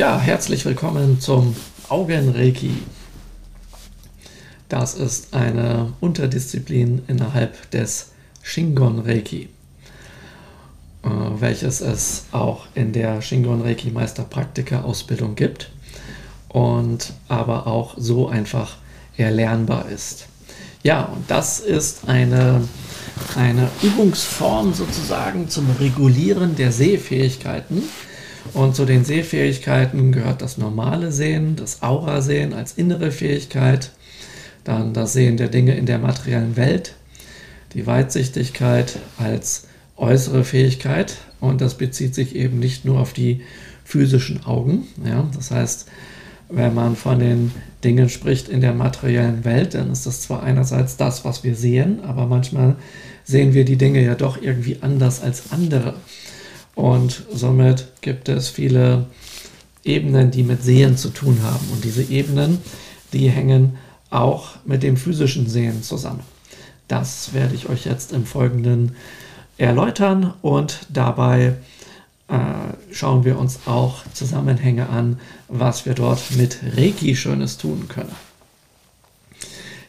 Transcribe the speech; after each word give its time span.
Ja, 0.00 0.18
herzlich 0.18 0.64
willkommen 0.64 1.20
zum 1.20 1.54
Augenreiki. 1.90 2.72
Das 4.70 4.94
ist 4.94 5.34
eine 5.34 5.92
Unterdisziplin 6.00 7.02
innerhalb 7.06 7.70
des 7.70 8.12
Shingon 8.40 9.00
Reiki, 9.00 9.50
äh, 11.02 11.08
welches 11.38 11.82
es 11.82 12.24
auch 12.32 12.64
in 12.74 12.94
der 12.94 13.20
Shingon 13.20 13.60
Reiki 13.60 13.90
Meisterpraktiker 13.90 14.86
Ausbildung 14.86 15.34
gibt 15.34 15.70
und 16.48 17.12
aber 17.28 17.66
auch 17.66 17.92
so 17.98 18.26
einfach 18.26 18.78
erlernbar 19.18 19.90
ist. 19.90 20.28
Ja, 20.82 21.04
und 21.12 21.30
das 21.30 21.60
ist 21.60 22.08
eine, 22.08 22.66
eine 23.36 23.68
Übungsform 23.82 24.72
sozusagen 24.72 25.50
zum 25.50 25.70
Regulieren 25.78 26.56
der 26.56 26.72
Sehfähigkeiten 26.72 27.82
und 28.54 28.74
zu 28.74 28.84
den 28.84 29.04
Sehfähigkeiten 29.04 30.12
gehört 30.12 30.42
das 30.42 30.58
normale 30.58 31.12
Sehen, 31.12 31.56
das 31.56 31.82
Aura-Sehen 31.82 32.52
als 32.52 32.72
innere 32.72 33.10
Fähigkeit, 33.10 33.92
dann 34.64 34.94
das 34.94 35.12
Sehen 35.12 35.36
der 35.36 35.48
Dinge 35.48 35.74
in 35.76 35.86
der 35.86 35.98
materiellen 35.98 36.56
Welt, 36.56 36.94
die 37.74 37.86
Weitsichtigkeit 37.86 38.98
als 39.18 39.66
äußere 39.96 40.44
Fähigkeit 40.44 41.18
und 41.40 41.60
das 41.60 41.74
bezieht 41.76 42.14
sich 42.14 42.34
eben 42.34 42.58
nicht 42.58 42.84
nur 42.84 43.00
auf 43.00 43.12
die 43.12 43.42
physischen 43.84 44.44
Augen. 44.44 44.86
Ja? 45.04 45.28
Das 45.34 45.50
heißt, 45.50 45.86
wenn 46.48 46.74
man 46.74 46.96
von 46.96 47.18
den 47.18 47.52
Dingen 47.84 48.08
spricht 48.08 48.48
in 48.48 48.60
der 48.60 48.74
materiellen 48.74 49.44
Welt, 49.44 49.74
dann 49.74 49.90
ist 49.92 50.06
das 50.06 50.22
zwar 50.22 50.42
einerseits 50.42 50.96
das, 50.96 51.24
was 51.24 51.44
wir 51.44 51.54
sehen, 51.54 52.00
aber 52.02 52.26
manchmal 52.26 52.76
sehen 53.24 53.54
wir 53.54 53.64
die 53.64 53.76
Dinge 53.76 54.04
ja 54.04 54.14
doch 54.14 54.40
irgendwie 54.40 54.78
anders 54.80 55.22
als 55.22 55.52
andere. 55.52 55.94
Und 56.80 57.24
somit 57.30 57.88
gibt 58.00 58.30
es 58.30 58.48
viele 58.48 59.04
Ebenen, 59.84 60.30
die 60.30 60.42
mit 60.42 60.62
Sehen 60.62 60.96
zu 60.96 61.10
tun 61.10 61.42
haben. 61.42 61.68
Und 61.72 61.84
diese 61.84 62.02
Ebenen, 62.02 62.58
die 63.12 63.28
hängen 63.28 63.76
auch 64.08 64.52
mit 64.64 64.82
dem 64.82 64.96
physischen 64.96 65.46
Sehen 65.46 65.82
zusammen. 65.82 66.22
Das 66.88 67.34
werde 67.34 67.54
ich 67.54 67.68
euch 67.68 67.84
jetzt 67.84 68.14
im 68.14 68.24
Folgenden 68.24 68.96
erläutern 69.58 70.32
und 70.40 70.80
dabei 70.88 71.56
äh, 72.28 72.38
schauen 72.92 73.26
wir 73.26 73.38
uns 73.38 73.60
auch 73.66 74.02
Zusammenhänge 74.14 74.88
an, 74.88 75.20
was 75.48 75.84
wir 75.84 75.92
dort 75.92 76.34
mit 76.38 76.60
Reiki 76.78 77.14
Schönes 77.14 77.58
tun 77.58 77.88
können. 77.88 78.14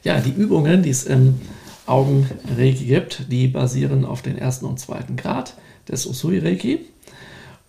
Ja, 0.04 0.20
die 0.20 0.32
Übungen, 0.32 0.84
die 0.84 0.90
es 0.90 1.06
im 1.06 1.40
Augenreiki 1.86 2.86
gibt, 2.86 3.32
die 3.32 3.48
basieren 3.48 4.04
auf 4.04 4.22
den 4.22 4.38
ersten 4.38 4.66
und 4.66 4.78
zweiten 4.78 5.16
Grad 5.16 5.56
des 5.88 6.06
Usui 6.06 6.40
Reiki 6.40 6.80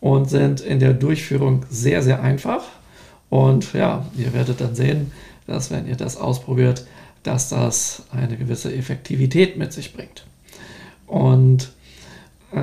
und 0.03 0.29
sind 0.29 0.61
in 0.61 0.81
der 0.81 0.95
Durchführung 0.95 1.65
sehr, 1.71 2.03
sehr 2.03 2.21
einfach. 2.21 2.65
Und 3.31 3.73
ja, 3.73 4.05
ihr 4.19 4.35
werdet 4.35 4.61
dann 4.61 4.75
sehen, 4.75 5.13
dass 5.47 5.71
wenn 5.71 5.87
ihr 5.87 5.95
das 5.95 6.17
ausprobiert, 6.17 6.87
dass 7.23 7.49
das 7.49 8.03
eine 8.11 8.37
gewisse 8.37 8.75
Effektivität 8.75 9.57
mit 9.57 9.73
sich 9.73 9.95
bringt. 9.95 10.27
Und 11.07 11.71
äh, 12.53 12.59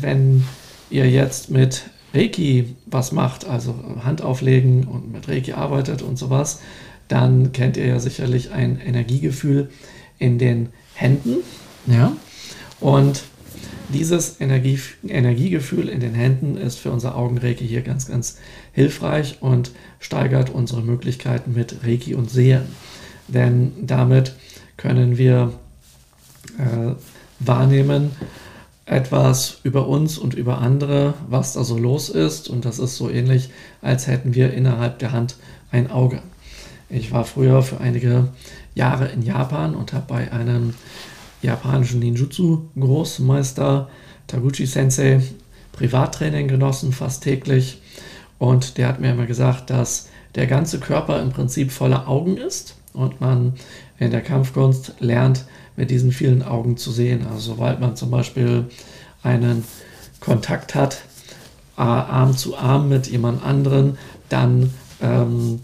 wenn 0.00 0.44
ihr 0.88 1.10
jetzt 1.10 1.50
mit 1.50 1.82
Reiki 2.14 2.76
was 2.86 3.10
macht, 3.10 3.44
also 3.44 3.74
Hand 4.04 4.22
auflegen 4.22 4.84
und 4.84 5.10
mit 5.10 5.28
Reiki 5.28 5.52
arbeitet 5.52 6.00
und 6.00 6.16
sowas, 6.16 6.60
dann 7.08 7.50
kennt 7.50 7.76
ihr 7.76 7.86
ja 7.86 7.98
sicherlich 7.98 8.52
ein 8.52 8.78
Energiegefühl 8.78 9.68
in 10.20 10.38
den 10.38 10.68
Händen. 10.94 11.38
Ja? 11.88 12.12
Und 12.78 13.24
dieses 13.94 14.40
Energie, 14.40 14.78
Energiegefühl 15.06 15.88
in 15.88 16.00
den 16.00 16.14
Händen 16.14 16.56
ist 16.56 16.78
für 16.78 16.90
unser 16.90 17.16
Augenreiki 17.16 17.66
hier 17.66 17.82
ganz, 17.82 18.08
ganz 18.08 18.38
hilfreich 18.72 19.38
und 19.40 19.70
steigert 20.00 20.50
unsere 20.50 20.82
Möglichkeiten 20.82 21.54
mit 21.54 21.84
Reiki 21.84 22.14
und 22.14 22.30
Sehen. 22.30 22.62
Denn 23.28 23.72
damit 23.80 24.34
können 24.76 25.16
wir 25.16 25.52
äh, 26.58 26.94
wahrnehmen 27.38 28.10
etwas 28.86 29.60
über 29.62 29.88
uns 29.88 30.18
und 30.18 30.34
über 30.34 30.58
andere, 30.58 31.14
was 31.28 31.54
da 31.54 31.64
so 31.64 31.78
los 31.78 32.10
ist. 32.10 32.50
Und 32.50 32.64
das 32.64 32.78
ist 32.78 32.96
so 32.96 33.08
ähnlich, 33.08 33.50
als 33.80 34.06
hätten 34.06 34.34
wir 34.34 34.52
innerhalb 34.52 34.98
der 34.98 35.12
Hand 35.12 35.36
ein 35.70 35.90
Auge. 35.90 36.20
Ich 36.90 37.12
war 37.12 37.24
früher 37.24 37.62
für 37.62 37.80
einige 37.80 38.28
Jahre 38.74 39.06
in 39.08 39.22
Japan 39.22 39.74
und 39.74 39.92
habe 39.92 40.04
bei 40.06 40.32
einem 40.32 40.74
japanischen 41.44 42.00
Ninjutsu-Großmeister 42.00 43.88
Taguchi 44.26 44.66
Sensei 44.66 45.22
Privattraining 45.72 46.48
genossen, 46.48 46.92
fast 46.92 47.22
täglich. 47.22 47.80
Und 48.38 48.78
der 48.78 48.88
hat 48.88 49.00
mir 49.00 49.12
immer 49.12 49.26
gesagt, 49.26 49.70
dass 49.70 50.08
der 50.34 50.46
ganze 50.46 50.78
Körper 50.78 51.20
im 51.20 51.30
Prinzip 51.30 51.72
voller 51.72 52.08
Augen 52.08 52.36
ist 52.36 52.76
und 52.92 53.20
man 53.20 53.54
in 53.98 54.10
der 54.10 54.20
Kampfkunst 54.20 54.94
lernt, 55.00 55.44
mit 55.76 55.90
diesen 55.90 56.12
vielen 56.12 56.42
Augen 56.42 56.76
zu 56.76 56.92
sehen. 56.92 57.26
Also 57.26 57.54
sobald 57.54 57.80
man 57.80 57.96
zum 57.96 58.10
Beispiel 58.10 58.66
einen 59.22 59.64
Kontakt 60.20 60.74
hat, 60.74 61.02
Arm 61.76 62.36
zu 62.36 62.56
Arm 62.56 62.88
mit 62.88 63.08
jemand 63.08 63.44
anderen, 63.44 63.98
dann 64.28 64.72
ähm, 65.00 65.60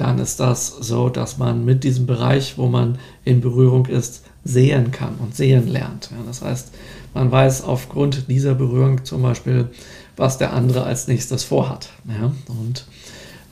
dann 0.00 0.18
ist 0.18 0.40
das 0.40 0.68
so, 0.68 1.10
dass 1.10 1.36
man 1.36 1.66
mit 1.66 1.84
diesem 1.84 2.06
Bereich, 2.06 2.56
wo 2.56 2.68
man 2.68 2.98
in 3.24 3.42
Berührung 3.42 3.84
ist, 3.84 4.24
sehen 4.44 4.90
kann 4.90 5.16
und 5.16 5.36
sehen 5.36 5.68
lernt. 5.68 6.10
Ja, 6.10 6.18
das 6.26 6.42
heißt, 6.42 6.70
man 7.14 7.30
weiß 7.30 7.64
aufgrund 7.64 8.28
dieser 8.28 8.54
Berührung 8.54 9.04
zum 9.04 9.22
Beispiel, 9.22 9.68
was 10.16 10.38
der 10.38 10.52
andere 10.52 10.84
als 10.84 11.08
nächstes 11.08 11.44
vorhat. 11.44 11.90
Ja, 12.08 12.32
und 12.48 12.86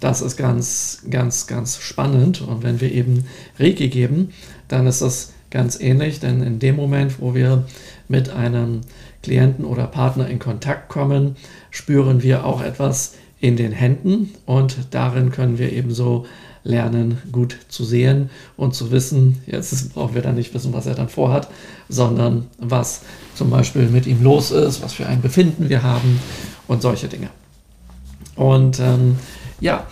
das 0.01 0.23
ist 0.23 0.37
ganz, 0.37 1.03
ganz, 1.11 1.47
ganz 1.47 1.79
spannend. 1.79 2.41
Und 2.41 2.63
wenn 2.63 2.81
wir 2.81 2.93
eben 2.93 3.25
Reiki 3.59 3.89
geben, 3.89 4.33
dann 4.69 4.87
ist 4.87 5.03
das 5.03 5.33
ganz 5.51 5.81
ähnlich, 5.81 6.21
denn 6.21 6.43
in 6.43 6.59
dem 6.59 6.77
Moment, 6.77 7.21
wo 7.21 7.35
wir 7.35 7.65
mit 8.09 8.31
einem 8.31 8.83
Klienten 9.23 9.65
oder 9.65 9.87
Partner 9.87 10.29
in 10.29 10.39
Kontakt 10.39 10.89
kommen, 10.89 11.37
spüren 11.71 12.23
wir 12.23 12.45
auch 12.45 12.63
etwas 12.63 13.15
in 13.41 13.57
den 13.57 13.73
Händen 13.73 14.35
und 14.47 14.77
darin 14.91 15.31
können 15.31 15.59
wir 15.59 15.73
ebenso 15.73 16.27
lernen, 16.69 17.19
gut 17.33 17.57
zu 17.69 17.85
sehen 17.85 18.31
und 18.57 18.75
zu 18.75 18.93
wissen, 18.93 19.43
jetzt 19.47 19.93
brauchen 19.95 20.15
wir 20.15 20.23
dann 20.23 20.37
nicht 20.37 20.55
wissen, 20.55 20.73
was 20.73 20.87
er 20.87 20.95
dann 20.95 21.09
vorhat, 21.09 21.49
sondern 21.89 22.47
was 22.59 23.03
zum 23.35 23.51
Beispiel 23.51 23.89
mit 23.89 24.07
ihm 24.07 24.23
los 24.23 24.51
ist, 24.51 24.83
was 24.83 24.93
für 24.93 25.07
ein 25.07 25.23
Befinden 25.23 25.69
wir 25.69 25.83
haben 25.83 26.21
und 26.69 26.83
solche 26.83 27.09
Dinge. 27.09 27.31
Und 28.37 28.79
ähm, 28.79 29.17
ja, 29.61 29.87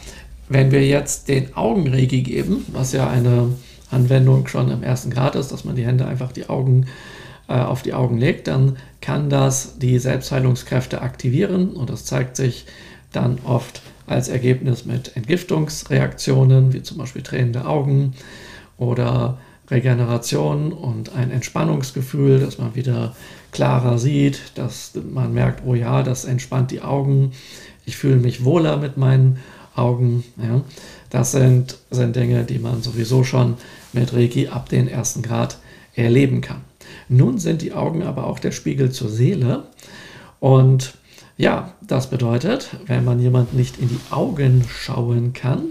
wenn 0.49 0.71
wir 0.71 0.87
jetzt 0.87 1.29
den 1.29 1.57
Augenregi 1.57 2.23
geben, 2.23 2.65
was 2.69 2.93
ja 2.93 3.09
eine 3.09 3.49
Anwendung 3.91 4.47
schon 4.47 4.71
im 4.71 4.83
ersten 4.83 5.11
Grad 5.11 5.35
ist, 5.35 5.51
dass 5.51 5.65
man 5.65 5.75
die 5.75 5.85
Hände 5.85 6.07
einfach 6.07 6.33
die 6.33 6.49
Augen 6.49 6.87
äh, 7.49 7.55
auf 7.55 7.83
die 7.83 7.95
Augen 7.95 8.19
legt, 8.19 8.47
dann 8.47 8.77
kann 9.01 9.31
das 9.31 9.79
die 9.79 9.99
Selbstheilungskräfte 9.99 11.01
aktivieren 11.01 11.71
und 11.71 11.91
das 11.91 12.05
zeigt 12.05 12.37
sich 12.37 12.67
dann 13.13 13.39
oft 13.45 13.83
als 14.07 14.29
Ergebnis 14.29 14.85
mit 14.85 15.17
Entgiftungsreaktionen, 15.17 16.73
wie 16.73 16.83
zum 16.83 16.99
Beispiel 16.99 17.23
tränende 17.23 17.67
Augen 17.67 18.15
oder 18.79 19.39
Regeneration 19.69 20.73
und 20.73 21.15
ein 21.15 21.31
Entspannungsgefühl, 21.31 22.39
dass 22.39 22.59
man 22.59 22.75
wieder 22.75 23.17
klarer 23.53 23.99
sieht, 23.99 24.53
dass 24.55 24.93
man 25.13 25.33
merkt, 25.33 25.63
oh 25.67 25.75
ja, 25.75 26.03
das 26.03 26.25
entspannt 26.25 26.71
die 26.71 26.83
Augen, 26.83 27.33
ich 27.85 27.97
fühle 27.97 28.17
mich 28.17 28.45
wohler 28.45 28.77
mit 28.77 28.97
meinen 28.97 29.39
Augen. 29.75 30.25
Ja. 30.37 30.63
Das 31.11 31.33
sind, 31.33 31.79
sind 31.91 32.17
Dinge, 32.17 32.45
die 32.45 32.59
man 32.59 32.83
sowieso 32.83 33.25
schon 33.25 33.55
mit 33.93 34.13
Reiki 34.13 34.49
ab 34.49 34.69
den 34.69 34.89
ersten 34.89 35.23
Grad 35.23 35.59
erleben 35.95 36.41
kann. 36.41 36.63
Nun 37.09 37.39
sind 37.39 37.63
die 37.63 37.73
Augen 37.73 38.03
aber 38.03 38.27
auch 38.27 38.39
der 38.39 38.53
Spiegel 38.53 38.91
zur 38.91 39.09
Seele 39.09 39.65
und 40.41 40.95
ja, 41.37 41.75
das 41.83 42.09
bedeutet, 42.09 42.71
wenn 42.87 43.05
man 43.05 43.21
jemand 43.21 43.55
nicht 43.55 43.79
in 43.79 43.89
die 43.89 44.01
Augen 44.11 44.65
schauen 44.69 45.33
kann, 45.33 45.67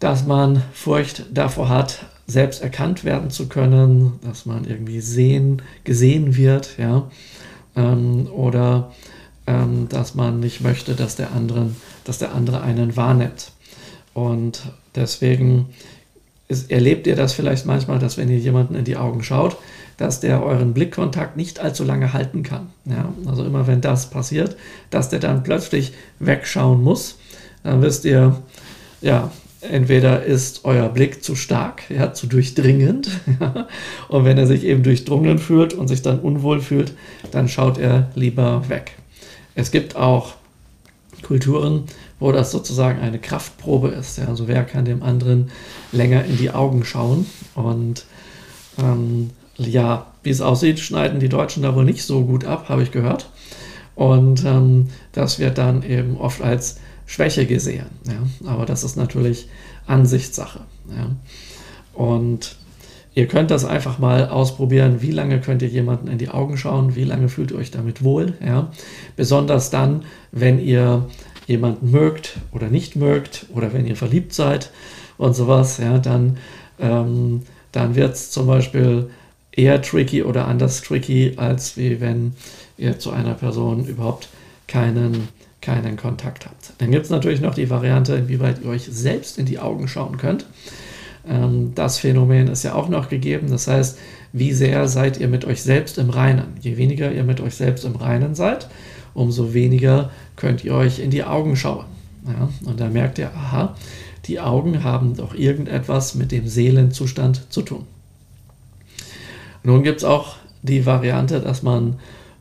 dass 0.00 0.26
man 0.26 0.62
Furcht 0.72 1.26
davor 1.32 1.68
hat, 1.68 2.06
selbst 2.26 2.60
erkannt 2.60 3.04
werden 3.04 3.30
zu 3.30 3.48
können, 3.48 4.18
dass 4.22 4.46
man 4.46 4.64
irgendwie 4.64 5.00
sehen, 5.00 5.62
gesehen 5.84 6.36
wird, 6.36 6.76
ja, 6.76 7.08
ähm, 7.76 8.26
oder 8.26 8.92
ähm, 9.46 9.88
dass 9.88 10.14
man 10.14 10.40
nicht 10.40 10.60
möchte, 10.60 10.94
dass 10.94 11.14
der, 11.14 11.32
anderen, 11.32 11.76
dass 12.04 12.18
der 12.18 12.34
andere 12.34 12.62
einen 12.62 12.96
wahrnimmt. 12.96 13.52
Und 14.12 14.72
deswegen 14.96 15.66
ist, 16.48 16.70
erlebt 16.70 17.06
ihr 17.06 17.16
das 17.16 17.32
vielleicht 17.32 17.66
manchmal, 17.66 17.98
dass 17.98 18.16
wenn 18.16 18.28
ihr 18.28 18.38
jemanden 18.38 18.74
in 18.74 18.84
die 18.84 18.96
Augen 18.96 19.22
schaut, 19.22 19.56
dass 19.96 20.20
der 20.20 20.42
euren 20.42 20.74
Blickkontakt 20.74 21.36
nicht 21.36 21.58
allzu 21.58 21.84
lange 21.84 22.12
halten 22.12 22.42
kann. 22.42 22.68
Ja, 22.84 23.12
also 23.26 23.44
immer 23.44 23.66
wenn 23.66 23.80
das 23.80 24.10
passiert, 24.10 24.56
dass 24.90 25.08
der 25.08 25.20
dann 25.20 25.42
plötzlich 25.42 25.92
wegschauen 26.18 26.82
muss, 26.82 27.18
dann 27.62 27.82
wisst 27.82 28.04
ihr, 28.04 28.36
ja, 29.00 29.30
entweder 29.62 30.24
ist 30.24 30.64
euer 30.64 30.88
Blick 30.88 31.24
zu 31.24 31.34
stark, 31.34 31.82
ja, 31.90 32.12
zu 32.12 32.26
durchdringend, 32.26 33.08
und 34.08 34.24
wenn 34.24 34.38
er 34.38 34.46
sich 34.46 34.64
eben 34.64 34.82
durchdrungen 34.82 35.38
fühlt 35.38 35.74
und 35.74 35.88
sich 35.88 36.02
dann 36.02 36.20
unwohl 36.20 36.60
fühlt, 36.60 36.92
dann 37.30 37.48
schaut 37.48 37.78
er 37.78 38.10
lieber 38.14 38.68
weg. 38.68 38.92
Es 39.54 39.70
gibt 39.70 39.96
auch 39.96 40.34
Kulturen, 41.22 41.84
wo 42.18 42.32
das 42.32 42.50
sozusagen 42.50 43.00
eine 43.00 43.18
Kraftprobe 43.18 43.88
ist. 43.88 44.18
Ja? 44.18 44.28
Also 44.28 44.48
wer 44.48 44.64
kann 44.64 44.84
dem 44.84 45.02
anderen 45.02 45.50
länger 45.92 46.24
in 46.24 46.36
die 46.36 46.50
Augen 46.50 46.84
schauen? 46.84 47.26
Und 47.54 48.06
ähm, 48.78 49.30
ja, 49.58 50.06
wie 50.22 50.30
es 50.30 50.40
aussieht, 50.40 50.78
schneiden 50.78 51.20
die 51.20 51.28
Deutschen 51.28 51.62
da 51.62 51.74
wohl 51.74 51.84
nicht 51.84 52.04
so 52.04 52.24
gut 52.24 52.44
ab, 52.44 52.68
habe 52.68 52.82
ich 52.82 52.90
gehört. 52.90 53.30
Und 53.94 54.44
ähm, 54.44 54.88
das 55.12 55.38
wird 55.38 55.58
dann 55.58 55.82
eben 55.82 56.16
oft 56.18 56.42
als 56.42 56.76
Schwäche 57.06 57.46
gesehen. 57.46 57.86
Ja? 58.06 58.50
Aber 58.50 58.66
das 58.66 58.84
ist 58.84 58.96
natürlich 58.96 59.48
Ansichtssache. 59.86 60.60
Ja? 60.90 61.10
Und 61.94 62.56
ihr 63.14 63.26
könnt 63.26 63.50
das 63.50 63.64
einfach 63.64 63.98
mal 63.98 64.28
ausprobieren. 64.28 65.00
Wie 65.00 65.12
lange 65.12 65.40
könnt 65.40 65.62
ihr 65.62 65.68
jemanden 65.68 66.08
in 66.08 66.18
die 66.18 66.28
Augen 66.28 66.58
schauen? 66.58 66.94
Wie 66.94 67.04
lange 67.04 67.28
fühlt 67.28 67.52
ihr 67.52 67.56
euch 67.56 67.70
damit 67.70 68.04
wohl? 68.04 68.34
Ja? 68.44 68.70
Besonders 69.16 69.70
dann, 69.70 70.04
wenn 70.30 70.58
ihr 70.58 71.06
jemanden 71.46 71.90
mögt 71.90 72.38
oder 72.52 72.68
nicht 72.68 72.96
mögt 72.96 73.46
oder 73.54 73.72
wenn 73.72 73.86
ihr 73.86 73.96
verliebt 73.96 74.32
seid 74.32 74.70
und 75.16 75.34
sowas, 75.34 75.78
ja, 75.78 75.98
dann, 75.98 76.38
ähm, 76.80 77.42
dann 77.72 77.94
wird 77.94 78.14
es 78.14 78.30
zum 78.30 78.46
Beispiel 78.46 79.10
eher 79.52 79.80
tricky 79.80 80.22
oder 80.22 80.46
anders 80.46 80.82
tricky, 80.82 81.34
als 81.36 81.76
wie 81.76 82.00
wenn 82.00 82.34
ihr 82.76 82.98
zu 82.98 83.10
einer 83.10 83.34
Person 83.34 83.86
überhaupt 83.86 84.28
keinen, 84.68 85.28
keinen 85.60 85.96
Kontakt 85.96 86.46
habt. 86.46 86.72
Dann 86.78 86.90
gibt 86.90 87.04
es 87.04 87.10
natürlich 87.10 87.40
noch 87.40 87.54
die 87.54 87.70
Variante, 87.70 88.14
inwieweit 88.16 88.62
ihr 88.62 88.70
euch 88.70 88.84
selbst 88.90 89.38
in 89.38 89.46
die 89.46 89.58
Augen 89.58 89.88
schauen 89.88 90.18
könnt. 90.18 90.46
Ähm, 91.26 91.72
das 91.74 91.98
Phänomen 91.98 92.48
ist 92.48 92.64
ja 92.64 92.74
auch 92.74 92.88
noch 92.88 93.08
gegeben. 93.08 93.50
Das 93.50 93.66
heißt, 93.66 93.98
wie 94.32 94.52
sehr 94.52 94.88
seid 94.88 95.18
ihr 95.18 95.28
mit 95.28 95.44
euch 95.44 95.62
selbst 95.62 95.98
im 95.98 96.10
Reinen? 96.10 96.54
Je 96.60 96.76
weniger 96.76 97.10
ihr 97.10 97.24
mit 97.24 97.40
euch 97.40 97.54
selbst 97.54 97.84
im 97.84 97.96
Reinen 97.96 98.34
seid, 98.34 98.68
umso 99.16 99.54
weniger 99.54 100.10
könnt 100.36 100.62
ihr 100.64 100.74
euch 100.74 100.98
in 100.98 101.10
die 101.10 101.24
Augen 101.24 101.56
schauen. 101.56 101.86
Ja? 102.26 102.48
Und 102.64 102.80
da 102.80 102.88
merkt 102.88 103.18
ihr, 103.18 103.30
aha, 103.34 103.74
die 104.26 104.40
Augen 104.40 104.84
haben 104.84 105.16
doch 105.16 105.34
irgendetwas 105.34 106.14
mit 106.14 106.32
dem 106.32 106.46
Seelenzustand 106.46 107.50
zu 107.50 107.62
tun. 107.62 107.84
Nun 109.62 109.82
gibt 109.82 109.98
es 109.98 110.04
auch 110.04 110.36
die 110.62 110.84
Variante, 110.84 111.40
dass 111.40 111.62
man 111.62 111.98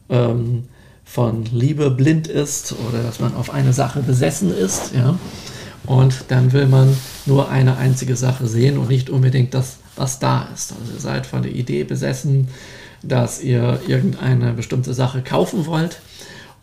ähm, 0.10 0.66
von 1.04 1.46
Liebe 1.46 1.92
blind 1.92 2.28
ist 2.28 2.76
oder 2.88 3.02
dass 3.02 3.20
man 3.20 3.36
auf 3.36 3.52
eine 3.54 3.74
Sache 3.74 4.02
besessen 4.02 4.56
ist. 4.56 4.94
Ja? 4.94 5.18
Und 5.86 6.26
dann 6.28 6.52
will 6.52 6.68
man 6.68 6.96
nur 7.26 7.50
eine 7.50 7.78
einzige 7.78 8.16
Sache 8.16 8.48
sehen 8.48 8.78
und 8.78 8.90
nicht 8.90 9.10
unbedingt 9.10 9.54
das, 9.54 9.78
was 9.96 10.20
da 10.20 10.50
ist. 10.54 10.74
Also 10.74 10.94
ihr 10.94 11.00
seid 11.00 11.26
von 11.26 11.44
der 11.44 11.54
Idee 11.54 11.84
besessen, 11.84 12.50
dass 13.02 13.42
ihr 13.42 13.80
irgendeine 13.88 14.54
bestimmte 14.54 14.94
Sache 14.94 15.22
kaufen 15.22 15.68
wollt 15.68 16.02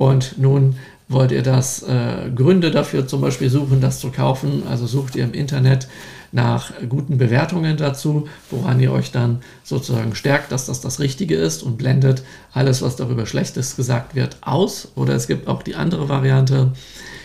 und 0.02 0.36
nun 0.36 0.74
wollt 1.06 1.30
ihr 1.30 1.44
das 1.44 1.84
äh, 1.84 2.28
Gründe 2.34 2.72
dafür 2.72 3.06
zum 3.06 3.20
Beispiel 3.20 3.48
suchen, 3.48 3.80
das 3.80 4.00
zu 4.00 4.10
kaufen. 4.10 4.64
Also 4.68 4.88
sucht 4.88 5.14
ihr 5.14 5.22
im 5.22 5.32
Internet 5.32 5.86
nach 6.32 6.72
guten 6.88 7.18
Bewertungen 7.18 7.76
dazu, 7.76 8.26
woran 8.50 8.80
ihr 8.80 8.90
euch 8.90 9.12
dann 9.12 9.42
sozusagen 9.62 10.16
stärkt, 10.16 10.50
dass 10.50 10.66
das 10.66 10.80
das 10.80 10.98
Richtige 10.98 11.36
ist 11.36 11.62
und 11.62 11.78
blendet 11.78 12.24
alles, 12.52 12.82
was 12.82 12.96
darüber 12.96 13.26
Schlechtes 13.26 13.76
gesagt 13.76 14.16
wird, 14.16 14.38
aus. 14.40 14.88
Oder 14.96 15.14
es 15.14 15.28
gibt 15.28 15.46
auch 15.46 15.62
die 15.62 15.76
andere 15.76 16.08
Variante. 16.08 16.72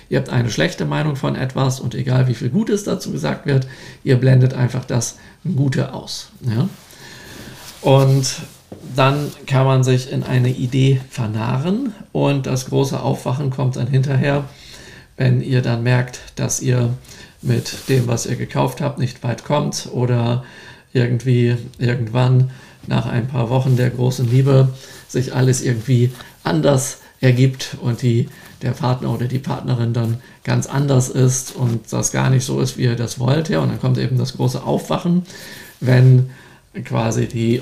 Ihr 0.09 0.19
habt 0.19 0.30
eine 0.30 0.51
schlechte 0.51 0.85
Meinung 0.85 1.15
von 1.15 1.35
etwas 1.35 1.80
und 1.80 1.95
egal 1.95 2.27
wie 2.27 2.35
viel 2.35 2.50
Gutes 2.50 2.83
dazu 2.83 3.12
gesagt 3.12 3.47
wird, 3.47 3.68
ihr 4.03 4.18
blendet 4.18 4.53
einfach 4.53 4.85
das 4.85 5.18
Gute 5.56 5.95
aus. 5.95 6.30
Ja? 6.47 6.69
Und 7.81 8.35
dann 8.95 9.31
kann 9.45 9.66
man 9.66 9.84
sich 9.84 10.12
in 10.12 10.24
eine 10.24 10.50
Idee 10.50 11.01
vernarren 11.10 11.94
und 12.12 12.45
das 12.45 12.68
große 12.68 13.00
Aufwachen 13.00 13.50
kommt 13.50 13.75
dann 13.75 13.88
hinterher, 13.88 14.45
wenn 15.18 15.42
ihr 15.42 15.62
dann 15.62 15.84
merkt, 15.84 16.19
dass 16.36 16.62
ihr 16.62 16.94
mit 17.42 17.89
dem, 17.89 18.07
was 18.07 18.25
ihr 18.25 18.36
gekauft 18.36 18.81
habt, 18.81 19.00
nicht 19.00 19.24
weit 19.24 19.44
kommt 19.44 19.89
oder 19.92 20.44
irgendwie 20.94 21.57
irgendwann 21.78 22.51
nach 22.88 23.06
ein 23.06 23.28
paar 23.28 23.50
Wochen 23.50 23.75
der 23.75 23.89
großen 23.89 24.30
Liebe 24.30 24.69
sich 25.07 25.33
alles 25.33 25.62
irgendwie 25.62 26.12
anders 26.44 27.00
ergibt 27.19 27.78
und 27.81 28.01
die, 28.01 28.30
der 28.62 28.72
Partner 28.72 29.13
oder 29.13 29.25
die 29.25 29.40
Partnerin 29.40 29.94
dann 29.94 30.22
ganz 30.44 30.68
anders 30.68 31.10
ist 31.10 31.56
und 31.56 31.92
das 31.92 32.12
gar 32.12 32.30
nicht 32.30 32.45
so 32.45 32.62
ist, 32.62 32.78
wie 32.78 32.83
ihr 32.83 32.95
das 32.95 33.19
wollt. 33.19 33.50
Ja, 33.50 33.60
und 33.60 33.69
dann 33.69 33.80
kommt 33.80 33.98
eben 33.98 34.18
das 34.18 34.38
große 34.38 34.63
Aufwachen, 34.63 35.24
wenn 35.80 36.30
quasi 36.86 37.28
die 37.28 37.62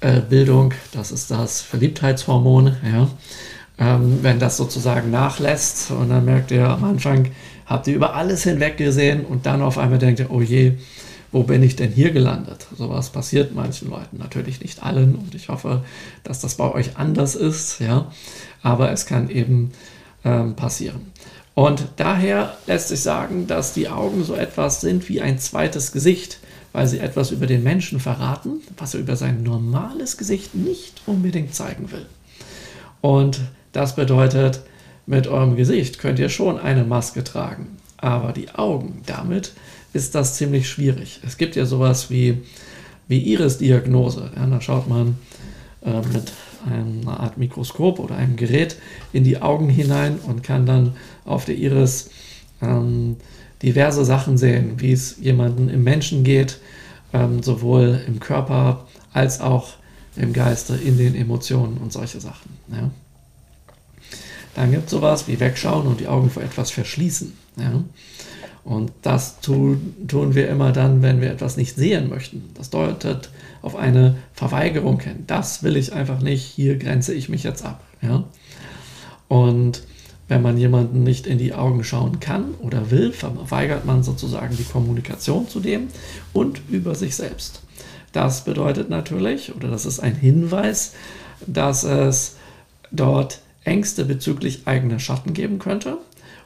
Oxytocin-Bildung, 0.00 0.74
das 0.92 1.12
ist 1.12 1.30
das 1.30 1.60
Verliebtheitshormon, 1.60 2.76
ja, 2.84 3.08
ähm, 3.78 4.18
wenn 4.22 4.38
das 4.38 4.56
sozusagen 4.56 5.10
nachlässt 5.10 5.90
und 5.90 6.10
dann 6.10 6.24
merkt 6.24 6.50
ihr 6.50 6.68
am 6.68 6.84
Anfang, 6.84 7.30
habt 7.66 7.86
ihr 7.86 7.94
über 7.94 8.14
alles 8.14 8.42
hinweg 8.44 8.76
gesehen 8.76 9.24
und 9.24 9.46
dann 9.46 9.62
auf 9.62 9.78
einmal 9.78 9.98
denkt 9.98 10.20
ihr, 10.20 10.30
oh 10.30 10.40
je, 10.40 10.74
wo 11.32 11.44
bin 11.44 11.62
ich 11.62 11.76
denn 11.76 11.92
hier 11.92 12.10
gelandet? 12.10 12.66
Sowas 12.76 13.10
passiert 13.10 13.54
manchen 13.54 13.90
Leuten, 13.90 14.18
natürlich 14.18 14.60
nicht 14.60 14.82
allen 14.82 15.14
und 15.14 15.34
ich 15.34 15.48
hoffe, 15.48 15.84
dass 16.24 16.40
das 16.40 16.56
bei 16.56 16.70
euch 16.72 16.96
anders 16.96 17.34
ist, 17.34 17.80
ja, 17.80 18.10
aber 18.62 18.90
es 18.90 19.06
kann 19.06 19.30
eben 19.30 19.72
ähm, 20.24 20.56
passieren. 20.56 21.12
Und 21.54 21.84
daher 21.96 22.56
lässt 22.66 22.88
sich 22.88 23.00
sagen, 23.00 23.46
dass 23.46 23.74
die 23.74 23.88
Augen 23.88 24.24
so 24.24 24.34
etwas 24.34 24.80
sind 24.80 25.08
wie 25.08 25.20
ein 25.20 25.38
zweites 25.38 25.92
Gesicht, 25.92 26.38
weil 26.72 26.86
sie 26.86 26.98
etwas 26.98 27.30
über 27.30 27.46
den 27.46 27.62
Menschen 27.62 28.00
verraten, 28.00 28.60
was 28.76 28.94
er 28.94 29.00
über 29.00 29.16
sein 29.16 29.42
normales 29.42 30.16
Gesicht 30.16 30.54
nicht 30.54 31.02
unbedingt 31.06 31.54
zeigen 31.54 31.90
will. 31.90 32.06
Und 33.00 33.40
das 33.72 33.96
bedeutet, 33.96 34.60
mit 35.06 35.26
eurem 35.26 35.56
Gesicht 35.56 35.98
könnt 35.98 36.18
ihr 36.18 36.28
schon 36.28 36.58
eine 36.58 36.84
Maske 36.84 37.24
tragen, 37.24 37.78
aber 37.96 38.32
die 38.32 38.50
Augen, 38.50 39.02
damit 39.06 39.52
ist 39.92 40.14
das 40.14 40.36
ziemlich 40.36 40.68
schwierig. 40.68 41.20
Es 41.26 41.36
gibt 41.36 41.56
ja 41.56 41.66
sowas 41.66 42.10
wie, 42.10 42.42
wie 43.08 43.18
Iris-Diagnose. 43.18 44.30
Ja, 44.36 44.46
da 44.46 44.60
schaut 44.60 44.88
man 44.88 45.18
äh, 45.84 46.00
mit 46.12 46.32
einer 46.66 47.20
Art 47.20 47.38
Mikroskop 47.38 47.98
oder 47.98 48.16
einem 48.16 48.36
Gerät 48.36 48.76
in 49.12 49.24
die 49.24 49.40
Augen 49.40 49.68
hinein 49.68 50.18
und 50.26 50.42
kann 50.42 50.66
dann 50.66 50.94
auf 51.24 51.44
der 51.44 51.56
Iris 51.56 52.10
ähm, 52.62 53.16
diverse 53.62 54.04
Sachen 54.04 54.38
sehen, 54.38 54.74
wie 54.78 54.92
es 54.92 55.16
jemanden 55.20 55.68
im 55.68 55.84
Menschen 55.84 56.24
geht, 56.24 56.58
ähm, 57.12 57.42
sowohl 57.42 58.00
im 58.06 58.20
Körper 58.20 58.86
als 59.12 59.40
auch 59.40 59.74
im 60.16 60.32
Geiste, 60.32 60.74
in 60.76 60.96
den 60.96 61.14
Emotionen 61.14 61.78
und 61.78 61.92
solche 61.92 62.20
Sachen. 62.20 62.50
Ja. 62.70 62.90
Dann 64.54 64.72
gibt 64.72 64.86
es 64.86 64.90
sowas 64.90 65.28
wie 65.28 65.38
wegschauen 65.38 65.86
und 65.86 66.00
die 66.00 66.08
Augen 66.08 66.30
vor 66.30 66.42
etwas 66.42 66.70
verschließen. 66.70 67.32
Ja? 67.56 67.84
Und 68.64 68.92
das 69.02 69.40
tun, 69.40 69.94
tun 70.06 70.34
wir 70.34 70.48
immer 70.48 70.72
dann, 70.72 71.02
wenn 71.02 71.20
wir 71.20 71.30
etwas 71.30 71.56
nicht 71.56 71.76
sehen 71.76 72.08
möchten. 72.08 72.50
Das 72.54 72.70
deutet 72.70 73.30
auf 73.62 73.76
eine 73.76 74.16
Verweigerung 74.34 75.00
hin. 75.00 75.24
Das 75.26 75.62
will 75.62 75.76
ich 75.76 75.92
einfach 75.92 76.20
nicht, 76.20 76.44
hier 76.44 76.76
grenze 76.76 77.14
ich 77.14 77.28
mich 77.28 77.42
jetzt 77.42 77.64
ab. 77.64 77.82
Ja? 78.02 78.24
Und 79.28 79.82
wenn 80.30 80.42
man 80.42 80.56
jemanden 80.56 81.02
nicht 81.02 81.26
in 81.26 81.38
die 81.38 81.54
Augen 81.54 81.82
schauen 81.82 82.20
kann 82.20 82.54
oder 82.60 82.92
will, 82.92 83.10
verweigert 83.12 83.84
man 83.84 84.04
sozusagen 84.04 84.56
die 84.56 84.62
Kommunikation 84.62 85.48
zu 85.48 85.58
dem 85.58 85.88
und 86.32 86.62
über 86.70 86.94
sich 86.94 87.16
selbst. 87.16 87.62
Das 88.12 88.44
bedeutet 88.44 88.90
natürlich, 88.90 89.52
oder 89.56 89.68
das 89.68 89.86
ist 89.86 89.98
ein 89.98 90.14
Hinweis, 90.14 90.92
dass 91.48 91.82
es 91.82 92.36
dort 92.92 93.40
Ängste 93.64 94.04
bezüglich 94.04 94.68
eigener 94.68 95.00
Schatten 95.00 95.34
geben 95.34 95.58
könnte 95.58 95.98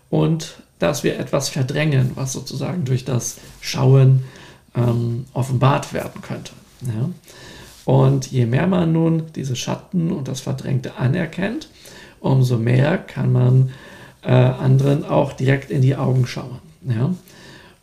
und 0.08 0.62
dass 0.78 1.04
wir 1.04 1.18
etwas 1.18 1.50
verdrängen, 1.50 2.12
was 2.14 2.32
sozusagen 2.32 2.86
durch 2.86 3.04
das 3.04 3.36
Schauen 3.60 4.24
ähm, 4.74 5.26
offenbart 5.34 5.92
werden 5.92 6.22
könnte. 6.22 6.52
Ja? 6.86 7.10
Und 7.84 8.30
je 8.30 8.46
mehr 8.46 8.66
man 8.66 8.92
nun 8.94 9.24
diese 9.36 9.56
Schatten 9.56 10.10
und 10.10 10.26
das 10.26 10.40
Verdrängte 10.40 10.96
anerkennt, 10.96 11.68
umso 12.24 12.58
mehr 12.58 12.98
kann 12.98 13.32
man 13.32 13.70
äh, 14.22 14.30
anderen 14.30 15.04
auch 15.04 15.32
direkt 15.34 15.70
in 15.70 15.82
die 15.82 15.96
Augen 15.96 16.26
schauen. 16.26 16.58
Ja? 16.88 17.14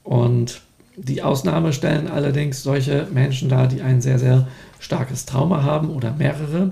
Und 0.04 0.62
die 0.98 1.22
Ausnahme 1.22 1.74
stellen 1.74 2.08
allerdings 2.08 2.64
solche 2.64 3.08
Menschen 3.14 3.50
dar, 3.50 3.68
die 3.68 3.82
ein 3.82 4.02
sehr, 4.02 4.20
sehr 4.20 4.48
starkes 4.80 5.26
Trauma 5.26 5.64
haben 5.64 5.90
oder 5.90 6.14
mehrere. 6.14 6.72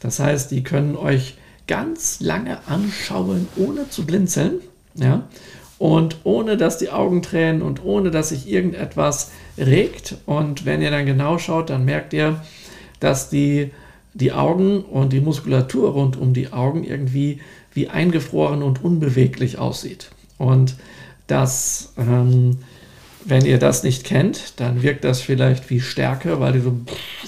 Das 0.00 0.18
heißt, 0.18 0.50
die 0.50 0.64
können 0.64 0.96
euch 0.96 1.36
ganz 1.66 2.20
lange 2.20 2.58
anschauen, 2.66 3.48
ohne 3.56 3.88
zu 3.88 4.04
blinzeln. 4.04 4.54
Ja? 4.94 5.22
Und 5.78 6.18
ohne 6.24 6.56
dass 6.56 6.78
die 6.78 6.90
Augen 6.90 7.22
tränen 7.22 7.62
und 7.62 7.84
ohne 7.84 8.10
dass 8.10 8.30
sich 8.30 8.50
irgendetwas 8.50 9.30
regt. 9.56 10.16
Und 10.26 10.66
wenn 10.66 10.82
ihr 10.82 10.90
dann 10.90 11.06
genau 11.06 11.38
schaut, 11.38 11.70
dann 11.70 11.84
merkt 11.84 12.12
ihr, 12.12 12.40
dass 12.98 13.30
die, 13.30 13.70
die 14.14 14.32
Augen 14.32 14.82
und 14.82 15.12
die 15.12 15.20
Muskulatur 15.20 15.90
rund 15.92 16.16
um 16.16 16.32
die 16.32 16.52
Augen 16.52 16.84
irgendwie 16.84 17.40
wie 17.72 17.88
eingefroren 17.88 18.62
und 18.62 18.84
unbeweglich 18.84 19.58
aussieht. 19.58 20.10
Und 20.38 20.76
das, 21.26 21.92
ähm, 21.98 22.58
wenn 23.24 23.44
ihr 23.44 23.58
das 23.58 23.82
nicht 23.82 24.04
kennt, 24.04 24.60
dann 24.60 24.82
wirkt 24.82 25.04
das 25.04 25.20
vielleicht 25.20 25.68
wie 25.70 25.80
Stärke, 25.80 26.40
weil 26.40 26.52
die 26.52 26.60
so, 26.60 26.78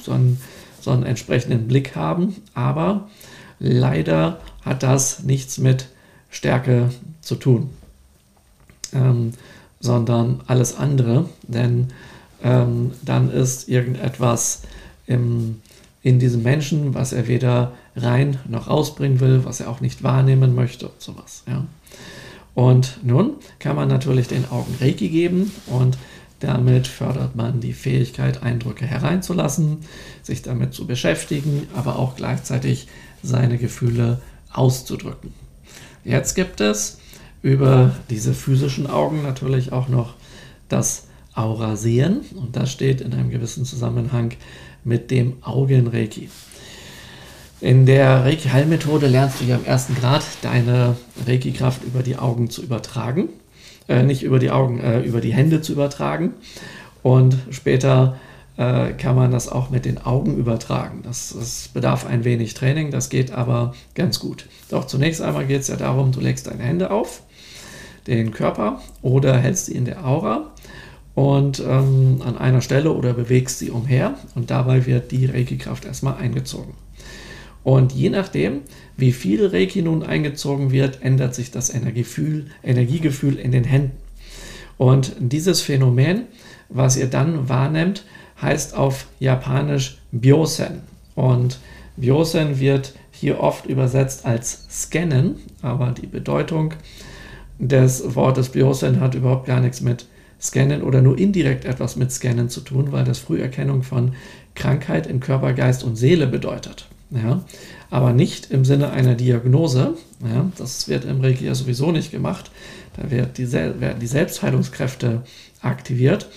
so, 0.02 0.12
einen, 0.12 0.40
so 0.81 0.90
einen 0.93 1.02
entsprechenden 1.02 1.66
Blick 1.66 1.97
haben. 1.97 2.37
Aber 2.55 3.09
Leider 3.59 4.40
hat 4.62 4.83
das 4.83 5.23
nichts 5.23 5.59
mit 5.59 5.88
Stärke 6.31 6.90
zu 7.21 7.37
tun, 7.37 7.71
ähm, 8.93 9.33
sondern 9.81 10.43
alles 10.47 10.76
andere, 10.76 11.28
denn 11.43 11.88
ähm, 12.43 12.93
dann 13.02 13.31
ist 13.31 13.69
irgendetwas 13.69 14.62
im, 15.07 15.62
in 16.06 16.20
diesem 16.20 16.44
Menschen, 16.44 16.94
was 16.94 17.12
er 17.12 17.26
weder 17.26 17.72
rein 17.96 18.38
noch 18.48 18.68
rausbringen 18.68 19.18
will, 19.18 19.44
was 19.44 19.58
er 19.58 19.68
auch 19.68 19.80
nicht 19.80 20.04
wahrnehmen 20.04 20.54
möchte 20.54 20.86
und 20.86 21.00
sowas. 21.00 21.42
Ja. 21.48 21.66
Und 22.54 23.00
nun 23.02 23.32
kann 23.58 23.75
man 23.75 23.88
natürlich 23.88 24.28
den 24.28 24.48
Augen 24.48 24.72
Reiki 24.80 25.08
geben 25.08 25.50
und 25.66 25.98
damit 26.38 26.86
fördert 26.86 27.34
man 27.34 27.58
die 27.58 27.72
Fähigkeit, 27.72 28.44
Eindrücke 28.44 28.86
hereinzulassen, 28.86 29.78
sich 30.22 30.42
damit 30.42 30.75
zu 30.75 30.86
beschäftigen, 30.86 31.66
aber 31.75 31.98
auch 31.98 32.14
gleichzeitig 32.14 32.86
seine 33.25 33.58
Gefühle 33.58 34.20
auszudrücken. 34.52 35.34
Jetzt 36.04 36.36
gibt 36.36 36.60
es 36.60 37.00
über 37.42 37.96
diese 38.10 38.32
physischen 38.32 38.86
Augen 38.86 39.25
natürlich 39.25 39.72
auch 39.72 39.88
noch 39.88 40.14
das 40.68 41.08
Aura 41.34 41.75
sehen 41.75 42.20
und 42.36 42.54
das 42.54 42.70
steht 42.70 43.00
in 43.00 43.12
einem 43.12 43.30
gewissen 43.30 43.64
Zusammenhang 43.64 44.34
mit 44.87 45.11
dem 45.11 45.35
Augenreiki. 45.43 46.31
In 47.61 47.87
der 47.87 48.25
Reiki-Heilmethode 48.25 49.07
lernst 49.07 49.40
du 49.40 49.45
ja 49.45 49.57
im 49.57 49.64
ersten 49.64 49.95
Grad 49.95 50.23
deine 50.43 50.97
Reiki-Kraft 51.26 51.83
über 51.85 52.02
die 52.02 52.16
Augen 52.16 52.50
zu 52.50 52.62
übertragen. 52.62 53.28
Äh, 53.88 54.02
nicht 54.02 54.23
über 54.23 54.38
die 54.38 54.50
Augen, 54.50 54.81
äh, 54.81 55.00
über 55.00 55.21
die 55.21 55.33
Hände 55.33 55.62
zu 55.62 55.73
übertragen. 55.73 56.35
Und 57.02 57.37
später 57.50 58.16
äh, 58.57 58.93
kann 58.93 59.16
man 59.16 59.31
das 59.31 59.49
auch 59.49 59.71
mit 59.71 59.85
den 59.85 59.99
Augen 59.99 60.37
übertragen. 60.37 61.00
Das, 61.02 61.35
das, 61.38 61.69
bedarf 61.69 62.07
ein 62.07 62.25
wenig 62.25 62.55
Training, 62.55 62.90
das 62.90 63.11
geht 63.11 63.33
aber 63.33 63.75
ganz 63.95 64.21
gut. 64.21 64.47
Doch 64.71 64.87
zunächst 64.87 65.23
einmal 65.23 65.47
geht 65.47 65.61
es 65.61 65.69
ja 65.69 65.76
darum, 65.76 66.12
du 66.12 66.21
legst 66.21 66.47
deine 66.47 66.62
Hände 66.62 66.90
auf, 66.90 67.23
den 68.07 68.33
Körper 68.33 68.81
oder 69.02 69.37
hältst 69.37 69.66
sie 69.66 69.75
in 69.75 69.85
der 69.85 70.07
Aura 70.07 70.52
und 71.16 71.61
ähm, 71.61 72.20
an 72.23 72.37
einer 72.37 72.61
Stelle 72.61 72.92
oder 72.92 73.14
bewegst 73.14 73.58
sie 73.58 73.70
umher 73.70 74.14
und 74.35 74.50
dabei 74.50 74.85
wird 74.85 75.11
die 75.11 75.25
Reiki-Kraft 75.25 75.87
erstmal 75.87 76.18
eingezogen. 76.18 76.75
Und 77.64 77.92
je 77.92 78.11
nachdem, 78.11 78.61
wie 78.99 79.12
viel 79.12 79.46
Reiki 79.46 79.80
nun 79.80 80.02
eingezogen 80.02 80.70
wird, 80.70 81.02
ändert 81.02 81.35
sich 81.35 81.50
das 81.50 81.73
Energiegefühl, 81.73 82.49
Energiegefühl 82.62 83.38
in 83.38 83.50
den 83.50 83.64
Händen. 83.64 83.92
Und 84.76 85.16
dieses 85.18 85.62
Phänomen, 85.62 86.25
was 86.68 86.99
ihr 86.99 87.06
dann 87.06 87.49
wahrnehmt, 87.49 88.04
heißt 88.42 88.76
auf 88.76 89.06
Japanisch 89.18 89.96
Byosen. 90.12 90.82
Und 91.14 91.61
Byosen 91.96 92.61
wird 92.61 92.92
hier 93.11 93.40
oft 93.40 93.64
übersetzt 93.64 94.26
als 94.26 94.66
Scannen, 94.70 95.37
aber 95.62 95.92
die 95.92 96.06
Bedeutung 96.06 96.75
des 97.58 98.14
Wortes 98.14 98.50
Byosen 98.50 99.00
hat 99.00 99.14
überhaupt 99.14 99.46
gar 99.46 99.61
nichts 99.61 99.80
mit 99.80 100.04
Scannen 100.40 100.83
oder 100.83 101.02
nur 101.02 101.19
indirekt 101.19 101.64
etwas 101.64 101.97
mit 101.97 102.12
Scannen 102.12 102.49
zu 102.49 102.61
tun, 102.61 102.93
weil 102.93 103.05
das 103.05 103.19
Früherkennung 103.19 103.83
von 103.83 104.12
Krankheit 104.55 105.07
in 105.07 105.21
Körper, 105.21 105.52
Geist 105.52 105.85
und 105.85 105.97
Seele 105.97 106.26
bedeutet. 106.26 106.88
Ja, 107.11 107.45
aber 107.88 108.12
nicht 108.12 108.50
im 108.50 108.64
Sinne 108.64 108.90
einer 108.90 109.14
Diagnose. 109.14 109.95
Ja, 110.25 110.50
das 110.59 110.88
wird 110.88 111.05
im 111.05 111.21
Reiki 111.21 111.45
ja 111.45 111.55
sowieso 111.55 111.93
nicht 111.93 112.11
gemacht. 112.11 112.50
Da 112.97 113.11
wird 113.11 113.38
die, 113.38 113.50
werden 113.52 114.00
die 114.00 114.07
Selbstheilungskräfte 114.07 115.23
aktiviert. 115.61 116.28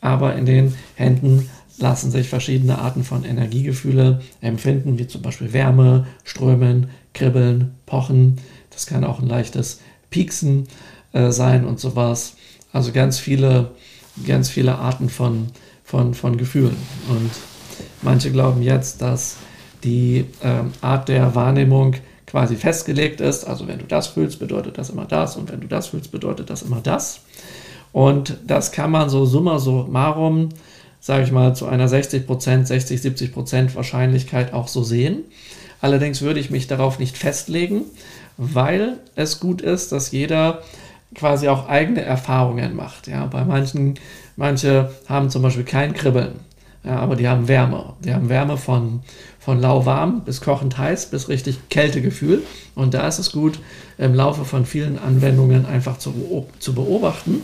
Aber 0.00 0.34
in 0.34 0.46
den 0.46 0.74
Händen 0.94 1.48
lassen 1.78 2.10
sich 2.10 2.28
verschiedene 2.28 2.78
Arten 2.78 3.04
von 3.04 3.24
Energiegefühle 3.24 4.20
empfinden, 4.40 4.98
wie 4.98 5.06
zum 5.06 5.22
Beispiel 5.22 5.52
Wärme, 5.52 6.06
Strömen, 6.24 6.88
Kribbeln, 7.14 7.74
Pochen. 7.86 8.38
Das 8.70 8.86
kann 8.86 9.04
auch 9.04 9.20
ein 9.20 9.28
leichtes 9.28 9.80
Pieksen 10.10 10.66
äh, 11.12 11.30
sein 11.30 11.64
und 11.64 11.78
sowas. 11.78 12.36
Also 12.76 12.92
ganz 12.92 13.18
viele, 13.18 13.70
ganz 14.26 14.50
viele 14.50 14.76
Arten 14.76 15.08
von, 15.08 15.46
von, 15.82 16.12
von 16.12 16.36
Gefühlen. 16.36 16.76
Und 17.08 17.30
manche 18.02 18.30
glauben 18.30 18.60
jetzt, 18.60 19.00
dass 19.00 19.36
die 19.82 20.26
ähm, 20.42 20.72
Art 20.82 21.08
der 21.08 21.34
Wahrnehmung 21.34 21.94
quasi 22.26 22.54
festgelegt 22.54 23.22
ist. 23.22 23.44
Also 23.44 23.66
wenn 23.66 23.78
du 23.78 23.86
das 23.86 24.08
fühlst, 24.08 24.40
bedeutet 24.40 24.76
das 24.76 24.90
immer 24.90 25.06
das 25.06 25.36
und 25.36 25.50
wenn 25.50 25.62
du 25.62 25.68
das 25.68 25.86
fühlst, 25.86 26.12
bedeutet 26.12 26.50
das 26.50 26.60
immer 26.60 26.82
das. 26.82 27.20
Und 27.92 28.36
das 28.46 28.72
kann 28.72 28.90
man 28.90 29.08
so 29.08 29.24
summa 29.24 29.58
summarum, 29.58 30.50
sage 31.00 31.24
ich 31.24 31.32
mal, 31.32 31.56
zu 31.56 31.64
einer 31.64 31.88
60%, 31.88 32.66
60, 32.66 33.00
70% 33.00 33.74
Wahrscheinlichkeit 33.74 34.52
auch 34.52 34.68
so 34.68 34.82
sehen. 34.82 35.24
Allerdings 35.80 36.20
würde 36.20 36.40
ich 36.40 36.50
mich 36.50 36.66
darauf 36.66 36.98
nicht 36.98 37.16
festlegen, 37.16 37.84
weil 38.36 38.98
es 39.14 39.40
gut 39.40 39.62
ist, 39.62 39.92
dass 39.92 40.10
jeder 40.10 40.62
quasi 41.14 41.48
auch 41.48 41.68
eigene 41.68 42.02
Erfahrungen 42.02 42.74
macht. 42.74 43.06
Ja, 43.06 43.26
bei 43.26 43.44
manchen, 43.44 43.94
manche 44.36 44.90
haben 45.08 45.30
zum 45.30 45.42
Beispiel 45.42 45.64
kein 45.64 45.94
Kribbeln, 45.94 46.40
ja, 46.84 46.96
aber 46.98 47.16
die 47.16 47.28
haben 47.28 47.48
Wärme. 47.48 47.94
Die 48.04 48.14
haben 48.14 48.28
Wärme 48.28 48.56
von, 48.56 49.00
von 49.40 49.60
lauwarm 49.60 50.22
bis 50.24 50.40
kochend 50.40 50.78
heiß 50.78 51.06
bis 51.10 51.28
richtig 51.28 51.68
Kältegefühl. 51.68 52.42
Und 52.74 52.94
da 52.94 53.08
ist 53.08 53.18
es 53.18 53.32
gut, 53.32 53.58
im 53.98 54.14
Laufe 54.14 54.44
von 54.44 54.66
vielen 54.66 54.98
Anwendungen 54.98 55.66
einfach 55.66 55.98
zu, 55.98 56.46
zu 56.58 56.74
beobachten, 56.74 57.42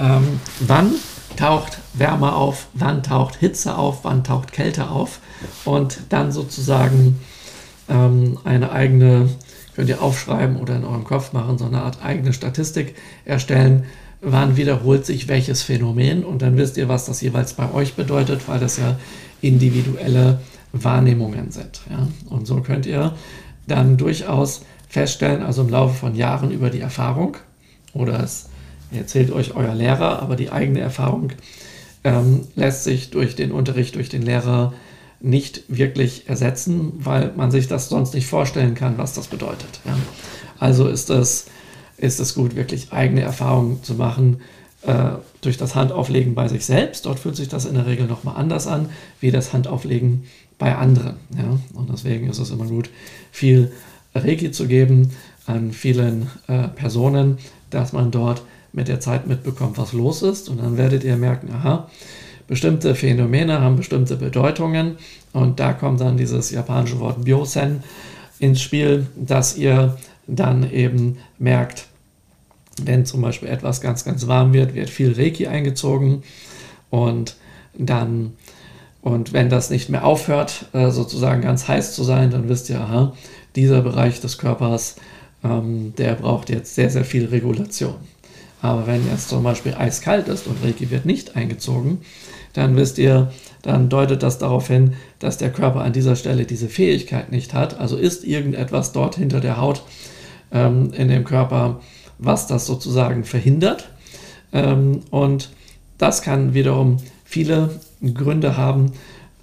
ähm, 0.00 0.40
wann 0.60 0.92
taucht 1.36 1.78
Wärme 1.92 2.34
auf, 2.34 2.66
wann 2.74 3.02
taucht 3.02 3.36
Hitze 3.36 3.76
auf, 3.76 4.00
wann 4.02 4.24
taucht 4.24 4.52
Kälte 4.52 4.88
auf 4.88 5.20
und 5.64 5.98
dann 6.08 6.32
sozusagen 6.32 7.20
ähm, 7.88 8.38
eine 8.44 8.72
eigene 8.72 9.28
könnt 9.74 9.88
ihr 9.88 10.02
aufschreiben 10.02 10.56
oder 10.56 10.76
in 10.76 10.84
eurem 10.84 11.04
Kopf 11.04 11.32
machen, 11.32 11.58
so 11.58 11.66
eine 11.66 11.82
Art 11.82 12.04
eigene 12.04 12.32
Statistik 12.32 12.94
erstellen, 13.24 13.84
wann 14.20 14.56
wiederholt 14.56 15.04
sich 15.04 15.28
welches 15.28 15.62
Phänomen 15.62 16.24
und 16.24 16.42
dann 16.42 16.56
wisst 16.56 16.76
ihr, 16.76 16.88
was 16.88 17.06
das 17.06 17.20
jeweils 17.20 17.54
bei 17.54 17.72
euch 17.72 17.94
bedeutet, 17.94 18.48
weil 18.48 18.60
das 18.60 18.78
ja 18.78 18.96
individuelle 19.42 20.40
Wahrnehmungen 20.72 21.50
sind. 21.50 21.82
Ja? 21.90 22.08
Und 22.30 22.46
so 22.46 22.60
könnt 22.60 22.86
ihr 22.86 23.14
dann 23.66 23.96
durchaus 23.96 24.62
feststellen, 24.88 25.42
also 25.42 25.62
im 25.62 25.68
Laufe 25.68 25.94
von 25.94 26.14
Jahren 26.14 26.50
über 26.50 26.70
die 26.70 26.80
Erfahrung, 26.80 27.36
oder 27.92 28.22
es 28.22 28.48
erzählt 28.92 29.30
euch 29.30 29.54
euer 29.54 29.74
Lehrer, 29.74 30.20
aber 30.22 30.36
die 30.36 30.50
eigene 30.50 30.80
Erfahrung 30.80 31.32
ähm, 32.02 32.42
lässt 32.54 32.84
sich 32.84 33.10
durch 33.10 33.34
den 33.34 33.52
Unterricht, 33.52 33.94
durch 33.94 34.08
den 34.08 34.22
Lehrer 34.22 34.72
nicht 35.24 35.62
wirklich 35.68 36.28
ersetzen, 36.28 36.92
weil 36.98 37.32
man 37.34 37.50
sich 37.50 37.66
das 37.66 37.88
sonst 37.88 38.14
nicht 38.14 38.26
vorstellen 38.26 38.74
kann, 38.74 38.98
was 38.98 39.14
das 39.14 39.28
bedeutet. 39.28 39.80
Ja. 39.84 39.96
Also 40.58 40.86
ist 40.86 41.08
es, 41.08 41.46
ist 41.96 42.34
gut, 42.34 42.56
wirklich 42.56 42.92
eigene 42.92 43.22
Erfahrungen 43.22 43.82
zu 43.82 43.94
machen 43.94 44.42
äh, 44.82 45.12
durch 45.40 45.56
das 45.56 45.74
Handauflegen 45.74 46.34
bei 46.34 46.48
sich 46.48 46.66
selbst. 46.66 47.06
Dort 47.06 47.18
fühlt 47.18 47.36
sich 47.36 47.48
das 47.48 47.64
in 47.64 47.74
der 47.74 47.86
Regel 47.86 48.06
nochmal 48.06 48.36
anders 48.36 48.66
an, 48.66 48.90
wie 49.20 49.30
das 49.30 49.54
Handauflegen 49.54 50.24
bei 50.58 50.76
anderen. 50.76 51.16
Ja. 51.36 51.58
Und 51.72 51.90
deswegen 51.90 52.28
ist 52.28 52.38
es 52.38 52.50
immer 52.50 52.66
gut, 52.66 52.90
viel 53.32 53.72
Reiki 54.14 54.50
zu 54.50 54.66
geben 54.66 55.10
an 55.46 55.72
vielen 55.72 56.30
äh, 56.48 56.68
Personen, 56.68 57.38
dass 57.70 57.94
man 57.94 58.10
dort 58.10 58.42
mit 58.74 58.88
der 58.88 59.00
Zeit 59.00 59.26
mitbekommt, 59.26 59.78
was 59.78 59.94
los 59.94 60.22
ist. 60.22 60.50
Und 60.50 60.58
dann 60.58 60.76
werdet 60.76 61.02
ihr 61.02 61.16
merken, 61.16 61.48
aha, 61.50 61.88
bestimmte 62.46 62.94
Phänomene 62.94 63.60
haben 63.60 63.76
bestimmte 63.76 64.16
Bedeutungen 64.16 64.96
und 65.32 65.60
da 65.60 65.72
kommt 65.72 66.00
dann 66.00 66.16
dieses 66.16 66.50
japanische 66.50 67.00
Wort 67.00 67.24
Byosen 67.24 67.82
ins 68.38 68.60
Spiel, 68.60 69.06
dass 69.16 69.56
ihr 69.56 69.96
dann 70.26 70.70
eben 70.70 71.18
merkt, 71.38 71.86
wenn 72.82 73.06
zum 73.06 73.22
Beispiel 73.22 73.48
etwas 73.48 73.80
ganz, 73.80 74.04
ganz 74.04 74.26
warm 74.26 74.52
wird, 74.52 74.74
wird 74.74 74.90
viel 74.90 75.12
Reiki 75.12 75.46
eingezogen 75.46 76.22
und 76.90 77.36
dann 77.76 78.32
und 79.04 79.34
wenn 79.34 79.50
das 79.50 79.68
nicht 79.68 79.90
mehr 79.90 80.06
aufhört, 80.06 80.64
äh, 80.72 80.90
sozusagen 80.90 81.42
ganz 81.42 81.68
heiß 81.68 81.94
zu 81.94 82.04
sein, 82.04 82.30
dann 82.30 82.48
wisst 82.48 82.70
ihr, 82.70 82.80
aha, 82.80 83.12
dieser 83.54 83.82
Bereich 83.82 84.18
des 84.22 84.38
Körpers, 84.38 84.96
ähm, 85.44 85.92
der 85.98 86.14
braucht 86.14 86.48
jetzt 86.48 86.74
sehr, 86.74 86.88
sehr 86.88 87.04
viel 87.04 87.26
Regulation. 87.26 87.96
Aber 88.62 88.86
wenn 88.86 89.06
es 89.14 89.28
zum 89.28 89.42
Beispiel 89.42 89.74
eiskalt 89.74 90.26
ist 90.28 90.46
und 90.46 90.64
Reiki 90.64 90.90
wird 90.90 91.04
nicht 91.04 91.36
eingezogen, 91.36 91.98
dann 92.54 92.76
wisst 92.76 92.98
ihr, 92.98 93.30
dann 93.62 93.88
deutet 93.88 94.22
das 94.22 94.38
darauf 94.38 94.68
hin, 94.68 94.94
dass 95.18 95.38
der 95.38 95.52
Körper 95.52 95.82
an 95.82 95.92
dieser 95.92 96.16
Stelle 96.16 96.44
diese 96.44 96.68
Fähigkeit 96.68 97.30
nicht 97.30 97.52
hat. 97.52 97.78
Also 97.78 97.96
ist 97.96 98.24
irgendetwas 98.24 98.92
dort 98.92 99.16
hinter 99.16 99.40
der 99.40 99.60
Haut 99.60 99.82
ähm, 100.52 100.92
in 100.94 101.08
dem 101.08 101.24
Körper, 101.24 101.80
was 102.18 102.46
das 102.46 102.66
sozusagen 102.66 103.24
verhindert. 103.24 103.90
Ähm, 104.52 105.00
und 105.10 105.50
das 105.98 106.22
kann 106.22 106.54
wiederum 106.54 106.98
viele 107.24 107.70
Gründe 108.14 108.56
haben. 108.56 108.92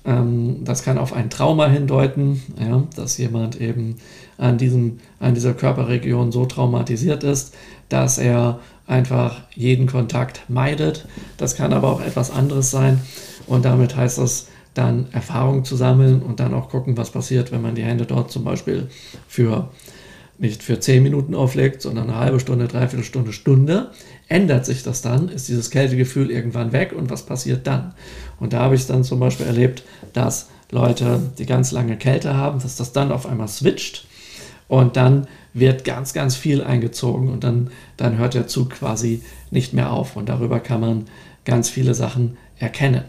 Ähm, 0.06 0.64
das 0.64 0.84
kann 0.84 0.98
auf 0.98 1.14
ein 1.14 1.30
Trauma 1.30 1.68
hindeuten, 1.68 2.42
ja, 2.60 2.84
dass 2.96 3.18
jemand 3.18 3.60
eben 3.60 3.98
an, 4.38 4.58
diesem, 4.58 5.00
an 5.20 5.36
dieser 5.36 5.54
Körperregion 5.54 6.32
so 6.32 6.46
traumatisiert 6.46 7.24
ist, 7.24 7.54
dass 7.90 8.18
er 8.18 8.60
einfach 8.92 9.42
jeden 9.56 9.88
Kontakt 9.88 10.42
meidet. 10.50 11.08
Das 11.38 11.56
kann 11.56 11.74
aber 11.74 11.90
auch 11.90 12.02
etwas 12.02 12.30
anderes 12.30 12.70
sein. 12.70 13.02
Und 13.48 13.66
damit 13.66 13.96
heißt 13.96 14.18
das 14.18 14.48
dann 14.74 15.08
Erfahrung 15.12 15.66
zu 15.66 15.76
sammeln 15.76 16.22
und 16.22 16.40
dann 16.40 16.54
auch 16.54 16.70
gucken, 16.70 16.98
was 16.98 17.12
passiert, 17.12 17.52
wenn 17.52 17.62
man 17.62 17.76
die 17.76 17.84
Hände 17.84 18.06
dort 18.06 18.32
zum 18.32 18.44
Beispiel 18.44 18.90
für 19.28 19.70
nicht 20.38 20.64
für 20.64 20.80
10 20.80 21.04
Minuten 21.04 21.36
auflegt, 21.36 21.84
sondern 21.84 22.10
eine 22.10 22.18
halbe 22.18 22.40
Stunde, 22.40 22.68
dreiviertel 22.68 23.04
Stunde, 23.04 23.32
Stunde, 23.32 23.92
ändert 24.28 24.66
sich 24.66 24.82
das 24.82 25.02
dann, 25.02 25.30
ist 25.30 25.48
dieses 25.48 25.70
Kältegefühl 25.70 26.32
irgendwann 26.32 26.72
weg 26.72 26.94
und 26.94 27.12
was 27.12 27.26
passiert 27.26 27.68
dann? 27.68 27.94
Und 28.40 28.54
da 28.54 28.62
habe 28.62 28.76
ich 28.76 28.88
dann 28.88 29.04
zum 29.04 29.20
Beispiel 29.20 29.46
erlebt, 29.46 29.84
dass 30.14 30.50
Leute, 30.72 31.20
die 31.38 31.46
ganz 31.46 31.72
lange 31.72 31.96
Kälte 31.96 32.36
haben, 32.36 32.60
dass 32.60 32.76
das 32.76 32.92
dann 32.92 33.12
auf 33.12 33.28
einmal 33.28 33.50
switcht 33.50 34.08
und 34.68 34.96
dann 34.96 35.28
wird 35.54 35.84
ganz, 35.84 36.14
ganz 36.14 36.36
viel 36.36 36.64
eingezogen 36.64 37.30
und 37.30 37.44
dann, 37.44 37.72
dann 37.98 38.18
hört 38.18 38.34
der 38.34 38.48
Zug 38.48 38.72
quasi 38.72 39.22
nicht 39.50 39.74
mehr 39.74 39.92
auf 39.92 40.16
und 40.16 40.30
darüber 40.30 40.60
kann 40.60 40.82
man 40.82 41.06
ganz 41.46 41.70
viele 41.70 41.94
Sachen 41.94 42.38
erkennen. 42.58 43.04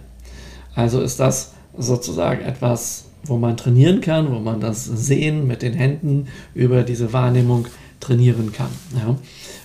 Also 0.75 1.01
ist 1.01 1.21
das 1.21 1.53
sozusagen 1.77 2.45
etwas, 2.45 3.07
wo 3.25 3.37
man 3.37 3.57
trainieren 3.57 4.01
kann, 4.01 4.33
wo 4.33 4.41
man 4.41 4.61
das 4.61 4.85
Sehen 4.85 5.47
mit 5.47 5.63
den 5.63 5.75
Händen 5.75 6.27
über 6.55 6.83
diese 6.83 7.13
Wahrnehmung 7.13 7.67
trainieren 8.01 8.53
kann. 8.53 8.71
Ja. 8.97 9.17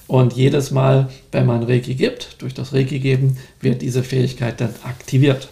Und 0.08 0.34
jedes 0.34 0.72
Mal, 0.72 1.10
wenn 1.32 1.46
man 1.46 1.64
Reiki 1.64 1.96
gibt, 1.96 2.42
durch 2.42 2.54
das 2.54 2.74
Reiki 2.74 3.00
geben, 3.00 3.38
wird 3.60 3.82
diese 3.82 4.04
Fähigkeit 4.04 4.62
dann 4.62 4.74
aktiviert. 4.84 5.50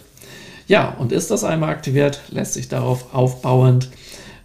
Ja, 0.68 0.90
und 0.90 1.12
ist 1.12 1.30
das 1.30 1.44
einmal 1.44 1.70
aktiviert, 1.70 2.20
lässt 2.30 2.54
sich 2.54 2.68
darauf 2.68 3.14
aufbauend 3.14 3.90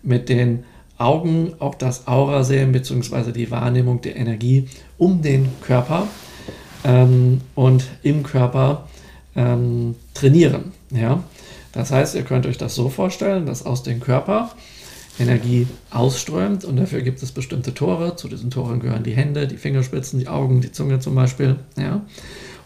mit 0.04 0.30
den 0.30 0.64
Augen 1.02 1.54
auch 1.60 1.76
das 1.76 2.08
Aura 2.08 2.44
sehen, 2.44 2.72
beziehungsweise 2.72 3.34
die 3.34 3.52
Wahrnehmung 3.52 4.02
der 4.02 4.16
Energie 4.16 4.68
um 4.98 5.22
den 5.22 5.50
Körper 5.62 6.08
ähm, 6.84 7.42
und 7.56 7.86
im 8.04 8.24
Körper 8.24 8.88
ähm, 9.36 9.96
trainieren. 10.14 10.72
Ja? 10.92 11.24
Das 11.72 11.92
heißt, 11.92 12.16
ihr 12.16 12.24
könnt 12.24 12.46
euch 12.46 12.58
das 12.58 12.76
so 12.76 12.90
vorstellen, 12.90 13.46
dass 13.46 13.66
aus 13.66 13.84
dem 13.84 14.00
Körper 14.00 14.52
Energie 15.20 15.68
ausströmt 15.90 16.64
und 16.66 16.78
dafür 16.78 17.02
gibt 17.02 17.22
es 17.22 17.32
bestimmte 17.32 17.74
Tore. 17.74 18.16
Zu 18.16 18.28
diesen 18.28 18.50
Toren 18.50 18.80
gehören 18.80 19.04
die 19.04 19.16
Hände, 19.16 19.48
die 19.48 19.58
Fingerspitzen, 19.58 20.20
die 20.20 20.28
Augen, 20.28 20.62
die 20.62 20.72
Zunge 20.72 21.00
zum 21.00 21.16
Beispiel. 21.16 21.58
Ja? 21.78 22.02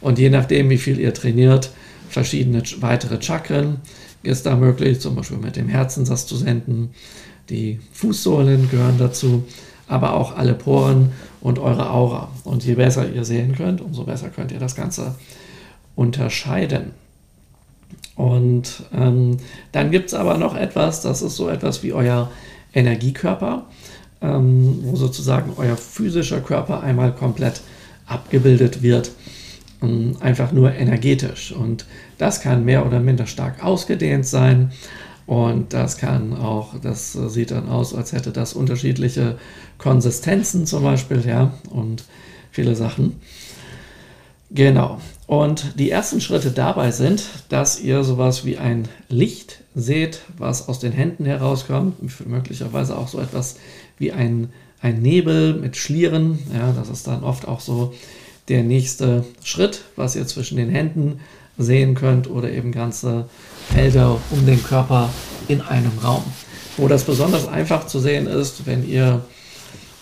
Und 0.01 0.20
je 0.20 0.30
nachdem, 0.30 0.70
wie 0.70 0.77
viel 0.77 1.00
ihr 1.00 1.13
trainiert, 1.13 1.72
verschiedene 2.10 2.62
weitere 2.80 3.22
Chakren 3.22 3.77
ist 4.24 4.46
da 4.46 4.56
möglich, 4.56 5.00
zum 5.00 5.15
Beispiel 5.15 5.38
mit 5.38 5.56
dem 5.56 5.68
Herzen 5.68 6.06
das 6.06 6.27
zu 6.27 6.36
senden. 6.36 6.92
Die 7.50 7.80
Fußsohlen 7.94 8.70
gehören 8.70 8.98
dazu, 8.98 9.44
aber 9.88 10.16
auch 10.16 10.36
alle 10.36 10.54
Poren 10.54 11.12
und 11.42 11.60
eure 11.60 11.92
Aura. 11.92 12.30
Und 12.44 12.66
je 12.66 12.75
besser 12.75 13.08
ihr 13.12 13.24
sehen 13.24 13.56
könnt, 13.56 13.82
umso 13.82 14.04
besser 14.04 14.30
könnt 14.30 14.52
ihr 14.52 14.60
das 14.60 14.75
Ganze 14.75 15.16
unterscheiden. 15.96 16.92
Und 18.16 18.84
ähm, 18.94 19.38
dann 19.72 19.92
gibt 19.92 20.08
es 20.08 20.14
aber 20.14 20.38
noch 20.38 20.56
etwas, 20.56 21.02
das 21.02 21.22
ist 21.22 21.36
so 21.36 21.50
etwas 21.50 21.84
wie 21.84 21.94
euer 21.94 22.32
Energiekörper, 22.74 23.66
ähm, 24.22 24.80
wo 24.84 24.96
sozusagen 24.96 25.52
euer 25.58 25.75
physischer 25.75 26.42
Körper 26.42 26.82
einmal 26.82 27.14
komplett 27.14 27.62
abgebildet 28.08 28.82
wird, 28.82 29.12
ähm, 29.82 30.16
einfach 30.22 30.52
nur 30.52 30.74
energetisch. 30.74 31.52
Und 31.52 31.86
das 32.18 32.42
kann 32.42 32.64
mehr 32.66 32.86
oder 32.86 33.00
minder 33.00 33.28
stark 33.28 33.64
ausgedehnt 33.64 34.25
sein. 34.25 34.72
Und 35.27 35.74
das 35.74 35.98
kann 35.98 36.38
auch, 36.38 36.75
das 36.79 37.13
sieht 37.13 37.51
dann 37.51 37.67
aus, 37.67 37.96
als 37.96 38.13
hätte 38.13 38.32
das 38.32 38.53
unterschiedliche 38.53 39.38
Konsistenzen 39.77 40.65
zum 40.67 40.84
Beispiel, 40.84 41.24
ja, 41.25 41.53
und 41.72 42.03
viele 42.51 42.75
Sachen. 42.75 43.20
Genau. 44.51 45.00
Und 45.27 45.79
die 45.79 45.89
ersten 45.89 46.22
Schritte 46.22 46.51
dabei 46.51 46.91
sind, 46.91 47.24
dass 47.50 47.79
ihr 47.79 48.03
sowas 48.03 48.46
wie 48.46 48.58
ein 48.58 48.88
Licht 49.10 49.62
seht, 49.74 50.22
was 50.38 50.70
aus 50.70 50.79
den 50.79 50.91
Händen 50.91 51.25
herauskommt, 51.25 51.96
möglicherweise 52.27 52.96
auch 52.96 53.08
so 53.08 53.20
etwas 53.20 53.58
wie 53.98 54.12
ein, 54.12 54.50
ein 54.82 55.01
Nebel 55.01 55.55
mit 55.55 55.75
Schlieren. 55.75 56.39
Ja, 56.53 56.72
das 56.72 56.89
ist 56.89 57.08
dann 57.08 57.24
oft 57.24 57.48
auch 57.48 57.60
so 57.60 57.94
der 58.48 58.62
nächste 58.62 59.25
Schritt, 59.44 59.82
was 59.96 60.15
ihr 60.15 60.27
zwischen 60.27 60.57
den 60.57 60.70
Händen 60.70 61.20
sehen 61.57 61.96
könnt 61.96 62.29
oder 62.29 62.51
eben 62.51 62.72
ganze 62.72 63.27
Felder 63.74 64.20
um 64.32 64.46
den 64.46 64.64
Körper 64.64 65.10
in 65.48 65.62
einem 65.62 65.98
Raum. 66.04 66.24
Wo 66.78 66.88
das 66.88 67.04
besonders 67.04 67.48
einfach 67.48 67.88
zu 67.88 68.00
sehen 68.00 68.28
ist, 68.28 68.66
wenn 68.66 68.88
ihr 68.88 69.24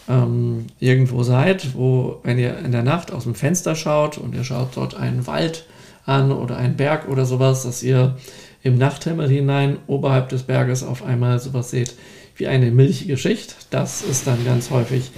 ähm, 0.09 0.67
irgendwo 0.79 1.23
seid, 1.23 1.75
wo, 1.75 2.19
wenn 2.23 2.39
ihr 2.39 2.57
in 2.57 2.71
der 2.71 2.83
Nacht 2.83 3.11
aus 3.11 3.23
dem 3.23 3.35
Fenster 3.35 3.75
schaut 3.75 4.17
und 4.17 4.35
ihr 4.35 4.43
schaut 4.43 4.75
dort 4.75 4.95
einen 4.95 5.27
Wald 5.27 5.65
an 6.05 6.31
oder 6.31 6.57
einen 6.57 6.75
Berg 6.75 7.07
oder 7.07 7.25
sowas, 7.25 7.63
dass 7.63 7.83
ihr 7.83 8.15
im 8.63 8.77
Nachthimmel 8.77 9.29
hinein 9.29 9.77
oberhalb 9.87 10.29
des 10.29 10.43
Berges 10.43 10.83
auf 10.83 11.03
einmal 11.03 11.39
sowas 11.39 11.69
seht 11.69 11.95
wie 12.35 12.47
eine 12.47 12.71
milchige 12.71 13.17
Schicht. 13.17 13.55
Das 13.69 14.01
ist 14.01 14.25
dann 14.25 14.43
ganz 14.43 14.69
häufig 14.69 15.11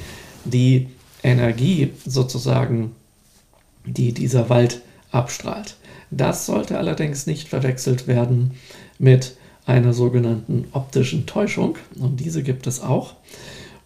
die 0.43 0.89
Energie 1.23 1.93
sozusagen, 2.05 2.91
die 3.85 4.13
dieser 4.13 4.49
Wald 4.49 4.81
abstrahlt. 5.11 5.75
Das 6.11 6.45
sollte 6.45 6.77
allerdings 6.77 7.27
nicht 7.27 7.47
verwechselt 7.47 8.07
werden 8.07 8.51
mit 8.99 9.35
einer 9.65 9.93
sogenannten 9.93 10.65
optischen 10.71 11.25
Täuschung. 11.25 11.77
Und 11.99 12.19
diese 12.19 12.43
gibt 12.43 12.67
es 12.67 12.81
auch. 12.81 13.13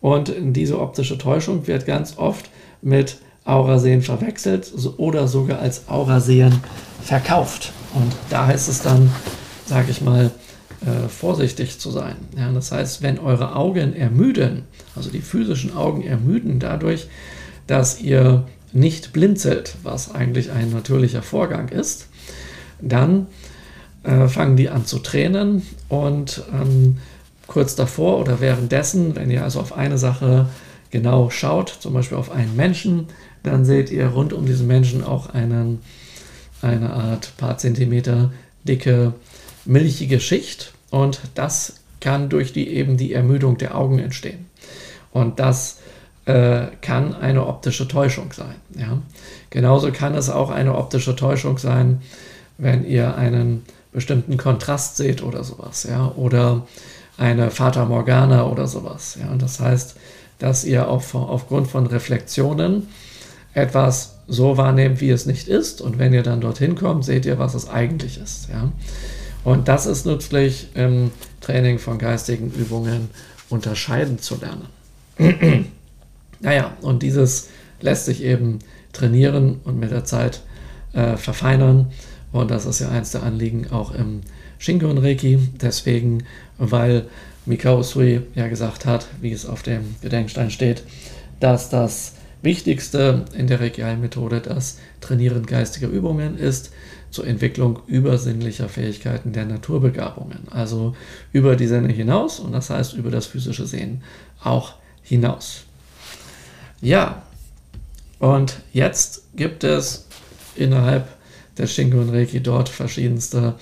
Und 0.01 0.34
diese 0.39 0.79
optische 0.79 1.17
Täuschung 1.17 1.67
wird 1.67 1.86
ganz 1.86 2.17
oft 2.17 2.49
mit 2.82 3.17
Aurasehen 3.45 4.01
verwechselt 4.01 4.71
oder 4.97 5.27
sogar 5.27 5.60
als 5.60 5.89
Aurasehen 5.89 6.62
verkauft. 7.01 7.71
Und 7.93 8.13
da 8.29 8.47
heißt 8.47 8.69
es 8.69 8.82
dann, 8.82 9.12
sage 9.65 9.91
ich 9.91 10.01
mal, 10.01 10.32
äh, 10.86 11.10
vorsichtig 11.10 11.79
zu 11.79 11.91
sein. 11.91 12.15
Ja, 12.38 12.51
das 12.51 12.71
heißt, 12.71 13.01
wenn 13.01 13.19
eure 13.19 13.55
Augen 13.55 13.93
ermüden, 13.93 14.63
also 14.95 15.10
die 15.10 15.21
physischen 15.21 15.75
Augen 15.75 16.03
ermüden 16.03 16.60
dadurch, 16.60 17.08
dass 17.67 17.99
ihr 17.99 18.45
nicht 18.71 19.13
blinzelt, 19.13 19.75
was 19.84 20.13
eigentlich 20.13 20.51
ein 20.51 20.71
natürlicher 20.71 21.21
Vorgang 21.21 21.69
ist, 21.69 22.08
dann 22.82 23.27
äh, 24.03 24.27
fangen 24.27 24.55
die 24.55 24.69
an 24.69 24.86
zu 24.86 24.99
tränen 24.99 25.63
und 25.88 26.43
ähm, 26.53 26.97
kurz 27.47 27.75
davor 27.75 28.19
oder 28.19 28.39
währenddessen, 28.39 29.15
wenn 29.15 29.32
ihr 29.32 29.43
also 29.43 29.60
auf 29.60 29.73
eine 29.73 29.97
Sache 29.97 30.47
genau 30.91 31.29
schaut, 31.29 31.69
zum 31.69 31.93
Beispiel 31.93 32.17
auf 32.17 32.32
einen 32.32 32.55
Menschen, 32.55 33.08
dann 33.43 33.65
seht 33.65 33.89
ihr 33.89 34.08
rund 34.08 34.34
um 34.34 34.45
diesen 34.45 34.67
Menschen 34.67 35.03
auch 35.03 35.29
einen, 35.29 35.79
eine 36.62 36.91
Art 36.91 37.34
paar 37.38 37.58
Zentimeter 37.58 38.32
dicke 38.63 39.13
milchige 39.65 40.19
Schicht 40.19 40.73
und 40.89 41.21
das 41.36 41.75
kann 41.99 42.29
durch 42.29 42.53
die 42.53 42.69
eben 42.69 42.97
die 42.97 43.13
Ermüdung 43.13 43.58
der 43.58 43.75
Augen 43.75 43.99
entstehen. 43.99 44.45
Und 45.12 45.39
das 45.39 45.78
äh, 46.29 46.67
kann 46.81 47.15
eine 47.15 47.47
optische 47.47 47.87
Täuschung 47.87 48.31
sein. 48.33 48.55
Ja? 48.77 48.99
Genauso 49.49 49.91
kann 49.91 50.13
es 50.13 50.29
auch 50.29 50.51
eine 50.51 50.75
optische 50.75 51.15
Täuschung 51.15 51.57
sein, 51.57 52.01
wenn 52.59 52.85
ihr 52.85 53.15
einen 53.15 53.65
bestimmten 53.91 54.37
Kontrast 54.37 54.97
seht 54.97 55.23
oder 55.23 55.43
sowas, 55.43 55.87
ja, 55.89 56.11
oder 56.15 56.67
eine 57.17 57.49
Fata 57.49 57.85
Morgana 57.85 58.45
oder 58.45 58.67
sowas. 58.67 59.17
Ja? 59.19 59.31
Und 59.31 59.41
das 59.41 59.59
heißt, 59.59 59.95
dass 60.37 60.65
ihr 60.65 60.87
auf, 60.87 61.15
aufgrund 61.15 61.67
von 61.67 61.87
Reflexionen 61.87 62.87
etwas 63.55 64.19
so 64.27 64.55
wahrnehmt, 64.55 65.01
wie 65.01 65.09
es 65.09 65.25
nicht 65.25 65.47
ist. 65.47 65.81
Und 65.81 65.97
wenn 65.97 66.13
ihr 66.13 66.21
dann 66.21 66.41
dorthin 66.41 66.75
kommt, 66.75 67.05
seht 67.05 67.25
ihr, 67.25 67.39
was 67.39 67.55
es 67.55 67.67
eigentlich 67.67 68.21
ist. 68.21 68.49
Ja? 68.49 68.71
Und 69.43 69.67
das 69.67 69.87
ist 69.87 70.05
nützlich 70.05 70.67
im 70.75 71.09
Training 71.41 71.79
von 71.79 71.97
geistigen 71.97 72.51
Übungen 72.51 73.09
unterscheiden 73.49 74.19
zu 74.19 74.37
lernen. 74.37 75.65
Naja, 76.39 76.75
und 76.82 77.04
dieses 77.04 77.49
lässt 77.82 78.06
sich 78.06 78.23
eben 78.23 78.60
trainieren 78.93 79.60
und 79.63 79.80
mit 79.80 79.91
der 79.91 80.06
Zeit 80.06 80.41
äh, 80.93 81.17
verfeinern. 81.17 81.91
Und 82.32 82.52
das 82.52 82.65
ist 82.65 82.80
ja 82.80 82.89
eins 82.89 83.12
der 83.12 83.23
Anliegen 83.23 83.67
auch 83.71 83.93
im 83.93 84.21
Shingon 84.58 84.97
Reiki. 84.97 85.39
Deswegen, 85.62 86.23
weil 86.58 87.06
Mikao 87.45 87.82
Sui 87.82 88.21
ja 88.36 88.47
gesagt 88.47 88.86
hat, 88.86 89.08
wie 89.21 89.32
es 89.32 89.45
auf 89.45 89.63
dem 89.63 89.95
Gedenkstein 90.02 90.52
steht, 90.52 90.84
dass 91.39 91.69
das 91.69 92.13
Wichtigste 92.41 93.25
in 93.36 93.47
der 93.47 93.60
Reiki-Methode 93.60 94.41
das 94.41 94.78
Trainieren 95.02 95.45
geistiger 95.45 95.88
Übungen 95.88 96.38
ist 96.38 96.71
zur 97.12 97.25
Entwicklung 97.25 97.80
übersinnlicher 97.88 98.69
Fähigkeiten 98.69 99.34
der 99.34 99.45
Naturbegabungen. 99.45 100.47
Also 100.52 100.95
über 101.34 101.56
die 101.56 101.67
Sinne 101.67 101.91
hinaus 101.91 102.39
und 102.39 102.52
das 102.52 102.69
heißt 102.69 102.93
über 102.93 103.10
das 103.10 103.25
physische 103.25 103.65
Sehen 103.65 104.04
auch 104.41 104.75
hinaus. 105.02 105.65
Ja, 106.81 107.21
und 108.19 108.61
jetzt 108.73 109.23
gibt 109.35 109.63
es 109.63 110.07
innerhalb 110.55 111.07
der 111.57 111.65
Shingon 111.67 112.09
Reiki 112.09 112.41
dort 112.41 112.69
verschiedenste 112.69 113.53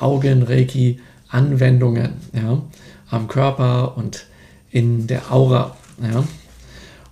Augen-Reiki-Anwendungen 0.00 2.12
ja, 2.32 2.60
am 3.10 3.28
Körper 3.28 3.96
und 3.96 4.26
in 4.70 5.06
der 5.06 5.32
Aura. 5.32 5.76
Ja. 6.02 6.24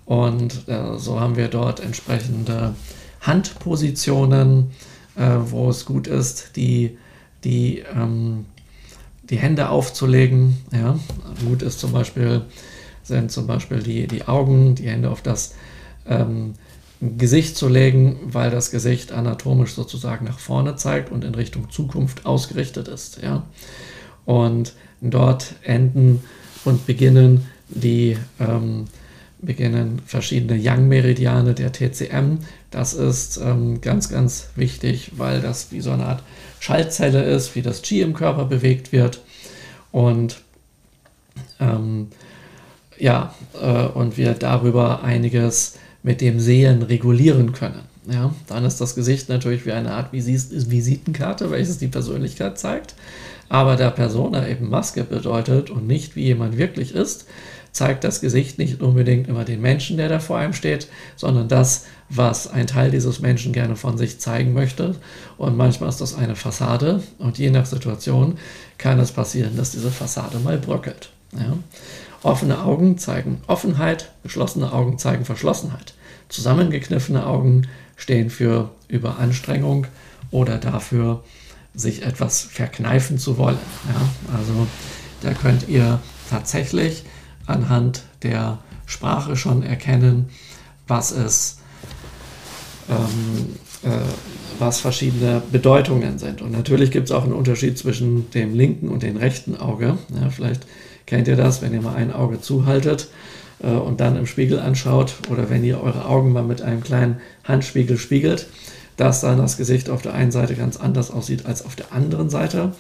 Und 0.05 0.69
äh, 0.69 0.99
so 0.99 1.21
haben 1.21 1.37
wir 1.37 1.47
dort 1.47 1.79
entsprechende 1.79 2.75
Handpositionen, 3.21 4.73
äh, 5.15 5.37
wo 5.45 5.71
es 5.71 5.85
gut 5.85 6.09
ist, 6.09 6.57
die, 6.57 6.99
die, 7.45 7.85
ähm, 7.95 8.47
die 9.31 9.39
Hände 9.39 9.69
aufzulegen. 9.69 10.57
Ja. 10.73 10.99
Gut 11.47 11.63
ist 11.63 11.79
zum 11.79 11.93
Beispiel 11.93 12.43
sind 13.03 13.31
zum 13.31 13.47
Beispiel 13.47 13.83
die, 13.83 14.07
die 14.07 14.27
Augen, 14.29 14.75
die 14.75 14.89
Hände 14.89 15.11
auf 15.11 15.23
das 15.23 15.55
ähm, 16.07 16.55
Gesicht 17.01 17.57
zu 17.57 17.69
legen, 17.69 18.19
weil 18.27 18.51
das 18.51 18.71
Gesicht 18.71 19.13
anatomisch 19.13 19.75
sozusagen 19.75 20.25
nach 20.25 20.39
vorne 20.39 20.77
zeigt 20.77 21.11
und 21.11 21.25
in 21.25 21.35
Richtung 21.35 21.71
Zukunft 21.71 22.27
ausgerichtet 22.27 22.89
ist. 22.89 23.21
Ja? 23.23 23.45
Und 24.25 24.75
dort 25.01 25.55
enden 25.63 26.23
und 26.65 26.87
beginnen 26.87 27.47
die 27.69 28.17
ähm, 28.39 28.87
beginnen 29.43 30.01
verschiedene 30.07 30.57
Yang-Meridiane 30.57 31.55
der 31.55 31.73
TCM. 31.73 32.39
Das 32.71 32.95
ist 32.95 33.39
ähm, 33.39 33.81
ganz, 33.81 34.09
ganz 34.09 34.51
wichtig, 34.55 35.13
weil 35.17 35.41
das 35.41 35.73
wie 35.73 35.81
so 35.81 35.91
eine 35.91 36.07
Art 36.07 36.23
Schaltzelle 36.61 37.25
ist, 37.25 37.57
wie 37.57 37.63
das 37.63 37.83
Qi 37.83 38.03
im 38.03 38.15
Körper 38.15 38.45
bewegt 38.45 38.93
wird. 38.93 39.21
Und 39.91 40.41
ähm, 41.59 42.09
ja, 42.99 43.35
äh, 43.61 43.87
und 43.87 44.17
wir 44.17 44.35
darüber 44.35 45.03
einiges 45.03 45.79
mit 46.03 46.21
dem 46.21 46.41
Sehen 46.41 46.83
regulieren 46.83 47.53
können. 47.53 47.81
Ja, 48.11 48.35
dann 48.49 48.65
ist 48.65 48.81
das 48.81 48.97
Gesicht 48.97 49.29
natürlich 49.29 49.65
wie 49.65 49.73
eine 49.73 49.93
Art 49.93 50.13
Visitenkarte, 50.13 51.51
welches 51.53 51.79
die 51.79 51.87
Persönlichkeit 51.87 52.59
zeigt. 52.59 52.95
Aber 53.49 53.77
da 53.77 53.91
Persona 53.91 54.49
eben 54.49 54.71
Maske 54.71 55.05
bedeutet 55.05 55.71
und 55.71 55.87
nicht 55.87 56.17
wie 56.17 56.25
jemand 56.25 56.59
wirklich 56.59 56.95
ist, 56.95 57.27
zeigt 57.71 58.05
das 58.05 58.21
Gesicht 58.21 58.59
nicht 58.59 58.83
unbedingt 58.83 59.29
immer 59.29 59.45
den 59.45 59.61
Menschen, 59.61 59.97
der 59.97 60.09
da 60.09 60.21
vor 60.21 60.39
einem 60.39 60.53
steht, 60.53 60.89
sondern 61.17 61.49
das, 61.49 61.87
was 62.09 62.47
ein 62.47 62.67
Teil 62.67 62.91
dieses 62.91 63.21
Menschen 63.21 63.53
gerne 63.53 63.77
von 63.77 63.97
sich 63.97 64.19
zeigen 64.19 64.53
möchte. 64.53 64.97
Und 65.39 65.57
manchmal 65.57 65.89
ist 65.89 66.01
das 66.01 66.15
eine 66.15 66.37
Fassade 66.37 67.03
und 67.19 67.39
je 67.39 67.51
nach 67.51 67.67
Situation 67.67 68.39
kann 68.79 68.99
es 69.01 69.13
passieren, 69.13 69.57
dass 69.57 69.73
diese 69.73 69.91
Fassade 69.91 70.39
mal 70.39 70.59
bröckelt. 70.59 71.11
Ja? 71.33 71.57
Offene 72.23 72.63
Augen 72.63 72.99
zeigen 72.99 73.41
Offenheit, 73.47 74.13
geschlossene 74.23 74.73
Augen 74.73 74.99
zeigen 74.99 75.25
Verschlossenheit. 75.25 75.95
Zusammengekniffene 76.29 77.27
Augen 77.27 77.67
stehen 77.97 78.31
für 78.31 78.71
Überanstrengung 78.89 79.87
oder 80.31 80.59
dafür, 80.59 81.23
sich 81.75 82.03
etwas 82.05 82.43
verkneifen 82.43 83.19
zu 83.19 83.39
wollen. 83.39 83.59
Ja? 83.89 84.37
Also 84.37 84.67
da 85.23 85.33
könnt 85.33 85.69
ihr 85.69 86.01
tatsächlich 86.31 87.05
anhand 87.47 88.05
der 88.23 88.59
Sprache 88.87 89.37
schon 89.37 89.63
erkennen, 89.63 90.29
was 90.87 91.11
es 91.13 91.59
ähm, 92.89 93.57
äh, 93.83 94.01
was 94.59 94.81
verschiedene 94.81 95.43
Bedeutungen 95.51 96.19
sind. 96.19 96.43
Und 96.43 96.53
natürlich 96.53 96.91
gibt 96.91 97.09
es 97.09 97.13
auch 97.13 97.25
einen 97.25 97.33
Unterschied 97.33 97.79
zwischen 97.79 98.31
dem 98.31 98.55
linken 98.55 98.89
und 98.89 99.03
dem 99.03 99.17
rechten 99.17 99.57
Auge. 99.57 99.99
Ja, 100.21 100.31
vielleicht 100.31 100.67
kennt 101.07 101.29
ihr 101.29 101.37
das, 101.37 101.63
wenn 101.63 101.73
ihr 101.73 101.83
mal 101.83 101.95
ein 101.95 102.13
Auge 102.13 102.41
zuhaltet 102.41 103.09
äh, 103.63 103.69
und 103.69 104.01
dann 104.01 104.17
im 104.17 104.27
Spiegel 104.27 104.59
anschaut 104.59 105.15
oder 105.31 105.51
wenn 105.51 105.65
ihr 105.65 105.83
eure 105.83 106.07
Augen 106.07 106.33
mal 106.33 106.43
mit 106.43 106.63
einem 106.63 106.83
kleinen 106.83 107.21
Handspiegel 107.45 107.99
spiegelt, 107.99 108.49
dass 108.97 109.21
dann 109.21 109.39
das 109.39 109.57
Gesicht 109.57 109.91
auf 109.91 110.03
der 110.03 110.15
einen 110.15 110.33
Seite 110.33 110.55
ganz 110.55 110.77
anders 110.77 111.11
aussieht 111.11 111.47
als 111.47 111.65
auf 111.65 111.77
der 111.77 111.93
anderen 111.93 112.31
Seite. 112.31 112.73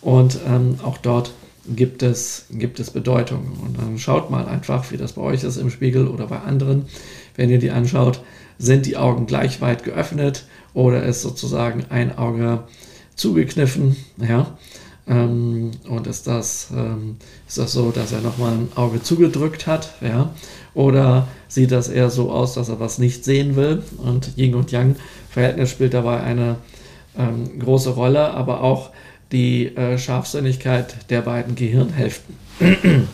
Und 0.00 0.38
ähm, 0.46 0.78
auch 0.82 0.98
dort 0.98 1.32
gibt 1.68 2.02
es, 2.02 2.46
gibt 2.50 2.80
es 2.80 2.90
Bedeutungen. 2.90 3.52
Und 3.64 3.78
dann 3.78 3.98
schaut 3.98 4.30
mal 4.30 4.46
einfach, 4.46 4.90
wie 4.90 4.96
das 4.96 5.14
bei 5.14 5.22
euch 5.22 5.42
ist 5.44 5.56
im 5.56 5.70
Spiegel 5.70 6.06
oder 6.06 6.26
bei 6.26 6.38
anderen. 6.38 6.86
Wenn 7.34 7.50
ihr 7.50 7.58
die 7.58 7.70
anschaut, 7.70 8.22
sind 8.58 8.86
die 8.86 8.96
Augen 8.96 9.26
gleich 9.26 9.60
weit 9.60 9.84
geöffnet 9.84 10.46
oder 10.74 11.02
ist 11.02 11.22
sozusagen 11.22 11.86
ein 11.90 12.16
Auge 12.16 12.64
zugekniffen, 13.16 13.96
ja. 14.18 14.56
Ähm, 15.08 15.70
und 15.88 16.06
ist 16.06 16.26
das, 16.26 16.68
ähm, 16.72 17.16
ist 17.46 17.58
das 17.58 17.72
so, 17.72 17.92
dass 17.92 18.12
er 18.12 18.20
nochmal 18.20 18.52
ein 18.52 18.68
Auge 18.74 19.02
zugedrückt 19.02 19.66
hat, 19.66 19.94
ja? 20.00 20.30
Oder 20.74 21.28
sieht 21.48 21.70
das 21.70 21.88
eher 21.88 22.10
so 22.10 22.32
aus, 22.32 22.54
dass 22.54 22.68
er 22.68 22.80
was 22.80 22.98
nicht 22.98 23.24
sehen 23.24 23.56
will? 23.56 23.82
Und 23.98 24.36
Yin 24.36 24.54
und 24.54 24.72
Yang 24.72 24.96
Verhältnis 25.30 25.70
spielt 25.70 25.94
dabei 25.94 26.20
eine 26.20 26.56
ähm, 27.16 27.58
große 27.58 27.90
Rolle, 27.90 28.32
aber 28.32 28.62
auch 28.62 28.90
die 29.32 29.74
äh, 29.76 29.98
Scharfsinnigkeit 29.98 31.10
der 31.10 31.22
beiden 31.22 31.54
Gehirnhälften. 31.54 32.36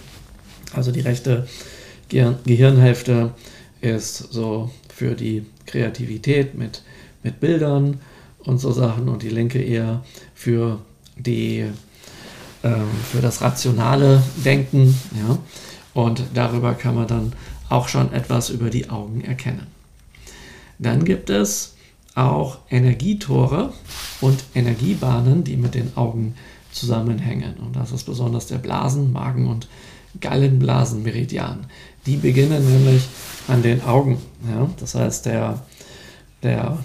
also 0.72 0.92
die 0.92 1.00
rechte 1.00 1.46
Gehirn 2.09 2.37
Gehirnhälfte 2.44 3.31
ist 3.81 4.33
so 4.33 4.70
für 4.94 5.14
die 5.14 5.46
Kreativität 5.66 6.55
mit, 6.55 6.83
mit 7.22 7.40
Bildern 7.40 8.00
und 8.40 8.59
so 8.59 8.72
Sachen 8.72 9.09
und 9.09 9.22
die 9.22 9.31
linke 9.31 9.62
eher 9.62 10.05
für 10.35 10.78
die 11.23 11.67
ähm, 12.65 12.89
für 13.11 13.21
das 13.21 13.41
rationale 13.41 14.23
Denken, 14.45 14.99
ja. 15.13 15.39
Und 15.95 16.23
darüber 16.33 16.75
kann 16.75 16.95
man 16.95 17.07
dann 17.07 17.33
auch 17.69 17.89
schon 17.89 18.13
etwas 18.13 18.51
über 18.51 18.71
die 18.71 18.89
Augen 18.89 19.23
erkennen. 19.23 19.67
Dann 20.79 21.05
gibt 21.05 21.29
es 21.29 21.75
auch 22.15 22.59
Energietore 22.71 23.73
und 24.21 24.45
Energiebahnen, 24.55 25.45
die 25.45 25.57
mit 25.57 25.75
den 25.75 25.97
Augen 25.97 26.35
zusammenhängen. 26.71 27.55
Und 27.59 27.77
das 27.77 27.93
ist 27.93 28.05
besonders 28.05 28.47
der 28.47 28.59
Blasen-, 28.59 29.13
Magen- 29.13 29.49
und 29.49 29.69
Gallenblasenmeridian. 30.21 31.67
Die 32.07 32.17
beginnen 32.17 32.65
nämlich 32.71 33.03
an 33.49 33.63
den 33.63 33.83
Augen. 33.85 34.19
Ja? 34.49 34.69
Das 34.79 34.95
heißt, 34.95 35.27
der, 35.27 35.63
der 36.43 36.79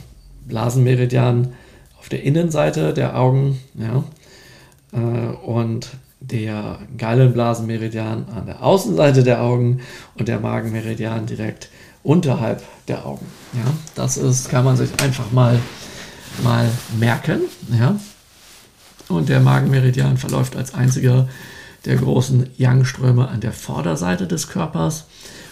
Blasenmeridian 0.47 1.53
auf 1.99 2.09
der 2.09 2.23
Innenseite 2.23 2.93
der 2.93 3.17
Augen 3.17 3.59
ja? 3.75 4.03
Äh, 4.97 5.45
und 5.45 5.89
der 6.19 6.79
Gallenblasenmeridian 6.97 8.25
an 8.35 8.47
der 8.47 8.63
Außenseite 8.63 9.23
der 9.23 9.41
Augen 9.41 9.81
und 10.15 10.27
der 10.27 10.39
Magenmeridian 10.39 11.27
direkt 11.27 11.69
unterhalb 12.03 12.63
der 12.87 13.05
Augen. 13.05 13.25
Ja, 13.53 13.71
das 13.95 14.17
ist, 14.17 14.49
kann 14.49 14.65
man 14.65 14.75
sich 14.75 14.89
einfach 15.01 15.31
mal, 15.31 15.59
mal 16.43 16.69
merken. 16.99 17.41
Ja. 17.79 17.99
Und 19.09 19.29
der 19.29 19.39
Magenmeridian 19.39 20.17
verläuft 20.17 20.55
als 20.55 20.73
einziger 20.73 21.29
der 21.85 21.97
großen 21.97 22.49
Yang-Ströme 22.57 23.27
an 23.27 23.39
der 23.39 23.53
Vorderseite 23.53 24.27
des 24.27 24.49
Körpers 24.49 25.05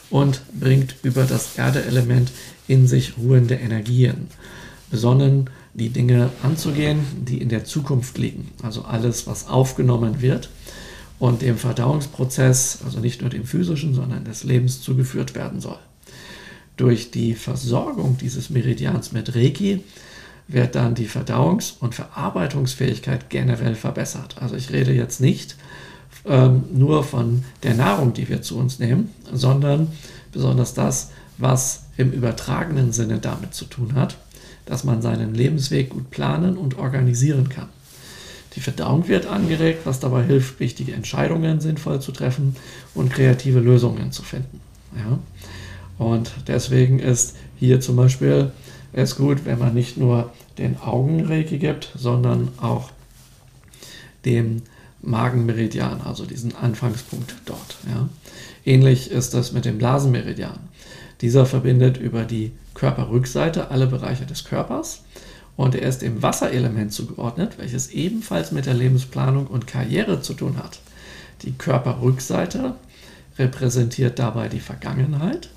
und 0.09 0.41
bringt 0.59 0.95
über 1.03 1.23
das 1.23 1.57
Erdeelement 1.57 2.31
in 2.67 2.87
sich 2.87 3.17
ruhende 3.17 3.55
Energien, 3.55 4.27
besonnen 4.89 5.49
die 5.75 5.89
Dinge 5.89 6.29
anzugehen, 6.41 6.99
die 7.27 7.41
in 7.41 7.49
der 7.49 7.65
Zukunft 7.65 8.17
liegen. 8.17 8.49
Also 8.63 8.83
alles, 8.83 9.27
was 9.27 9.47
aufgenommen 9.47 10.21
wird 10.21 10.49
und 11.19 11.41
dem 11.41 11.57
Verdauungsprozess, 11.57 12.79
also 12.85 12.99
nicht 12.99 13.21
nur 13.21 13.29
dem 13.29 13.43
physischen, 13.43 13.93
sondern 13.93 14.23
des 14.23 14.43
Lebens 14.43 14.81
zugeführt 14.81 15.35
werden 15.35 15.59
soll. 15.59 15.79
Durch 16.77 17.11
die 17.11 17.35
Versorgung 17.35 18.17
dieses 18.17 18.49
Meridians 18.49 19.11
mit 19.11 19.35
Reiki 19.35 19.83
wird 20.47 20.75
dann 20.75 20.95
die 20.95 21.07
Verdauungs- 21.07 21.73
und 21.79 21.95
Verarbeitungsfähigkeit 21.95 23.29
generell 23.29 23.75
verbessert. 23.75 24.35
Also 24.41 24.55
ich 24.55 24.71
rede 24.71 24.93
jetzt 24.93 25.19
nicht 25.19 25.55
ähm, 26.25 26.63
nur 26.71 27.03
von 27.03 27.43
der 27.63 27.73
Nahrung, 27.73 28.13
die 28.13 28.29
wir 28.29 28.41
zu 28.41 28.57
uns 28.57 28.79
nehmen, 28.79 29.11
sondern 29.31 29.87
besonders 30.31 30.73
das, 30.73 31.11
was 31.37 31.85
im 31.97 32.11
übertragenen 32.11 32.91
Sinne 32.91 33.19
damit 33.19 33.53
zu 33.53 33.65
tun 33.65 33.95
hat, 33.95 34.17
dass 34.65 34.83
man 34.83 35.01
seinen 35.01 35.33
Lebensweg 35.33 35.89
gut 35.89 36.09
planen 36.11 36.57
und 36.57 36.77
organisieren 36.77 37.49
kann. 37.49 37.69
Die 38.55 38.61
Verdauung 38.61 39.07
wird 39.07 39.25
angeregt, 39.25 39.81
was 39.85 39.99
dabei 39.99 40.23
hilft, 40.23 40.59
wichtige 40.59 40.93
Entscheidungen 40.93 41.59
sinnvoll 41.59 42.01
zu 42.01 42.11
treffen 42.11 42.55
und 42.93 43.11
kreative 43.11 43.59
Lösungen 43.59 44.11
zu 44.11 44.23
finden. 44.23 44.61
Ja? 44.95 45.19
Und 45.97 46.31
deswegen 46.47 46.99
ist 46.99 47.35
hier 47.57 47.81
zum 47.81 47.97
Beispiel 47.97 48.51
es 48.93 49.17
gut, 49.17 49.45
wenn 49.45 49.59
man 49.59 49.73
nicht 49.73 49.97
nur 49.97 50.31
den 50.57 50.79
Augenreiki 50.79 51.57
gibt, 51.57 51.91
sondern 51.95 52.49
auch 52.57 52.91
dem 54.23 54.61
Magenmeridian, 55.01 56.01
also 56.01 56.25
diesen 56.25 56.55
Anfangspunkt 56.55 57.35
dort. 57.45 57.77
Ja. 57.87 58.09
Ähnlich 58.65 59.11
ist 59.11 59.33
das 59.33 59.51
mit 59.51 59.65
dem 59.65 59.77
Blasenmeridian. 59.77 60.57
Dieser 61.21 61.45
verbindet 61.45 61.97
über 61.97 62.23
die 62.23 62.51
Körperrückseite 62.73 63.71
alle 63.71 63.87
Bereiche 63.87 64.25
des 64.25 64.43
Körpers 64.43 65.03
und 65.55 65.75
er 65.75 65.87
ist 65.87 66.01
dem 66.01 66.21
Wasserelement 66.21 66.91
zugeordnet, 66.91 67.57
welches 67.57 67.91
ebenfalls 67.91 68.51
mit 68.51 68.65
der 68.65 68.73
Lebensplanung 68.73 69.47
und 69.47 69.67
Karriere 69.67 70.21
zu 70.21 70.33
tun 70.33 70.57
hat. 70.57 70.79
Die 71.43 71.53
Körperrückseite 71.53 72.75
repräsentiert 73.37 74.19
dabei 74.19 74.49
die 74.49 74.59
Vergangenheit 74.59 75.49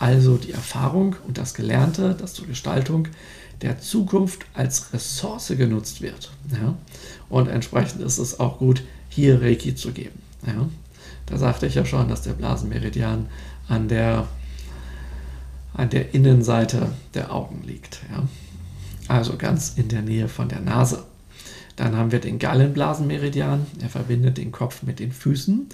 also 0.00 0.38
die 0.38 0.52
Erfahrung 0.52 1.14
und 1.28 1.36
das 1.36 1.52
Gelernte, 1.52 2.16
das 2.18 2.32
zur 2.32 2.46
Gestaltung 2.46 3.06
der 3.60 3.78
Zukunft 3.80 4.46
als 4.54 4.94
Ressource 4.94 5.48
genutzt 5.48 6.00
wird. 6.00 6.30
Ja? 6.50 6.74
Und 7.28 7.48
entsprechend 7.48 8.00
ist 8.00 8.16
es 8.16 8.40
auch 8.40 8.58
gut, 8.58 8.82
hier 9.10 9.42
Reiki 9.42 9.74
zu 9.74 9.92
geben. 9.92 10.18
Ja? 10.46 10.68
Da 11.26 11.36
sagte 11.36 11.66
ich 11.66 11.74
ja 11.74 11.84
schon, 11.84 12.08
dass 12.08 12.22
der 12.22 12.32
Blasenmeridian 12.32 13.26
an 13.68 13.88
der, 13.88 14.26
an 15.74 15.90
der 15.90 16.14
Innenseite 16.14 16.92
der 17.14 17.32
Augen 17.32 17.62
liegt. 17.66 18.00
Ja? 18.10 18.26
Also 19.08 19.36
ganz 19.36 19.74
in 19.76 19.88
der 19.88 20.02
Nähe 20.02 20.28
von 20.28 20.48
der 20.48 20.60
Nase. 20.60 21.04
Dann 21.76 21.96
haben 21.96 22.12
wir 22.12 22.20
den 22.20 22.38
Gallenblasenmeridian. 22.38 23.66
Er 23.80 23.88
verbindet 23.88 24.38
den 24.38 24.52
Kopf 24.52 24.82
mit 24.82 24.98
den 24.98 25.12
Füßen 25.12 25.66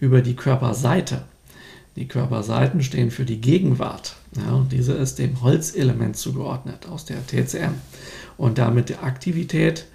über 0.00 0.20
die 0.20 0.36
Körperseite 0.36 1.22
Die 1.96 2.06
Körperseiten 2.06 2.82
stehen 2.82 3.10
für 3.10 3.24
die 3.24 3.40
Gegenwart. 3.40 4.16
Ja, 4.36 4.52
und 4.52 4.72
diese 4.72 4.92
ist 4.92 5.18
dem 5.18 5.42
Holzelement 5.42 6.16
zugeordnet 6.16 6.86
aus 6.88 7.04
der 7.04 7.26
TCM. 7.26 7.74
Und 8.36 8.58
damit 8.58 8.88
der 8.88 9.02
Aktivität, 9.02 9.86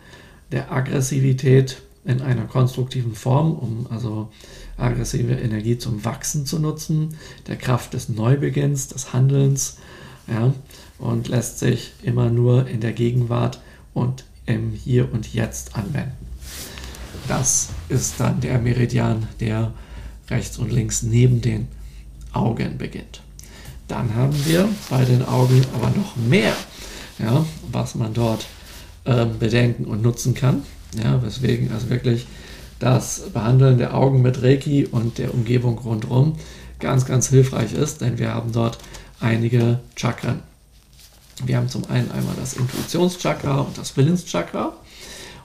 der 0.51 0.71
Aggressivität 0.71 1.81
in 2.05 2.21
einer 2.21 2.45
konstruktiven 2.45 3.15
Form, 3.15 3.53
um 3.53 3.87
also 3.89 4.29
aggressive 4.77 5.33
Energie 5.33 5.77
zum 5.77 6.03
Wachsen 6.05 6.45
zu 6.45 6.59
nutzen, 6.59 7.17
der 7.47 7.57
Kraft 7.57 7.93
des 7.93 8.09
Neubeginns, 8.09 8.87
des 8.87 9.13
Handelns, 9.13 9.77
ja, 10.27 10.53
und 10.99 11.27
lässt 11.27 11.59
sich 11.59 11.93
immer 12.01 12.29
nur 12.29 12.67
in 12.67 12.79
der 12.79 12.93
Gegenwart 12.93 13.59
und 13.93 14.25
im 14.45 14.71
Hier 14.71 15.11
und 15.13 15.33
Jetzt 15.33 15.75
anwenden. 15.75 16.25
Das 17.27 17.69
ist 17.89 18.19
dann 18.19 18.41
der 18.41 18.59
Meridian, 18.59 19.27
der 19.39 19.73
rechts 20.29 20.57
und 20.57 20.71
links 20.71 21.03
neben 21.03 21.41
den 21.41 21.67
Augen 22.33 22.77
beginnt. 22.77 23.21
Dann 23.87 24.15
haben 24.15 24.45
wir 24.45 24.67
bei 24.89 25.05
den 25.05 25.23
Augen 25.23 25.61
aber 25.75 25.89
noch 25.91 26.15
mehr, 26.15 26.53
ja, 27.19 27.45
was 27.71 27.95
man 27.95 28.13
dort 28.13 28.45
äh, 29.05 29.25
bedenken 29.25 29.85
und 29.85 30.01
nutzen 30.01 30.33
kann. 30.33 30.63
Ja, 31.01 31.21
weswegen 31.23 31.71
also 31.71 31.89
wirklich 31.89 32.27
das 32.83 33.21
Behandeln 33.33 33.77
der 33.77 33.95
Augen 33.95 34.21
mit 34.21 34.43
Reiki 34.43 34.85
und 34.85 35.17
der 35.17 35.33
Umgebung 35.33 35.77
rundherum 35.77 36.35
ganz, 36.79 37.05
ganz 37.05 37.29
hilfreich 37.29 37.71
ist, 37.73 38.01
denn 38.01 38.19
wir 38.19 38.33
haben 38.33 38.51
dort 38.51 38.77
einige 39.21 39.79
Chakren. 39.95 40.41
Wir 41.45 41.55
haben 41.55 41.69
zum 41.69 41.89
einen 41.89 42.11
einmal 42.11 42.35
das 42.37 42.55
Intuitionschakra 42.55 43.61
und 43.61 43.77
das 43.77 43.95
Willenschakra 43.95 44.73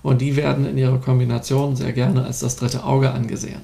und 0.03 0.21
die 0.21 0.35
werden 0.35 0.67
in 0.67 0.77
ihrer 0.77 0.99
Kombination 0.99 1.77
sehr 1.77 1.93
gerne 1.93 2.25
als 2.25 2.41
das 2.41 2.57
dritte 2.57 2.83
Auge 2.83 3.13
angesehen. 3.13 3.61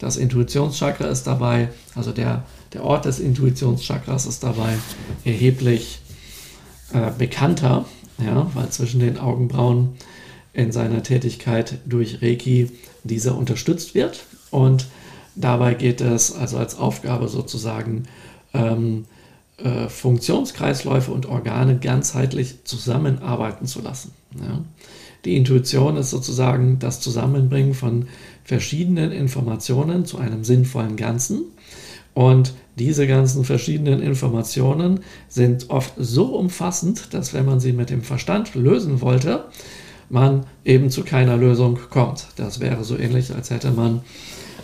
Das 0.00 0.16
Intuitionschakra 0.16 1.06
ist 1.06 1.28
dabei, 1.28 1.68
also 1.94 2.10
der, 2.10 2.42
der 2.72 2.82
Ort 2.82 3.04
des 3.04 3.20
Intuitionschakras 3.20 4.26
ist 4.26 4.42
dabei 4.42 4.76
erheblich 5.24 6.00
äh, 6.92 7.12
bekannter, 7.16 7.84
ja, 8.18 8.50
weil 8.54 8.68
zwischen 8.70 8.98
den 8.98 9.16
Augenbrauen 9.16 9.96
in 10.56 10.72
seiner 10.72 11.02
Tätigkeit 11.02 11.78
durch 11.84 12.22
Reiki 12.22 12.70
dieser 13.04 13.36
unterstützt 13.36 13.94
wird. 13.94 14.24
Und 14.50 14.86
dabei 15.34 15.74
geht 15.74 16.00
es 16.00 16.34
also 16.34 16.56
als 16.56 16.78
Aufgabe 16.78 17.28
sozusagen, 17.28 18.04
ähm, 18.54 19.04
äh, 19.58 19.88
Funktionskreisläufe 19.88 21.12
und 21.12 21.26
Organe 21.26 21.78
ganzheitlich 21.78 22.64
zusammenarbeiten 22.64 23.66
zu 23.66 23.82
lassen. 23.82 24.12
Ja. 24.40 24.62
Die 25.24 25.36
Intuition 25.36 25.96
ist 25.96 26.10
sozusagen 26.10 26.78
das 26.78 27.00
Zusammenbringen 27.00 27.74
von 27.74 28.06
verschiedenen 28.44 29.12
Informationen 29.12 30.06
zu 30.06 30.18
einem 30.18 30.44
sinnvollen 30.44 30.96
Ganzen. 30.96 31.42
Und 32.14 32.54
diese 32.78 33.06
ganzen 33.06 33.44
verschiedenen 33.44 34.00
Informationen 34.00 35.00
sind 35.28 35.68
oft 35.68 35.92
so 35.98 36.36
umfassend, 36.36 37.12
dass 37.12 37.34
wenn 37.34 37.44
man 37.44 37.60
sie 37.60 37.72
mit 37.72 37.90
dem 37.90 38.02
Verstand 38.02 38.54
lösen 38.54 39.00
wollte, 39.00 39.46
man 40.08 40.44
eben 40.64 40.90
zu 40.90 41.02
keiner 41.02 41.36
Lösung 41.36 41.78
kommt. 41.90 42.26
Das 42.36 42.60
wäre 42.60 42.84
so 42.84 42.96
ähnlich, 42.96 43.34
als 43.34 43.50
hätte 43.50 43.70
man 43.70 44.02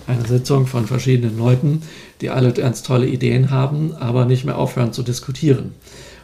eine 0.07 0.27
Sitzung 0.27 0.67
von 0.67 0.87
verschiedenen 0.87 1.39
Leuten, 1.39 1.83
die 2.21 2.31
alle 2.31 2.53
ganz 2.53 2.83
tolle 2.83 3.07
Ideen 3.07 3.51
haben, 3.51 3.95
aber 3.95 4.25
nicht 4.25 4.45
mehr 4.45 4.59
aufhören 4.59 4.93
zu 4.93 5.03
diskutieren. 5.03 5.73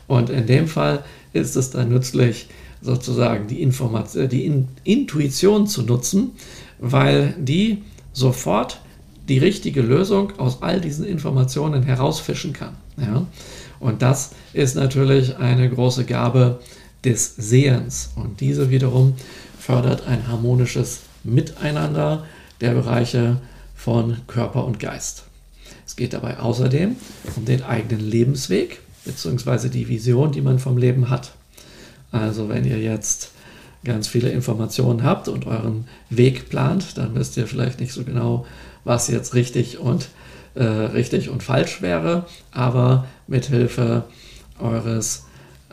Und 0.06 0.30
in 0.30 0.46
dem 0.46 0.68
Fall 0.68 1.04
ist 1.32 1.56
es 1.56 1.70
dann 1.70 1.88
nützlich, 1.88 2.48
sozusagen 2.80 3.48
die, 3.48 3.60
Information, 3.62 4.28
die 4.28 4.46
In 4.46 4.68
Intuition 4.84 5.66
zu 5.66 5.82
nutzen, 5.82 6.30
weil 6.78 7.34
die 7.38 7.82
sofort 8.12 8.80
die 9.28 9.38
richtige 9.38 9.82
Lösung 9.82 10.32
aus 10.38 10.62
all 10.62 10.80
diesen 10.80 11.04
Informationen 11.04 11.82
herausfischen 11.82 12.52
kann. 12.52 12.74
Ja? 12.96 13.26
Und 13.80 14.02
das 14.02 14.32
ist 14.52 14.74
natürlich 14.74 15.36
eine 15.36 15.68
große 15.68 16.04
Gabe 16.04 16.60
des 17.04 17.34
Sehens. 17.36 18.10
Und 18.16 18.40
diese 18.40 18.70
wiederum 18.70 19.14
fördert 19.58 20.06
ein 20.06 20.28
harmonisches 20.28 21.00
Miteinander 21.24 22.24
der 22.60 22.72
Bereiche 22.72 23.38
von 23.74 24.18
Körper 24.26 24.64
und 24.64 24.80
Geist. 24.80 25.24
Es 25.86 25.96
geht 25.96 26.12
dabei 26.12 26.38
außerdem 26.38 26.96
um 27.36 27.44
den 27.44 27.62
eigenen 27.62 28.00
Lebensweg 28.00 28.80
bzw. 29.04 29.68
die 29.68 29.88
Vision, 29.88 30.32
die 30.32 30.40
man 30.40 30.58
vom 30.58 30.76
Leben 30.76 31.08
hat. 31.08 31.32
Also 32.10 32.48
wenn 32.48 32.64
ihr 32.64 32.78
jetzt 32.78 33.30
ganz 33.84 34.08
viele 34.08 34.30
Informationen 34.30 35.02
habt 35.02 35.28
und 35.28 35.46
euren 35.46 35.86
Weg 36.10 36.48
plant, 36.48 36.98
dann 36.98 37.14
wisst 37.14 37.36
ihr 37.36 37.46
vielleicht 37.46 37.80
nicht 37.80 37.92
so 37.92 38.04
genau, 38.04 38.46
was 38.84 39.08
jetzt 39.08 39.34
richtig 39.34 39.78
und 39.78 40.08
äh, 40.54 40.64
richtig 40.64 41.28
und 41.28 41.42
falsch 41.42 41.82
wäre, 41.82 42.26
aber 42.50 43.06
mit 43.26 43.46
Hilfe 43.46 44.04
eures 44.58 45.24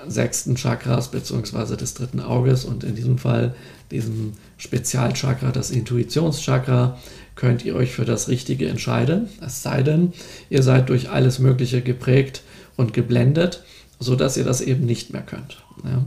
sechsten 0.08 0.56
Chakras 0.56 1.12
bzw. 1.12 1.76
des 1.76 1.94
dritten 1.94 2.20
Auges 2.20 2.66
und 2.66 2.84
in 2.84 2.96
diesem 2.96 3.18
Fall 3.18 3.56
diesem 3.92 4.34
Spezialchakra, 4.58 5.52
das 5.52 5.72
Intuitionschakra, 5.72 6.98
könnt 7.36 7.66
ihr 7.66 7.76
euch 7.76 7.92
für 7.92 8.06
das 8.06 8.28
Richtige 8.28 8.68
entscheiden. 8.68 9.28
Es 9.46 9.62
sei 9.62 9.84
denn, 9.84 10.14
ihr 10.50 10.64
seid 10.64 10.90
durch 10.90 11.10
alles 11.10 11.40
Mögliche 11.40 11.82
geprägt 11.82 12.42
und 12.78 12.94
geblendet, 12.94 13.64
sodass 14.00 14.38
ihr 14.38 14.44
das 14.44 14.62
eben 14.62 14.86
nicht 14.86 15.12
mehr 15.14 15.22
könnt. 15.22 15.64
Ja. 15.84 16.06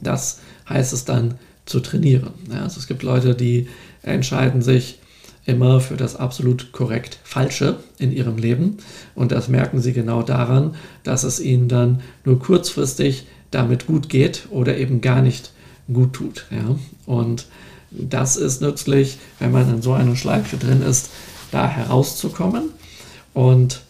Das 0.00 0.40
heißt 0.68 0.92
es 0.92 1.04
dann 1.04 1.34
zu 1.66 1.80
trainieren. 1.80 2.30
Ja, 2.50 2.62
also 2.62 2.78
es 2.78 2.86
gibt 2.86 3.02
Leute, 3.02 3.34
die 3.34 3.68
entscheiden 4.02 4.62
sich 4.62 4.98
immer 5.46 5.80
für 5.80 5.96
das 5.96 6.16
absolut 6.16 6.72
korrekt 6.72 7.18
Falsche 7.24 7.78
in 7.98 8.12
ihrem 8.12 8.36
Leben 8.36 8.78
und 9.14 9.32
das 9.32 9.48
merken 9.48 9.80
sie 9.80 9.92
genau 9.92 10.22
daran, 10.22 10.74
dass 11.02 11.24
es 11.24 11.40
ihnen 11.40 11.68
dann 11.68 12.02
nur 12.24 12.38
kurzfristig 12.38 13.26
damit 13.50 13.86
gut 13.86 14.08
geht 14.08 14.46
oder 14.50 14.76
eben 14.76 15.00
gar 15.00 15.22
nicht 15.22 15.52
gut 15.92 16.12
tut. 16.12 16.46
Ja? 16.50 16.76
Und 17.06 17.46
das 17.90 18.36
ist 18.36 18.62
nützlich, 18.62 19.18
wenn 19.38 19.50
man 19.50 19.68
in 19.68 19.82
so 19.82 19.92
einer 19.92 20.14
Schleife 20.14 20.56
drin 20.56 20.82
ist, 20.82 21.10
da 21.50 21.68
herauszukommen. 21.68 22.70
Und 23.34 23.82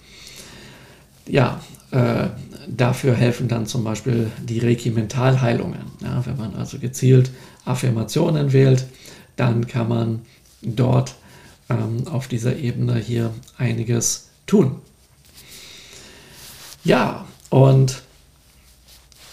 ja, 1.26 1.60
äh, 1.90 2.28
dafür 2.66 3.14
helfen 3.14 3.48
dann 3.48 3.66
zum 3.66 3.84
Beispiel 3.84 4.30
die 4.42 4.60
Reiki-Mentalheilungen. 4.60 5.80
Ja, 6.02 6.24
wenn 6.24 6.36
man 6.36 6.54
also 6.54 6.78
gezielt 6.78 7.30
Affirmationen 7.64 8.52
wählt, 8.52 8.86
dann 9.36 9.66
kann 9.66 9.88
man 9.88 10.20
dort 10.62 11.14
ähm, 11.70 12.06
auf 12.08 12.28
dieser 12.28 12.56
Ebene 12.56 12.98
hier 12.98 13.32
einiges 13.56 14.28
tun. 14.46 14.76
Ja, 16.84 17.26
und 17.48 18.02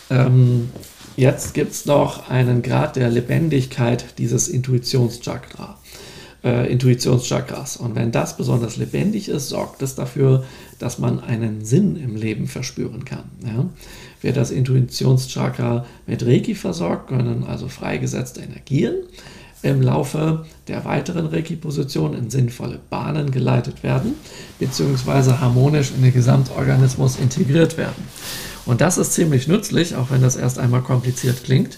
ähm, 0.10 0.70
jetzt 1.16 1.54
gibt 1.54 1.72
es 1.72 1.86
noch 1.86 2.30
einen 2.30 2.62
Grad 2.62 2.96
der 2.96 3.10
Lebendigkeit 3.10 4.18
dieses 4.18 4.48
Intuitionschakra 4.48 5.78
äh, 6.44 6.72
Intuitionschakras. 6.72 7.78
Und 7.78 7.96
wenn 7.96 8.12
das 8.12 8.38
besonders 8.38 8.78
lebendig 8.78 9.30
ist, 9.30 9.50
sorgt 9.50 9.82
es 9.82 9.96
dafür, 9.96 10.46
dass 10.80 11.00
man 11.00 11.20
einen 11.20 11.66
Sinn 11.66 11.96
im 11.96 12.16
Leben 12.16 12.48
verspüren 12.48 13.06
kann. 13.06 13.26
Ja? 13.46 13.66
Wer 14.22 14.34
das 14.34 14.52
Intuitionschakra 14.52 15.86
mit 16.06 16.26
Reiki 16.26 16.56
versorgt, 16.56 17.10
können 17.10 17.44
also 17.44 17.68
freigesetzte 17.68 18.42
Energien 18.42 18.96
im 19.62 19.82
Laufe 19.82 20.46
der 20.68 20.86
weiteren 20.86 21.28
Reiki-Positionen 21.28 22.18
in 22.18 22.30
sinnvolle 22.30 22.80
Bahnen 22.90 23.32
geleitet 23.32 23.84
werden, 23.84 24.14
beziehungsweise 24.60 25.42
harmonisch 25.42 25.92
in 25.92 26.04
den 26.04 26.14
Gesamtorganismus 26.14 27.18
integriert 27.18 27.78
werden. 27.78 28.04
Und 28.66 28.82
das 28.82 28.98
ist 28.98 29.14
ziemlich 29.14 29.48
nützlich, 29.48 29.96
auch 29.96 30.12
wenn 30.12 30.22
das 30.22 30.36
erst 30.36 30.60
einmal 30.60 30.82
kompliziert 30.82 31.44
klingt. 31.44 31.78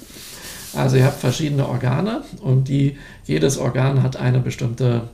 Also 0.74 0.98
ihr 0.98 1.06
habt 1.06 1.20
verschiedene 1.20 1.68
Organe 1.68 2.24
und 2.42 2.68
die, 2.68 2.98
jedes 3.26 3.58
Organ 3.58 4.04
hat 4.04 4.18
eine 4.18 4.39
bestimmte, 4.39 5.10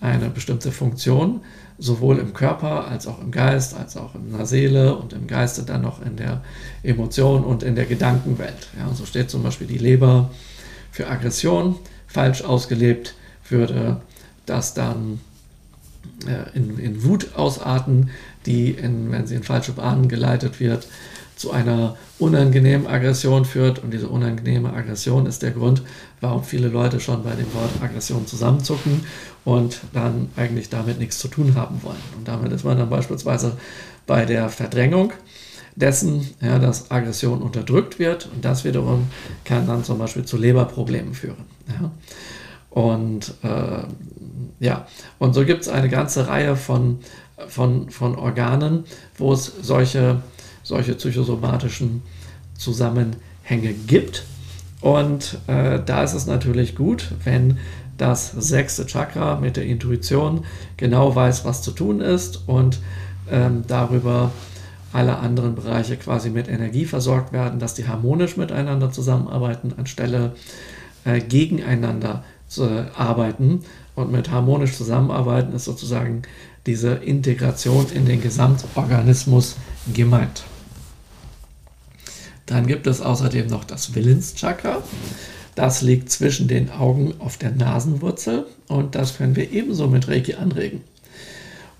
eine 0.00 0.30
bestimmte 0.30 0.72
Funktion, 0.72 1.40
sowohl 1.78 2.18
im 2.18 2.32
Körper 2.32 2.88
als 2.88 3.06
auch 3.06 3.20
im 3.20 3.30
Geist, 3.30 3.76
als 3.76 3.96
auch 3.96 4.14
in 4.14 4.36
der 4.36 4.46
Seele 4.46 4.96
und 4.96 5.12
im 5.12 5.26
Geiste 5.26 5.62
dann 5.62 5.82
noch 5.82 6.04
in 6.04 6.16
der 6.16 6.42
Emotion 6.82 7.44
und 7.44 7.62
in 7.62 7.74
der 7.74 7.86
Gedankenwelt. 7.86 8.68
Ja, 8.78 8.92
so 8.94 9.04
steht 9.06 9.30
zum 9.30 9.42
Beispiel 9.42 9.66
die 9.66 9.78
Leber 9.78 10.30
für 10.90 11.08
Aggression. 11.08 11.76
Falsch 12.06 12.42
ausgelebt 12.42 13.14
würde 13.48 14.00
das 14.46 14.74
dann 14.74 15.20
äh, 16.26 16.56
in, 16.56 16.78
in 16.78 17.04
Wut 17.04 17.34
ausarten, 17.36 18.10
die, 18.46 18.70
in, 18.70 19.10
wenn 19.12 19.26
sie 19.26 19.34
in 19.36 19.42
falsche 19.42 19.72
Bahnen 19.72 20.08
geleitet 20.08 20.60
wird, 20.60 20.86
zu 21.36 21.52
einer 21.52 21.96
unangenehmen 22.18 22.86
Aggression 22.86 23.44
führt. 23.44 23.78
Und 23.78 23.92
diese 23.92 24.08
unangenehme 24.08 24.72
Aggression 24.72 25.24
ist 25.24 25.42
der 25.42 25.52
Grund, 25.52 25.82
warum 26.20 26.44
viele 26.44 26.68
Leute 26.68 27.00
schon 27.00 27.22
bei 27.22 27.34
dem 27.34 27.52
Wort 27.54 27.70
Aggression 27.80 28.26
zusammenzucken 28.26 29.06
und 29.44 29.80
dann 29.94 30.28
eigentlich 30.36 30.68
damit 30.68 30.98
nichts 30.98 31.18
zu 31.18 31.28
tun 31.28 31.54
haben 31.54 31.82
wollen. 31.82 32.02
Und 32.18 32.28
damit 32.28 32.52
ist 32.52 32.64
man 32.64 32.76
dann 32.76 32.90
beispielsweise 32.90 33.56
bei 34.06 34.26
der 34.26 34.50
Verdrängung 34.50 35.12
dessen, 35.76 36.28
ja, 36.40 36.58
dass 36.58 36.90
Aggression 36.90 37.42
unterdrückt 37.42 37.98
wird. 37.98 38.28
Und 38.34 38.44
das 38.44 38.64
wiederum 38.64 39.08
kann 39.44 39.66
dann 39.66 39.84
zum 39.84 39.98
Beispiel 39.98 40.24
zu 40.24 40.36
Leberproblemen 40.36 41.14
führen. 41.14 41.44
Ja. 41.68 41.90
Und 42.70 43.34
äh, 43.42 43.82
ja, 44.60 44.86
und 45.18 45.34
so 45.34 45.44
gibt 45.44 45.62
es 45.62 45.68
eine 45.68 45.88
ganze 45.88 46.28
Reihe 46.28 46.54
von 46.54 47.00
von, 47.48 47.90
von 47.90 48.16
Organen, 48.16 48.84
wo 49.16 49.32
es 49.32 49.52
solche, 49.62 50.22
solche 50.62 50.94
psychosomatischen 50.94 52.02
Zusammenhänge 52.56 53.72
gibt. 53.86 54.24
Und 54.80 55.38
äh, 55.46 55.80
da 55.84 56.02
ist 56.02 56.14
es 56.14 56.26
natürlich 56.26 56.74
gut, 56.74 57.12
wenn 57.24 57.58
das 57.98 58.30
sechste 58.30 58.86
Chakra 58.86 59.36
mit 59.36 59.56
der 59.56 59.64
Intuition 59.64 60.44
genau 60.78 61.14
weiß, 61.14 61.44
was 61.44 61.62
zu 61.62 61.72
tun 61.72 62.00
ist 62.00 62.48
und 62.48 62.80
ähm, 63.30 63.64
darüber 63.66 64.32
alle 64.92 65.18
anderen 65.18 65.54
Bereiche 65.54 65.96
quasi 65.96 66.30
mit 66.30 66.48
Energie 66.48 66.84
versorgt 66.84 67.32
werden, 67.32 67.60
dass 67.60 67.74
die 67.74 67.86
harmonisch 67.86 68.36
miteinander 68.36 68.90
zusammenarbeiten, 68.90 69.74
anstelle 69.76 70.32
äh, 71.04 71.20
gegeneinander 71.20 72.24
zu 72.48 72.86
arbeiten. 72.96 73.64
Und 73.94 74.12
mit 74.12 74.30
harmonisch 74.30 74.72
zusammenarbeiten 74.72 75.54
ist 75.54 75.64
sozusagen 75.64 76.22
diese 76.66 76.92
Integration 76.94 77.86
in 77.92 78.06
den 78.06 78.20
Gesamtorganismus 78.20 79.56
gemeint. 79.92 80.44
Dann 82.46 82.66
gibt 82.66 82.86
es 82.86 83.00
außerdem 83.00 83.46
noch 83.46 83.64
das 83.64 83.94
Willenschakra. 83.94 84.82
Das 85.54 85.82
liegt 85.82 86.10
zwischen 86.10 86.48
den 86.48 86.70
Augen 86.70 87.14
auf 87.18 87.36
der 87.36 87.50
Nasenwurzel 87.50 88.46
und 88.68 88.94
das 88.94 89.16
können 89.16 89.36
wir 89.36 89.52
ebenso 89.52 89.88
mit 89.88 90.08
Reiki 90.08 90.34
anregen. 90.34 90.80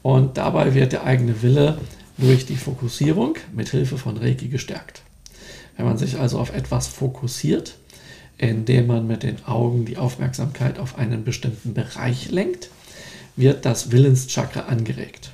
Und 0.02 0.38
dabei 0.38 0.74
wird 0.74 0.92
der 0.92 1.04
eigene 1.04 1.42
Wille 1.42 1.78
durch 2.20 2.46
die 2.46 2.56
Fokussierung 2.56 3.36
mit 3.54 3.70
Hilfe 3.70 3.98
von 3.98 4.16
Reiki 4.16 4.48
gestärkt. 4.48 5.02
Wenn 5.76 5.86
man 5.86 5.98
sich 5.98 6.18
also 6.18 6.38
auf 6.38 6.54
etwas 6.54 6.86
fokussiert, 6.86 7.76
indem 8.38 8.86
man 8.86 9.06
mit 9.06 9.22
den 9.22 9.44
Augen 9.46 9.84
die 9.84 9.96
Aufmerksamkeit 9.96 10.78
auf 10.78 10.98
einen 10.98 11.24
bestimmten 11.24 11.74
Bereich 11.74 12.30
lenkt, 12.30 12.70
wird 13.36 13.64
das 13.64 13.90
Willenschakra 13.90 14.60
angeregt. 14.60 15.30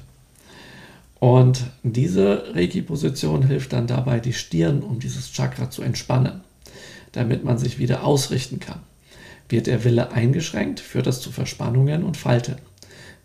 Und 1.18 1.64
diese 1.82 2.54
Reiki-Position 2.54 3.46
hilft 3.46 3.72
dann 3.72 3.86
dabei, 3.86 4.20
die 4.20 4.32
Stirn 4.32 4.82
um 4.82 5.00
dieses 5.00 5.32
Chakra 5.32 5.70
zu 5.70 5.82
entspannen, 5.82 6.40
damit 7.12 7.42
man 7.42 7.58
sich 7.58 7.78
wieder 7.78 8.04
ausrichten 8.04 8.60
kann. 8.60 8.80
Wird 9.48 9.66
der 9.66 9.84
Wille 9.84 10.12
eingeschränkt, 10.12 10.80
führt 10.80 11.06
das 11.06 11.20
zu 11.20 11.32
Verspannungen 11.32 12.04
und 12.04 12.16
Falten. 12.16 12.56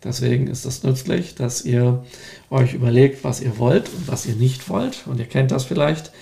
Deswegen 0.04 0.48
ist 0.48 0.64
es 0.64 0.82
nützlich, 0.82 1.34
dass 1.34 1.64
ihr 1.64 2.04
euch 2.50 2.74
überlegt, 2.74 3.24
was 3.24 3.40
ihr 3.40 3.58
wollt 3.58 3.88
und 3.88 4.08
was 4.08 4.26
ihr 4.26 4.34
nicht 4.34 4.68
wollt. 4.68 5.06
Und 5.06 5.20
ihr 5.20 5.26
kennt 5.26 5.50
das 5.50 5.64
vielleicht, 5.64 6.12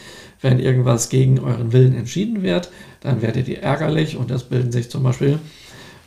wenn 0.42 0.58
irgendwas 0.58 1.08
gegen 1.08 1.38
euren 1.38 1.72
Willen 1.72 1.94
entschieden 1.94 2.42
wird, 2.42 2.70
dann 3.00 3.22
werdet 3.22 3.48
ihr 3.48 3.62
ärgerlich 3.62 4.16
und 4.16 4.30
es 4.30 4.44
bilden 4.44 4.72
sich 4.72 4.90
zum 4.90 5.02
Beispiel 5.02 5.38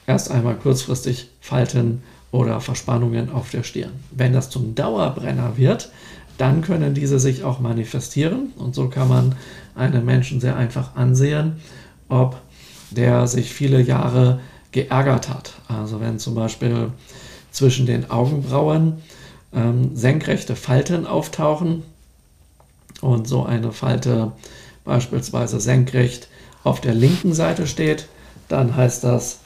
erst 0.08 0.32
einmal 0.32 0.56
kurzfristig 0.56 1.30
Falten 1.40 2.04
oder 2.32 2.60
Verspannungen 2.62 3.30
auf 3.30 3.52
der 3.52 3.64
Stirn. 3.64 3.92
Wenn 4.12 4.34
das 4.34 4.50
zum 4.50 4.76
Dauerbrenner 4.76 5.58
wird, 5.58 5.92
dann 6.38 6.62
können 6.62 6.96
diese 6.96 7.20
sich 7.20 7.44
auch 7.44 7.60
manifestieren 7.60 8.54
und 8.58 8.74
so 8.74 8.90
kann 8.90 9.08
man 9.08 9.36
einen 9.76 10.04
Menschen 10.04 10.42
sehr 10.42 10.56
einfach 10.56 10.96
ansehen, 10.96 11.58
ob 12.10 12.42
der 12.90 13.28
sich 13.28 13.54
viele 13.54 13.82
Jahre 13.82 14.40
geärgert 14.72 15.30
hat. 15.30 15.54
Also 15.68 16.02
wenn 16.02 16.18
zum 16.18 16.34
Beispiel 16.34 16.90
zwischen 17.54 17.86
den 17.86 18.12
Augenbrauen 18.12 19.02
ähm, 19.54 19.96
senkrechte 19.96 20.58
Falten 20.58 21.08
auftauchen 21.08 21.84
und 23.00 23.28
so 23.28 23.46
eine 23.46 23.72
Falte 23.72 24.34
beispielsweise 24.84 25.62
senkrecht 25.62 26.28
auf 26.64 26.82
der 26.82 26.94
linken 26.94 27.34
Seite 27.34 27.68
steht, 27.68 28.08
dann 28.50 28.76
heißt 28.76 29.04
das, 29.04 29.40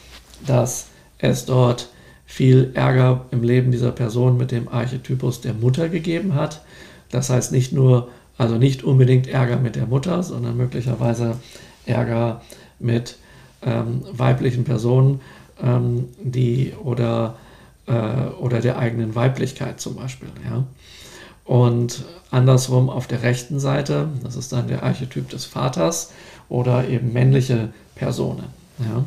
dass 0.45 0.87
es 1.19 1.45
dort 1.45 1.89
viel 2.25 2.71
Ärger 2.73 3.25
im 3.31 3.43
Leben 3.43 3.71
dieser 3.71 3.91
Person 3.91 4.37
mit 4.37 4.51
dem 4.51 4.67
Archetypus 4.67 5.41
der 5.41 5.53
Mutter 5.53 5.89
gegeben 5.89 6.35
hat. 6.35 6.61
Das 7.09 7.29
heißt 7.29 7.51
nicht 7.51 7.71
nur, 7.71 8.09
also 8.37 8.57
nicht 8.57 8.83
unbedingt 8.83 9.27
Ärger 9.27 9.57
mit 9.57 9.75
der 9.75 9.87
Mutter, 9.87 10.21
sondern 10.23 10.57
möglicherweise 10.57 11.37
Ärger 11.85 12.41
mit 12.79 13.17
ähm, 13.63 14.03
weiblichen 14.11 14.63
Personen, 14.63 15.21
ähm, 15.63 16.09
die 16.21 16.73
oder, 16.83 17.35
äh, 17.87 18.27
oder 18.39 18.61
der 18.61 18.77
eigenen 18.77 19.15
Weiblichkeit 19.15 19.79
zum 19.79 19.95
Beispiel. 19.95 20.29
Ja. 20.49 20.63
Und 21.43 22.03
andersrum 22.29 22.89
auf 22.89 23.07
der 23.07 23.23
rechten 23.23 23.59
Seite, 23.59 24.09
das 24.23 24.35
ist 24.35 24.51
dann 24.51 24.67
der 24.67 24.83
Archetyp 24.83 25.29
des 25.29 25.45
Vaters 25.45 26.11
oder 26.49 26.87
eben 26.87 27.13
männliche 27.13 27.69
Personen. 27.95 28.45
Ja. 28.79 29.05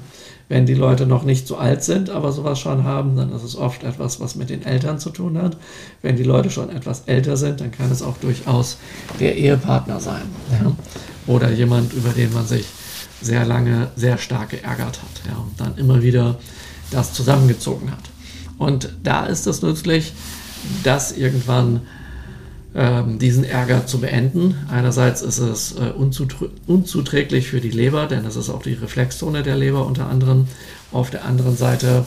Wenn 0.49 0.66
die 0.66 0.75
Leute 0.75 1.07
noch 1.07 1.23
nicht 1.23 1.47
so 1.47 1.59
alt 1.59 1.85
sind, 1.85 2.11
aber 2.11 2.33
sowas 2.33 2.59
schon 2.59 2.83
haben, 2.83 3.14
dann 3.14 3.31
ist 3.33 3.45
es 3.45 3.55
oft 3.55 3.85
etwas, 3.85 4.19
was 4.19 4.35
mit 4.35 4.51
den 4.51 4.64
Eltern 4.64 4.99
zu 4.99 5.11
tun 5.11 5.40
hat. 5.40 5.57
Wenn 6.03 6.16
die 6.16 6.25
Leute 6.25 6.51
schon 6.51 6.71
etwas 6.71 7.03
älter 7.07 7.37
sind, 7.37 7.61
dann 7.61 7.71
kann 7.71 7.93
es 7.93 8.03
auch 8.03 8.16
durchaus 8.16 8.79
der 9.21 9.37
Ehepartner 9.37 10.01
sein. 10.01 10.23
Ja. 10.51 10.73
Oder 11.33 11.53
jemand, 11.53 11.93
über 11.93 12.09
den 12.09 12.33
man 12.33 12.47
sich 12.47 12.66
sehr 13.21 13.45
lange 13.45 13.88
sehr 13.97 14.19
stark 14.19 14.51
geärgert 14.51 15.01
hat 15.03 15.31
ja, 15.31 15.37
und 15.38 15.61
dann 15.61 15.77
immer 15.77 16.03
wieder 16.03 16.37
das 16.90 17.12
zusammengezogen 17.12 17.90
hat. 17.90 18.10
Und 18.61 18.90
da 19.03 19.25
ist 19.25 19.46
es 19.46 19.62
nützlich, 19.62 20.12
dass 20.85 21.12
irgendwann 21.12 21.81
ähm, 22.75 23.18
diesen 23.18 23.42
Ärger 23.42 23.87
zu 23.87 24.01
beenden. 24.01 24.55
Einerseits 24.70 25.23
ist 25.23 25.38
es 25.38 25.77
äh, 25.77 25.92
unzuträglich 26.66 27.49
für 27.49 27.62
die 27.62 27.70
Leber, 27.70 28.05
denn 28.05 28.23
das 28.23 28.37
ist 28.37 28.51
auch 28.51 28.61
die 28.61 28.75
Reflexzone 28.75 29.42
der 29.42 29.57
Leber 29.57 29.87
unter 29.87 30.11
anderem. 30.11 30.46
Auf 30.92 31.09
der 31.09 31.25
anderen 31.25 31.57
Seite 31.57 32.05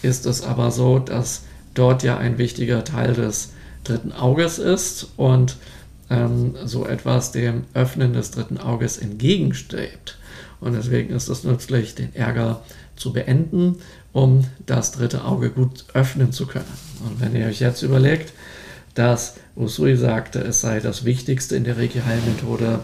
ist 0.00 0.24
es 0.24 0.42
aber 0.42 0.70
so, 0.70 0.98
dass 0.98 1.42
dort 1.74 2.02
ja 2.02 2.16
ein 2.16 2.38
wichtiger 2.38 2.82
Teil 2.82 3.12
des 3.12 3.50
dritten 3.84 4.12
Auges 4.12 4.58
ist 4.58 5.08
und 5.18 5.58
ähm, 6.08 6.54
so 6.64 6.86
etwas 6.86 7.30
dem 7.30 7.64
Öffnen 7.74 8.14
des 8.14 8.30
dritten 8.30 8.56
Auges 8.56 8.96
entgegenstrebt. 8.96 10.16
Und 10.62 10.72
deswegen 10.72 11.14
ist 11.14 11.28
es 11.28 11.44
nützlich, 11.44 11.94
den 11.94 12.14
Ärger 12.14 12.62
zu 12.96 13.12
beenden, 13.12 13.76
um 14.12 14.44
das 14.66 14.92
dritte 14.92 15.24
Auge 15.24 15.50
gut 15.50 15.84
öffnen 15.94 16.32
zu 16.32 16.46
können. 16.46 16.64
Und 17.04 17.20
wenn 17.20 17.34
ihr 17.34 17.46
euch 17.46 17.60
jetzt 17.60 17.82
überlegt, 17.82 18.32
dass 18.94 19.36
Usui 19.56 19.96
sagte, 19.96 20.40
es 20.40 20.60
sei 20.60 20.80
das 20.80 21.04
Wichtigste 21.04 21.56
in 21.56 21.64
der 21.64 21.76
Reiki-Heilmethode, 21.78 22.80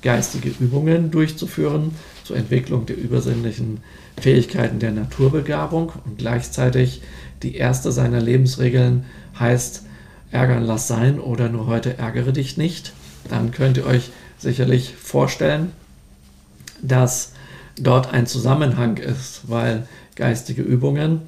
geistige 0.00 0.48
Übungen 0.48 1.10
durchzuführen 1.10 1.94
zur 2.24 2.36
Entwicklung 2.36 2.86
der 2.86 2.96
übersinnlichen 2.96 3.80
Fähigkeiten 4.20 4.78
der 4.78 4.92
Naturbegabung 4.92 5.92
und 6.04 6.18
gleichzeitig 6.18 7.02
die 7.42 7.56
erste 7.56 7.92
seiner 7.92 8.20
Lebensregeln 8.20 9.04
heißt, 9.38 9.84
ärgern 10.30 10.64
lass 10.64 10.88
sein 10.88 11.20
oder 11.20 11.48
nur 11.48 11.66
heute 11.66 11.98
ärgere 11.98 12.32
dich 12.32 12.56
nicht, 12.56 12.92
dann 13.28 13.50
könnt 13.50 13.76
ihr 13.76 13.86
euch 13.86 14.10
sicherlich 14.38 14.94
vorstellen, 14.94 15.72
dass 16.80 17.32
dort 17.76 18.12
ein 18.12 18.26
Zusammenhang 18.26 18.96
ist, 18.96 19.42
weil 19.48 19.86
geistige 20.16 20.62
Übungen 20.62 21.22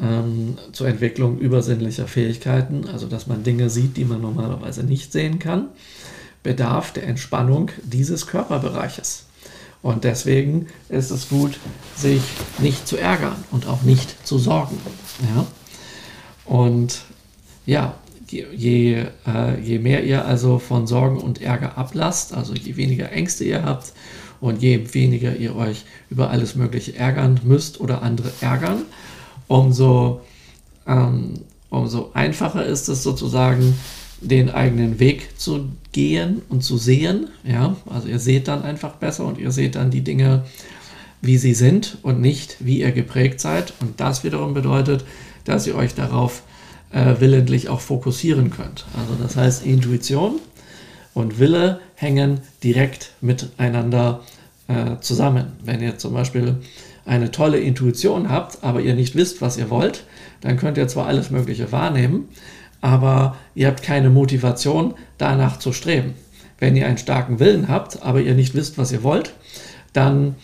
ähm, 0.00 0.58
zur 0.72 0.88
Entwicklung 0.88 1.38
übersinnlicher 1.38 2.06
Fähigkeiten, 2.06 2.86
also 2.92 3.06
dass 3.06 3.26
man 3.26 3.42
Dinge 3.42 3.70
sieht, 3.70 3.96
die 3.96 4.04
man 4.04 4.20
normalerweise 4.20 4.82
nicht 4.84 5.12
sehen 5.12 5.38
kann, 5.38 5.68
bedarf 6.42 6.92
der 6.92 7.06
Entspannung 7.06 7.70
dieses 7.82 8.26
Körperbereiches. 8.26 9.24
Und 9.82 10.04
deswegen 10.04 10.66
ist 10.88 11.10
es 11.10 11.28
gut, 11.28 11.58
sich 11.96 12.22
nicht 12.58 12.86
zu 12.86 12.96
ärgern 12.96 13.36
und 13.50 13.66
auch 13.66 13.82
nicht 13.82 14.26
zu 14.26 14.38
sorgen. 14.38 14.78
Ja? 15.34 15.46
Und 16.44 17.02
ja, 17.64 17.94
je, 18.28 19.06
äh, 19.26 19.60
je 19.62 19.78
mehr 19.78 20.04
ihr 20.04 20.24
also 20.24 20.58
von 20.58 20.86
Sorgen 20.86 21.18
und 21.18 21.40
Ärger 21.40 21.78
ablasst, 21.78 22.34
also 22.34 22.54
je 22.54 22.76
weniger 22.76 23.10
Ängste 23.12 23.44
ihr 23.44 23.62
habt 23.64 23.92
und 24.40 24.62
je 24.62 24.94
weniger 24.94 25.36
ihr 25.36 25.56
euch 25.56 25.84
über 26.08 26.30
alles 26.30 26.54
Mögliche 26.54 26.96
ärgern 26.96 27.40
müsst 27.44 27.80
oder 27.80 28.02
andere 28.02 28.30
ärgern, 28.40 28.82
umso, 29.48 30.20
ähm, 30.86 31.34
umso 31.68 32.10
einfacher 32.14 32.64
ist 32.64 32.88
es 32.88 33.02
sozusagen, 33.02 33.74
den 34.20 34.50
eigenen 34.50 35.00
Weg 35.00 35.38
zu 35.38 35.70
gehen 35.92 36.42
und 36.48 36.62
zu 36.62 36.76
sehen. 36.76 37.28
Ja, 37.44 37.76
also 37.86 38.08
ihr 38.08 38.18
seht 38.18 38.48
dann 38.48 38.62
einfach 38.62 38.94
besser 38.96 39.24
und 39.24 39.38
ihr 39.38 39.50
seht 39.50 39.76
dann 39.76 39.90
die 39.90 40.02
Dinge, 40.02 40.44
wie 41.22 41.38
sie 41.38 41.54
sind 41.54 41.98
und 42.02 42.20
nicht, 42.20 42.56
wie 42.60 42.80
ihr 42.80 42.92
geprägt 42.92 43.40
seid. 43.40 43.72
Und 43.80 44.00
das 44.00 44.24
wiederum 44.24 44.54
bedeutet, 44.54 45.04
dass 45.44 45.66
ihr 45.66 45.74
euch 45.74 45.94
darauf 45.94 46.42
äh, 46.92 47.16
willentlich 47.18 47.68
auch 47.68 47.80
fokussieren 47.80 48.50
könnt. 48.50 48.84
Also 48.98 49.14
das 49.20 49.36
heißt, 49.36 49.64
Intuition 49.64 50.38
und 51.14 51.38
Wille 51.38 51.80
hängen 51.94 52.40
direkt 52.62 53.12
miteinander 53.20 54.20
äh, 54.70 55.00
zusammen. 55.00 55.52
Wenn 55.64 55.82
ihr 55.82 55.98
zum 55.98 56.14
Beispiel 56.14 56.56
eine 57.04 57.30
tolle 57.30 57.58
Intuition 57.58 58.30
habt, 58.30 58.62
aber 58.62 58.80
ihr 58.80 58.94
nicht 58.94 59.16
wisst, 59.16 59.42
was 59.42 59.56
ihr 59.56 59.68
wollt, 59.70 60.04
dann 60.40 60.56
könnt 60.56 60.78
ihr 60.78 60.88
zwar 60.88 61.06
alles 61.06 61.30
Mögliche 61.30 61.72
wahrnehmen, 61.72 62.28
aber 62.80 63.36
ihr 63.54 63.66
habt 63.66 63.82
keine 63.82 64.10
Motivation, 64.10 64.94
danach 65.18 65.58
zu 65.58 65.72
streben. 65.72 66.14
Wenn 66.58 66.76
ihr 66.76 66.86
einen 66.86 66.98
starken 66.98 67.40
Willen 67.40 67.68
habt, 67.68 68.02
aber 68.02 68.20
ihr 68.20 68.34
nicht 68.34 68.54
wisst, 68.54 68.78
was 68.78 68.92
ihr 68.92 69.02
wollt, 69.02 69.34
dann 69.92 70.36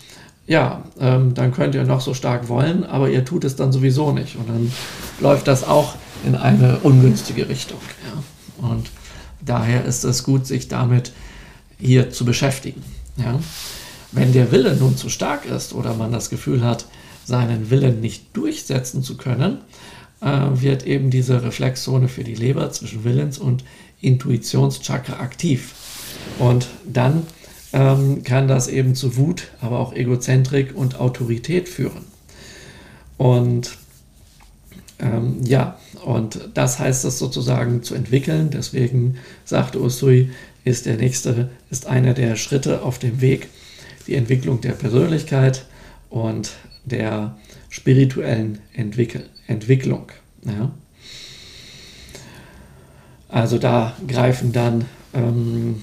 ja, 0.47 0.83
ähm, 0.99 1.33
dann 1.33 1.53
könnt 1.53 1.75
ihr 1.75 1.83
noch 1.83 1.99
so 1.99 2.13
stark 2.13 2.47
wollen, 2.47 2.85
aber 2.85 3.09
ihr 3.09 3.25
tut 3.25 3.43
es 3.43 3.57
dann 3.57 3.73
sowieso 3.73 4.13
nicht. 4.13 4.37
Und 4.37 4.47
dann 4.49 4.71
läuft 5.19 5.47
das 5.47 5.65
auch 5.65 5.95
in 6.25 6.35
eine 6.35 6.79
ungünstige 6.79 7.49
Richtung. 7.49 7.79
Ja. 8.05 8.69
Und 8.69 8.89
daher 9.41 9.83
ist 9.83 10.05
es 10.05 10.23
gut, 10.23 10.47
sich 10.47 10.69
damit 10.69 11.11
hier 11.77 12.11
zu 12.11 12.23
beschäftigen. 12.23 12.81
Ja. 13.17 13.39
Wenn 14.11 14.33
der 14.33 14.51
Wille 14.51 14.75
nun 14.75 14.97
zu 14.97 15.09
stark 15.09 15.45
ist 15.45 15.73
oder 15.73 15.93
man 15.93 16.11
das 16.11 16.29
Gefühl 16.29 16.63
hat, 16.63 16.85
seinen 17.25 17.69
Willen 17.69 17.99
nicht 17.99 18.35
durchsetzen 18.35 19.03
zu 19.03 19.17
können, 19.17 19.59
äh, 20.21 20.27
wird 20.53 20.85
eben 20.87 21.09
diese 21.09 21.43
Reflexzone 21.43 22.07
für 22.07 22.23
die 22.23 22.35
Leber 22.35 22.71
zwischen 22.71 23.03
Willens- 23.03 23.37
und 23.37 23.63
Intuitionschakra 24.01 25.19
aktiv. 25.19 25.73
Und 26.39 26.67
dann 26.85 27.27
ähm, 27.73 28.23
kann 28.23 28.47
das 28.47 28.67
eben 28.67 28.95
zu 28.95 29.17
Wut, 29.17 29.49
aber 29.61 29.79
auch 29.79 29.93
Egozentrik 29.93 30.75
und 30.75 30.99
Autorität 30.99 31.67
führen. 31.67 32.05
Und 33.17 33.77
ähm, 34.99 35.43
ja, 35.43 35.77
und 36.05 36.49
das 36.53 36.79
heißt 36.79 37.05
es 37.05 37.19
sozusagen 37.19 37.83
zu 37.83 37.93
entwickeln. 37.93 38.49
Deswegen 38.51 39.17
sagte 39.45 39.81
Usui, 39.81 40.31
ist 40.63 40.85
der 40.85 40.97
nächste, 40.97 41.49
ist 41.69 41.85
einer 41.85 42.13
der 42.13 42.35
Schritte 42.35 42.81
auf 42.81 42.99
dem 42.99 43.21
Weg, 43.21 43.49
die 44.07 44.15
Entwicklung 44.15 44.61
der 44.61 44.71
Persönlichkeit 44.71 45.65
und 46.09 46.51
der 46.85 47.37
spirituellen 47.69 48.59
Entwickel 48.73 49.25
Entwicklung. 49.47 50.11
Ja. 50.45 50.71
Also 53.29 53.57
da 53.57 53.95
greifen 54.07 54.51
dann 54.51 54.85
ähm, 55.13 55.81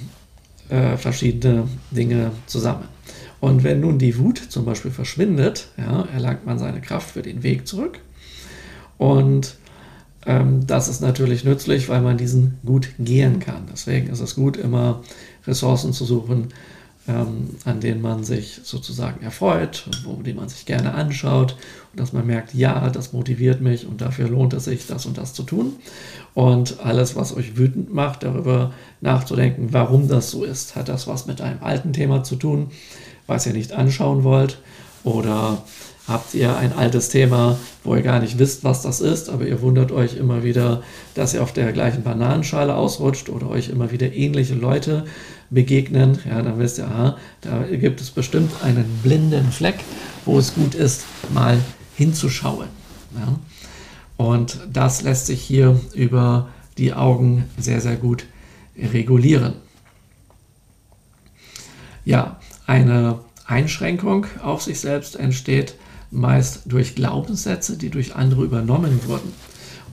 äh, 0.69 0.97
verschiedene 0.97 1.69
Dinge 1.91 2.33
zusammen. 2.47 2.89
Und 3.41 3.63
wenn 3.63 3.81
nun 3.81 3.99
die 3.99 4.19
Wut 4.19 4.39
zum 4.39 4.65
Beispiel 4.65 4.91
verschwindet, 4.91 5.69
ja, 5.77 6.07
erlangt 6.15 6.47
man 6.47 6.59
seine 6.59 6.81
Kraft 6.81 7.11
für 7.11 7.23
den 7.23 7.43
Weg 7.43 7.67
zurück. 7.67 7.99
Und 8.97 9.57
ähm, 10.27 10.67
das 10.67 10.89
ist 10.89 11.03
natürlich 11.03 11.45
nützlich, 11.45 11.89
weil 11.91 12.01
man 12.01 12.17
diesen 12.17 12.59
gut 12.65 12.89
gehen 12.99 13.41
kann. 13.41 13.67
Deswegen 13.71 14.09
ist 14.09 14.21
es 14.21 14.35
gut, 14.35 14.57
immer 14.57 15.03
Ressourcen 15.47 15.93
zu 15.93 16.07
suchen, 16.07 16.49
ähm, 17.07 17.51
an 17.65 17.81
denen 17.81 18.01
man 18.01 18.25
sich 18.25 18.61
sozusagen 18.63 19.23
erfreut, 19.23 19.89
wo, 20.05 20.23
die 20.23 20.33
man 20.33 20.49
sich 20.49 20.65
gerne 20.65 20.95
anschaut 20.95 21.57
und 21.93 22.01
dass 22.01 22.13
man 22.13 22.27
merkt, 22.27 22.55
ja, 22.55 22.89
das 22.89 23.13
motiviert 23.13 23.61
mich 23.61 23.87
und 23.87 24.01
dafür 24.01 24.29
lohnt 24.29 24.55
es 24.55 24.65
sich, 24.65 24.87
das 24.87 25.05
und 25.05 25.19
das 25.19 25.35
zu 25.35 25.43
tun. 25.43 25.75
Und 26.33 26.81
alles, 26.81 27.15
was 27.15 27.37
euch 27.37 27.57
wütend 27.57 27.93
macht, 27.93 28.23
darüber 28.23 28.73
nachzudenken, 29.01 29.69
warum 29.73 30.09
das 30.09 30.31
so 30.31 30.45
ist. 30.45 30.77
Hat 30.77 30.89
das 30.89 31.07
was 31.07 31.27
mit 31.27 31.41
einem 31.41 31.63
alten 31.63 31.93
Thema 31.93 32.25
zu 32.25 32.37
tun, 32.37 32.71
was 33.27 33.47
ihr 33.47 33.53
nicht 33.53 33.73
anschauen 33.73 34.25
wollt? 34.25 34.59
Oder 35.05 35.63
habt 36.09 36.35
ihr 36.35 36.57
ein 36.57 36.73
altes 36.73 37.09
Thema, 37.09 37.59
wo 37.83 37.95
ihr 37.95 38.03
gar 38.03 38.21
nicht 38.21 38.39
wisst, 38.39 38.65
was 38.65 38.83
das 38.83 39.01
ist, 39.01 39.31
aber 39.31 39.47
ihr 39.47 39.63
wundert 39.63 39.93
euch 39.93 40.17
immer 40.17 40.43
wieder, 40.43 40.83
dass 41.15 41.35
ihr 41.35 41.43
auf 41.43 41.53
der 41.53 41.73
gleichen 41.73 42.03
Bananenschale 42.03 42.75
ausrutscht 42.75 43.29
oder 43.29 43.49
euch 43.49 43.69
immer 43.69 43.91
wieder 43.91 44.13
ähnliche 44.13 44.55
Leute 44.55 45.05
begegnen, 45.55 46.19
ja, 46.29 46.43
dann 46.43 46.59
wisst 46.59 46.79
ihr, 46.79 46.87
aha, 46.87 47.17
da 47.41 47.63
gibt 47.63 48.01
es 48.01 48.11
bestimmt 48.11 48.53
einen 48.63 48.85
blinden 49.03 49.51
Fleck, 49.51 49.77
wo 50.25 50.39
es 50.39 50.55
gut 50.55 50.75
ist, 50.75 51.05
mal 51.33 51.59
hinzuschauen. 51.97 52.69
Ja. 53.15 53.39
Und 54.17 54.59
das 54.73 55.03
lässt 55.03 55.27
sich 55.27 55.41
hier 55.41 55.81
über 55.95 56.49
die 56.77 56.93
Augen 56.93 57.45
sehr, 57.59 57.81
sehr 57.81 57.97
gut 57.97 58.27
regulieren. 58.77 59.55
Ja, 62.05 62.39
eine 62.67 63.21
Einschränkung 63.47 64.27
auf 64.43 64.63
sich 64.63 64.81
selbst 64.81 65.17
entsteht 65.17 65.75
meist 66.15 66.63
durch 66.67 66.95
Glaubenssätze, 66.95 67.77
die 67.77 67.91
durch 67.91 68.15
andere 68.15 68.45
übernommen 68.45 69.01
wurden. 69.07 69.33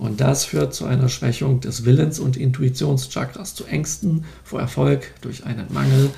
Und 0.02 0.20
das 0.20 0.46
führt 0.46 0.74
zu 0.74 0.86
einer 0.86 1.10
Schwächung 1.10 1.60
des 1.60 1.86
Willens- 1.86 2.20
und 2.20 2.36
Intuitionschakras, 2.36 3.54
zu 3.54 3.66
Ängsten 3.66 4.26
vor 4.44 4.60
Erfolg 4.60 5.14
durch 5.22 5.46
einen 5.46 5.72
Mangel 5.72 6.10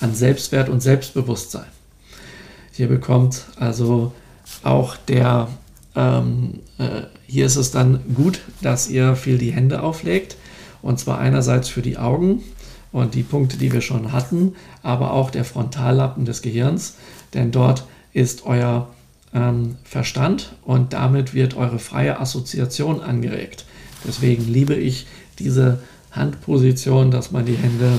an 0.00 0.14
Selbstwert 0.14 0.68
und 0.68 0.80
Selbstbewusstsein. 0.80 1.66
Hier 2.70 2.86
bekommt 2.86 3.46
also 3.56 4.12
auch 4.62 4.94
der, 4.96 5.48
ähm, 5.96 6.60
äh, 6.78 7.02
hier 7.26 7.46
ist 7.46 7.56
es 7.56 7.72
dann 7.72 7.98
gut, 8.14 8.42
dass 8.60 8.88
ihr 8.88 9.16
viel 9.16 9.38
die 9.38 9.50
Hände 9.50 9.82
auflegt. 9.82 10.36
Und 10.80 11.00
zwar 11.00 11.18
einerseits 11.18 11.68
für 11.68 11.82
die 11.82 11.98
Augen 11.98 12.44
und 12.92 13.16
die 13.16 13.24
Punkte, 13.24 13.56
die 13.56 13.72
wir 13.72 13.80
schon 13.80 14.12
hatten, 14.12 14.54
aber 14.84 15.12
auch 15.14 15.32
der 15.32 15.44
Frontallappen 15.44 16.26
des 16.26 16.42
Gehirns, 16.42 16.94
denn 17.34 17.50
dort 17.50 17.86
ist 18.12 18.46
euer 18.46 18.88
ähm, 19.34 19.76
Verstand 19.84 20.52
und 20.64 20.92
damit 20.92 21.34
wird 21.34 21.56
eure 21.56 21.78
freie 21.78 22.20
Assoziation 22.20 23.00
angeregt. 23.00 23.64
Deswegen 24.06 24.50
liebe 24.52 24.74
ich 24.74 25.06
diese 25.38 25.80
Handposition, 26.10 27.10
dass 27.10 27.32
man 27.32 27.46
die 27.46 27.56
Hände 27.56 27.98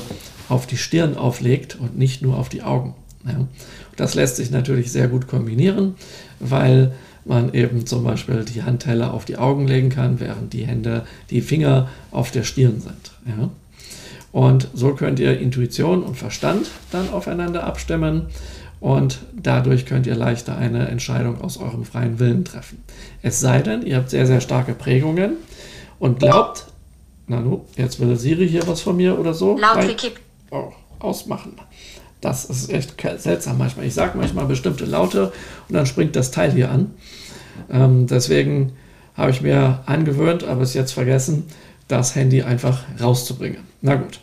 auf 0.50 0.68
die 0.68 0.78
Stirn 0.78 1.18
auflegt 1.18 1.78
und 1.80 1.98
nicht 1.98 2.22
nur 2.22 2.38
auf 2.38 2.50
die 2.50 2.62
Augen. 2.62 2.96
Ja. 3.26 3.48
Das 3.96 4.16
lässt 4.16 4.36
sich 4.36 4.52
natürlich 4.52 4.92
sehr 4.92 5.08
gut 5.08 5.28
kombinieren, 5.28 5.96
weil 6.40 6.94
man 7.26 7.54
eben 7.54 7.86
zum 7.86 8.04
Beispiel 8.04 8.44
die 8.44 8.64
Handteller 8.64 9.14
auf 9.14 9.26
die 9.26 9.38
Augen 9.38 9.68
legen 9.68 9.90
kann, 9.90 10.20
während 10.20 10.54
die 10.54 10.66
Hände, 10.66 11.06
die 11.30 11.42
Finger 11.42 11.90
auf 12.12 12.32
der 12.32 12.44
Stirn 12.44 12.82
sind. 12.82 13.12
Ja. 13.26 13.50
Und 14.32 14.68
so 14.74 14.94
könnt 14.96 15.20
ihr 15.20 15.40
Intuition 15.40 16.04
und 16.04 16.18
Verstand 16.18 16.72
dann 16.92 17.10
aufeinander 17.12 17.64
abstimmen 17.64 18.24
und 18.84 19.20
dadurch 19.32 19.86
könnt 19.86 20.08
ihr 20.08 20.16
leichter 20.16 20.58
eine 20.58 20.90
Entscheidung 20.90 21.40
aus 21.40 21.56
eurem 21.56 21.86
freien 21.86 22.20
Willen 22.20 22.44
treffen. 22.44 22.84
Es 23.22 23.40
sei 23.40 23.62
denn, 23.62 23.86
ihr 23.86 23.96
habt 23.96 24.10
sehr, 24.10 24.28
sehr 24.28 24.42
starke 24.42 24.74
Prägungen 24.74 25.38
und 26.00 26.20
glaubt, 26.20 26.66
Nanu, 27.28 27.62
jetzt 27.78 28.02
will 28.02 28.18
Siri 28.18 28.46
hier 28.46 28.68
was 28.68 28.82
von 28.82 28.98
mir 28.98 29.18
oder 29.18 29.34
so. 29.34 29.58
Laut 29.58 29.88
Wiki. 29.88 30.12
Oh, 30.52 30.74
ausmachen. 31.00 31.54
Das 32.20 32.44
ist 32.44 32.70
echt 32.70 32.96
seltsam 33.20 33.58
manchmal. 33.58 33.86
Ich 33.86 33.94
sage 33.94 34.18
manchmal 34.18 34.48
bestimmte 34.48 34.84
Laute 34.84 35.32
und 35.70 35.76
dann 35.76 35.86
springt 35.86 36.18
das 36.18 36.32
Teil 36.32 36.52
hier 36.52 36.70
an. 36.70 36.92
Ähm, 37.72 38.08
deswegen 38.08 38.74
habe 39.16 39.32
ich 39.32 39.40
mir 39.40 39.82
angewöhnt, 39.86 40.44
aber 40.44 40.62
es 40.62 40.74
jetzt 40.74 40.92
vergessen, 40.92 41.46
das 41.88 42.16
Handy 42.16 42.42
einfach 42.42 42.84
rauszubringen. 43.02 43.62
Na 43.82 43.96
gut. 43.96 44.20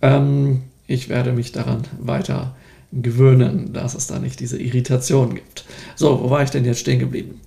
Ähm, 0.00 0.62
ich 0.86 1.08
werde 1.08 1.32
mich 1.32 1.50
daran 1.50 1.82
weiter 1.98 2.54
gewöhnen, 2.92 3.72
dass 3.72 3.94
es 3.94 4.06
da 4.06 4.18
nicht 4.18 4.40
diese 4.40 4.60
Irritation 4.60 5.34
gibt. 5.34 5.64
So, 5.96 6.22
wo 6.22 6.30
war 6.30 6.42
ich 6.42 6.50
denn 6.50 6.64
jetzt 6.64 6.80
stehen 6.80 6.98
geblieben? 6.98 7.40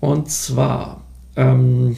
Und 0.00 0.30
zwar, 0.30 1.02
ähm, 1.36 1.96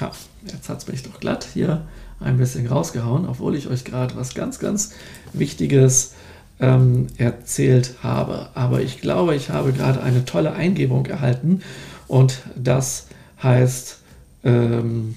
ja, 0.00 0.10
jetzt 0.46 0.68
hat 0.68 0.78
es 0.78 0.88
mich 0.88 1.02
doch 1.02 1.20
glatt 1.20 1.46
hier 1.52 1.86
ein 2.20 2.38
bisschen 2.38 2.66
rausgehauen, 2.66 3.26
obwohl 3.26 3.54
ich 3.56 3.68
euch 3.68 3.84
gerade 3.84 4.16
was 4.16 4.34
ganz, 4.34 4.58
ganz 4.58 4.92
Wichtiges 5.32 6.14
ähm, 6.60 7.08
erzählt 7.18 7.94
habe. 8.02 8.48
Aber 8.54 8.80
ich 8.80 9.00
glaube, 9.00 9.34
ich 9.34 9.50
habe 9.50 9.72
gerade 9.72 10.02
eine 10.02 10.24
tolle 10.24 10.52
Eingebung 10.52 11.06
erhalten 11.06 11.62
und 12.06 12.42
das 12.56 13.06
heißt 13.42 13.98
ähm, 14.44 15.16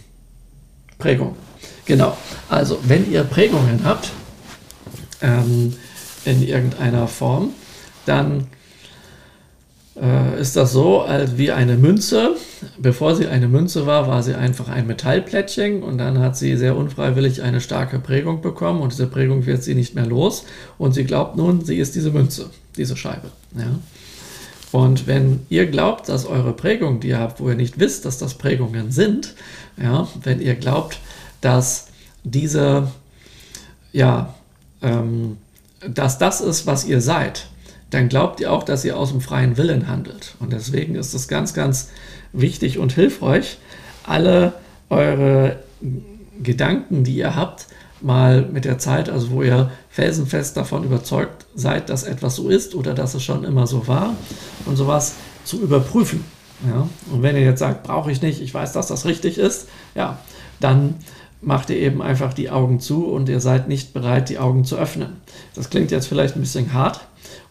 Prägung. 0.97 1.35
Genau, 1.85 2.17
also 2.49 2.79
wenn 2.83 3.09
ihr 3.09 3.23
Prägungen 3.23 3.81
habt, 3.83 4.11
ähm, 5.21 5.73
in 6.27 6.45
irgendeiner 6.45 7.07
Form, 7.07 7.51
dann 8.05 8.47
äh, 9.95 10.39
ist 10.39 10.55
das 10.55 10.73
so 10.73 11.01
als 11.01 11.37
wie 11.37 11.51
eine 11.51 11.77
Münze. 11.77 12.35
Bevor 12.77 13.15
sie 13.15 13.27
eine 13.27 13.47
Münze 13.47 13.85
war, 13.85 14.07
war 14.07 14.21
sie 14.23 14.35
einfach 14.35 14.67
ein 14.67 14.87
Metallplättchen 14.87 15.83
und 15.83 15.97
dann 15.97 16.19
hat 16.19 16.37
sie 16.37 16.57
sehr 16.57 16.75
unfreiwillig 16.75 17.41
eine 17.41 17.61
starke 17.61 17.99
Prägung 17.99 18.41
bekommen 18.41 18.81
und 18.81 18.91
diese 18.91 19.07
Prägung 19.07 19.45
wird 19.45 19.63
sie 19.63 19.75
nicht 19.75 19.95
mehr 19.95 20.05
los 20.05 20.43
und 20.77 20.93
sie 20.93 21.05
glaubt 21.05 21.37
nun, 21.37 21.63
sie 21.63 21.77
ist 21.77 21.95
diese 21.95 22.11
Münze, 22.11 22.49
diese 22.75 22.97
Scheibe. 22.97 23.31
Ja. 23.55 23.79
Und 24.73 25.07
wenn 25.07 25.39
ihr 25.49 25.67
glaubt, 25.67 26.09
dass 26.09 26.25
eure 26.25 26.51
Prägung, 26.51 26.99
die 26.99 27.09
ihr 27.09 27.19
habt, 27.19 27.39
wo 27.39 27.49
ihr 27.49 27.55
nicht 27.55 27.79
wisst, 27.79 28.03
dass 28.03 28.17
das 28.17 28.33
Prägungen 28.33 28.91
sind, 28.91 29.33
ja, 29.81 30.07
wenn 30.23 30.41
ihr 30.41 30.55
glaubt, 30.55 30.99
dass 31.39 31.87
diese 32.23 32.91
ja, 33.93 34.35
ähm, 34.81 35.37
dass 35.85 36.17
das 36.17 36.41
ist, 36.41 36.65
was 36.65 36.85
ihr 36.85 37.01
seid, 37.01 37.47
dann 37.89 38.09
glaubt 38.09 38.39
ihr 38.39 38.51
auch, 38.51 38.63
dass 38.63 38.83
ihr 38.83 38.97
aus 38.97 39.11
dem 39.11 39.21
freien 39.21 39.57
Willen 39.57 39.87
handelt. 39.87 40.35
Und 40.39 40.51
deswegen 40.51 40.95
ist 40.95 41.13
es 41.13 41.27
ganz, 41.27 41.53
ganz 41.53 41.89
wichtig 42.33 42.79
und 42.79 42.93
hilfreich, 42.93 43.57
alle 44.05 44.53
eure 44.89 45.57
Gedanken, 46.41 47.03
die 47.03 47.15
ihr 47.15 47.35
habt, 47.35 47.67
mal 48.01 48.43
mit 48.43 48.65
der 48.65 48.77
Zeit, 48.77 49.09
also 49.09 49.31
wo 49.31 49.41
ihr 49.41 49.71
felsenfest 49.89 50.55
davon 50.55 50.83
überzeugt 50.83 51.45
seid, 51.55 51.89
dass 51.89 52.03
etwas 52.03 52.35
so 52.35 52.49
ist 52.49 52.75
oder 52.75 52.93
dass 52.93 53.15
es 53.15 53.23
schon 53.23 53.43
immer 53.43 53.65
so 53.65 53.87
war 53.87 54.15
und 54.65 54.75
sowas 54.75 55.15
zu 55.45 55.61
überprüfen. 55.61 56.23
Ja? 56.67 56.87
Und 57.11 57.23
wenn 57.23 57.35
ihr 57.35 57.43
jetzt 57.43 57.59
sagt, 57.59 57.83
brauche 57.83 58.11
ich 58.11 58.21
nicht, 58.21 58.41
ich 58.41 58.53
weiß, 58.53 58.73
dass 58.73 58.87
das 58.87 59.05
richtig 59.05 59.37
ist, 59.37 59.67
ja, 59.95 60.19
dann 60.59 60.95
macht 61.41 61.69
ihr 61.69 61.77
eben 61.77 62.01
einfach 62.01 62.33
die 62.33 62.49
Augen 62.49 62.79
zu 62.79 63.05
und 63.05 63.29
ihr 63.29 63.39
seid 63.39 63.67
nicht 63.67 63.93
bereit, 63.93 64.29
die 64.29 64.39
Augen 64.39 64.65
zu 64.65 64.77
öffnen. 64.77 65.17
Das 65.55 65.69
klingt 65.69 65.91
jetzt 65.91 66.07
vielleicht 66.07 66.35
ein 66.35 66.41
bisschen 66.41 66.73
hart 66.73 67.01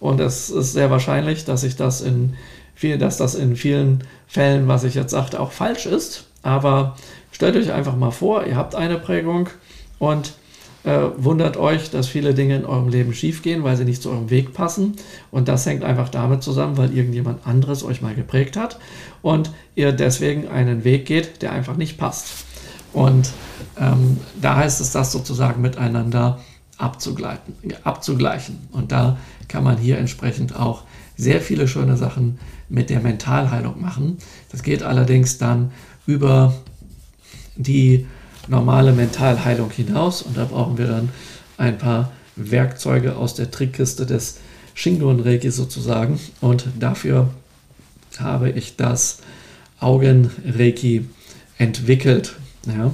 und 0.01 0.20
es 0.20 0.51
ist 0.51 0.72
sehr 0.72 0.91
wahrscheinlich, 0.91 1.45
dass 1.45 1.62
ich 1.62 1.76
das 1.76 2.01
in 2.01 2.34
viel, 2.74 2.99
dass 2.99 3.16
das 3.16 3.34
in 3.34 3.57
vielen 3.57 4.05
Fällen, 4.26 4.68
was 4.68 4.84
ich 4.84 4.95
jetzt 4.95 5.11
sagte, 5.11 5.41
auch 5.41 5.53
falsch 5.53 5.87
ist. 5.87 6.26
Aber 6.43 6.97
stellt 7.32 7.57
euch 7.57 7.72
einfach 7.72 7.97
mal 7.97 8.11
vor, 8.11 8.45
ihr 8.45 8.57
habt 8.57 8.74
eine 8.74 8.99
Prägung 8.99 9.49
und 9.99 10.34
äh, 10.84 11.09
wundert 11.16 11.57
euch, 11.57 11.91
dass 11.91 12.07
viele 12.07 12.34
Dinge 12.34 12.55
in 12.55 12.64
eurem 12.64 12.89
Leben 12.89 13.12
schiefgehen, 13.12 13.64
weil 13.64 13.76
sie 13.76 13.84
nicht 13.84 14.03
zu 14.03 14.11
eurem 14.11 14.30
Weg 14.30 14.53
passen. 14.53 14.95
Und 15.32 15.49
das 15.49 15.66
hängt 15.66 15.82
einfach 15.82 16.09
damit 16.11 16.43
zusammen, 16.43 16.76
weil 16.76 16.97
irgendjemand 16.97 17.47
anderes 17.47 17.82
euch 17.82 18.03
mal 18.03 18.14
geprägt 18.14 18.57
hat 18.57 18.78
und 19.22 19.51
ihr 19.74 19.93
deswegen 19.93 20.47
einen 20.47 20.84
Weg 20.84 21.07
geht, 21.07 21.43
der 21.43 21.53
einfach 21.53 21.76
nicht 21.76 21.99
passt. 21.99 22.45
Und 22.97 23.28
ähm, 23.78 24.16
da 24.40 24.57
heißt 24.57 24.80
es, 24.80 24.92
das 24.92 25.12
sozusagen 25.12 25.61
miteinander 25.61 26.40
abzugleichen. 26.78 28.59
Und 28.72 28.90
da 28.90 29.18
kann 29.49 29.62
man 29.62 29.76
hier 29.76 29.99
entsprechend 29.99 30.57
auch 30.57 30.84
sehr 31.14 31.42
viele 31.42 31.68
schöne 31.68 31.99
Sachen 31.99 32.38
mit 32.70 32.88
der 32.88 33.01
Mentalheilung 33.01 33.82
machen. 33.82 34.16
Das 34.51 34.62
geht 34.62 34.82
allerdings 34.82 35.36
dann 35.36 35.72
über 36.07 36.55
die 37.57 38.07
normale 38.49 38.92
Mentalheilung 38.92 39.70
hinaus 39.70 40.22
und 40.22 40.34
da 40.38 40.47
brauchen 40.47 40.78
wir 40.78 40.86
dann 40.86 41.11
ein 41.59 41.76
paar 41.76 42.12
Werkzeuge 42.34 43.16
aus 43.16 43.34
der 43.34 43.51
Trickkiste 43.51 44.07
des 44.07 44.38
Shingon 44.72 45.20
Reiki 45.20 45.51
sozusagen 45.51 46.18
und 46.40 46.66
dafür 46.78 47.28
habe 48.18 48.49
ich 48.49 48.76
das 48.76 49.18
Augen 49.80 50.30
Reiki 50.47 51.07
entwickelt, 51.59 52.36
ja, 52.67 52.93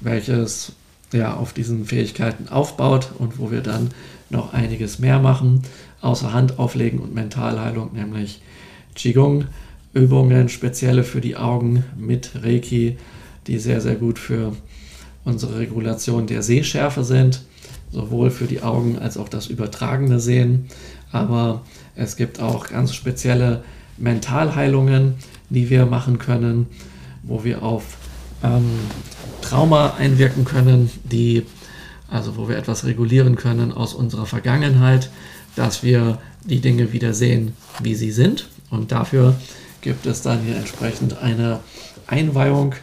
welches 0.00 0.72
ja 1.12 1.34
auf 1.34 1.52
diesen 1.52 1.84
Fähigkeiten 1.84 2.48
aufbaut 2.48 3.10
und 3.18 3.38
wo 3.38 3.50
wir 3.50 3.60
dann 3.60 3.90
noch 4.30 4.52
einiges 4.52 4.98
mehr 4.98 5.18
machen, 5.18 5.62
außer 6.00 6.32
Hand 6.32 6.58
auflegen 6.58 6.98
und 6.98 7.14
Mentalheilung, 7.14 7.92
nämlich 7.92 8.40
Qigong 8.94 9.44
Übungen, 9.96 10.50
spezielle 10.50 11.04
für 11.04 11.22
die 11.22 11.36
Augen 11.36 11.84
mit 11.96 12.32
Reiki, 12.42 12.98
die 13.46 13.58
sehr, 13.58 13.80
sehr 13.80 13.94
gut 13.94 14.18
für 14.18 14.52
unsere 15.24 15.58
Regulation 15.58 16.26
der 16.26 16.42
Sehschärfe 16.42 17.02
sind, 17.02 17.42
sowohl 17.92 18.30
für 18.30 18.44
die 18.44 18.60
Augen 18.60 18.98
als 18.98 19.16
auch 19.16 19.30
das 19.30 19.46
übertragene 19.46 20.20
Sehen. 20.20 20.66
Aber 21.12 21.62
es 21.94 22.16
gibt 22.16 22.40
auch 22.40 22.68
ganz 22.68 22.92
spezielle 22.92 23.64
Mentalheilungen, 23.96 25.14
die 25.48 25.70
wir 25.70 25.86
machen 25.86 26.18
können, 26.18 26.66
wo 27.22 27.42
wir 27.42 27.62
auf 27.62 27.96
ähm, 28.42 28.78
Trauma 29.42 29.94
einwirken 29.94 30.44
können, 30.44 30.90
die 31.04 31.44
also 32.08 32.36
wo 32.36 32.48
wir 32.48 32.56
etwas 32.56 32.84
regulieren 32.84 33.36
können 33.36 33.72
aus 33.72 33.94
unserer 33.94 34.26
Vergangenheit, 34.26 35.10
dass 35.56 35.82
wir 35.82 36.18
die 36.44 36.60
Dinge 36.60 36.92
wieder 36.92 37.14
sehen, 37.14 37.54
wie 37.82 37.94
sie 37.94 38.12
sind. 38.12 38.48
Und 38.70 38.92
dafür 38.92 39.34
gibt 39.80 40.06
es 40.06 40.22
dann 40.22 40.42
hier 40.42 40.56
entsprechend 40.56 41.18
eine 41.18 41.60
Einweihung 42.06 42.74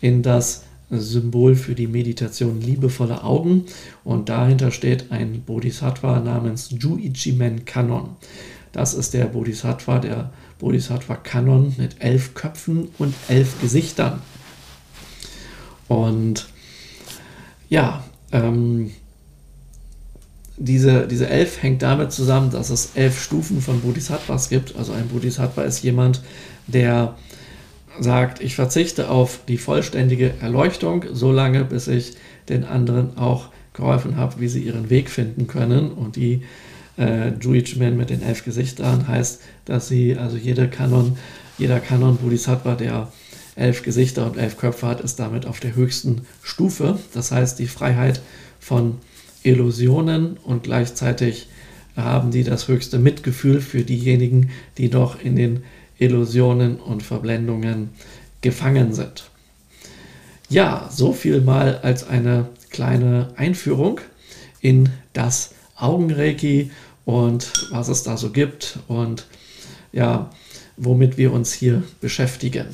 in 0.00 0.22
das 0.22 0.64
Symbol 0.90 1.56
für 1.56 1.74
die 1.74 1.88
Meditation 1.88 2.60
liebevolle 2.60 3.24
Augen 3.24 3.64
und 4.04 4.28
dahinter 4.28 4.70
steht 4.70 5.10
ein 5.10 5.42
Bodhisattva 5.42 6.20
namens 6.20 6.70
Juichimen 6.70 7.64
Kanon. 7.64 8.10
Das 8.70 8.94
ist 8.94 9.14
der 9.14 9.24
Bodhisattva, 9.24 9.98
der 9.98 10.30
Bodhisattva 10.60 11.16
Kanon 11.16 11.74
mit 11.76 11.96
elf 11.98 12.34
Köpfen 12.34 12.88
und 12.98 13.14
elf 13.26 13.60
Gesichtern. 13.60 14.20
Und 15.88 16.48
ja, 17.68 18.04
ähm, 18.32 18.90
diese, 20.56 21.06
diese 21.06 21.28
elf 21.28 21.62
hängt 21.62 21.82
damit 21.82 22.12
zusammen, 22.12 22.50
dass 22.50 22.70
es 22.70 22.92
elf 22.94 23.22
Stufen 23.22 23.60
von 23.60 23.80
Bodhisattvas 23.80 24.48
gibt. 24.48 24.76
Also 24.76 24.92
ein 24.92 25.08
Bodhisattva 25.08 25.62
ist 25.62 25.82
jemand, 25.82 26.22
der 26.66 27.16
sagt, 28.00 28.40
ich 28.40 28.54
verzichte 28.54 29.10
auf 29.10 29.40
die 29.48 29.58
vollständige 29.58 30.34
Erleuchtung, 30.40 31.04
solange 31.12 31.64
bis 31.64 31.88
ich 31.88 32.14
den 32.48 32.64
anderen 32.64 33.16
auch 33.18 33.48
geholfen 33.74 34.16
habe, 34.16 34.40
wie 34.40 34.48
sie 34.48 34.62
ihren 34.62 34.90
Weg 34.90 35.10
finden 35.10 35.46
können. 35.46 35.90
Und 35.92 36.16
die 36.16 36.42
äh, 36.98 37.32
Juichmen 37.40 37.96
mit 37.96 38.10
den 38.10 38.22
elf 38.22 38.44
Gesichtern 38.44 39.06
heißt, 39.08 39.42
dass 39.66 39.88
sie, 39.88 40.16
also 40.16 40.36
jede 40.36 40.68
Kanon, 40.68 41.16
jeder 41.58 41.80
Kanon 41.80 42.16
Bodhisattva, 42.16 42.74
der 42.74 43.12
elf 43.56 43.82
Gesichter 43.82 44.26
und 44.26 44.36
elf 44.36 44.58
Köpfe 44.58 44.86
hat, 44.86 45.00
ist 45.00 45.18
damit 45.18 45.46
auf 45.46 45.60
der 45.60 45.74
höchsten 45.74 46.26
Stufe. 46.42 46.98
Das 47.14 47.32
heißt, 47.32 47.58
die 47.58 47.66
Freiheit 47.66 48.20
von 48.60 48.98
Illusionen 49.42 50.36
und 50.36 50.62
gleichzeitig 50.62 51.48
haben 51.96 52.30
die 52.30 52.44
das 52.44 52.68
höchste 52.68 52.98
Mitgefühl 52.98 53.60
für 53.60 53.82
diejenigen, 53.82 54.50
die 54.76 54.90
doch 54.90 55.20
in 55.20 55.34
den 55.34 55.64
Illusionen 55.98 56.76
und 56.76 57.02
Verblendungen 57.02 57.90
gefangen 58.42 58.92
sind. 58.92 59.30
Ja, 60.48 60.88
so 60.92 61.12
viel 61.12 61.40
mal 61.40 61.78
als 61.78 62.06
eine 62.06 62.48
kleine 62.70 63.30
Einführung 63.36 64.00
in 64.60 64.90
das 65.12 65.54
Augenreiki 65.76 66.70
und 67.04 67.52
was 67.70 67.88
es 67.88 68.02
da 68.02 68.16
so 68.16 68.30
gibt 68.30 68.78
und 68.88 69.26
ja, 69.92 70.30
womit 70.76 71.16
wir 71.16 71.32
uns 71.32 71.52
hier 71.52 71.82
beschäftigen. 72.00 72.66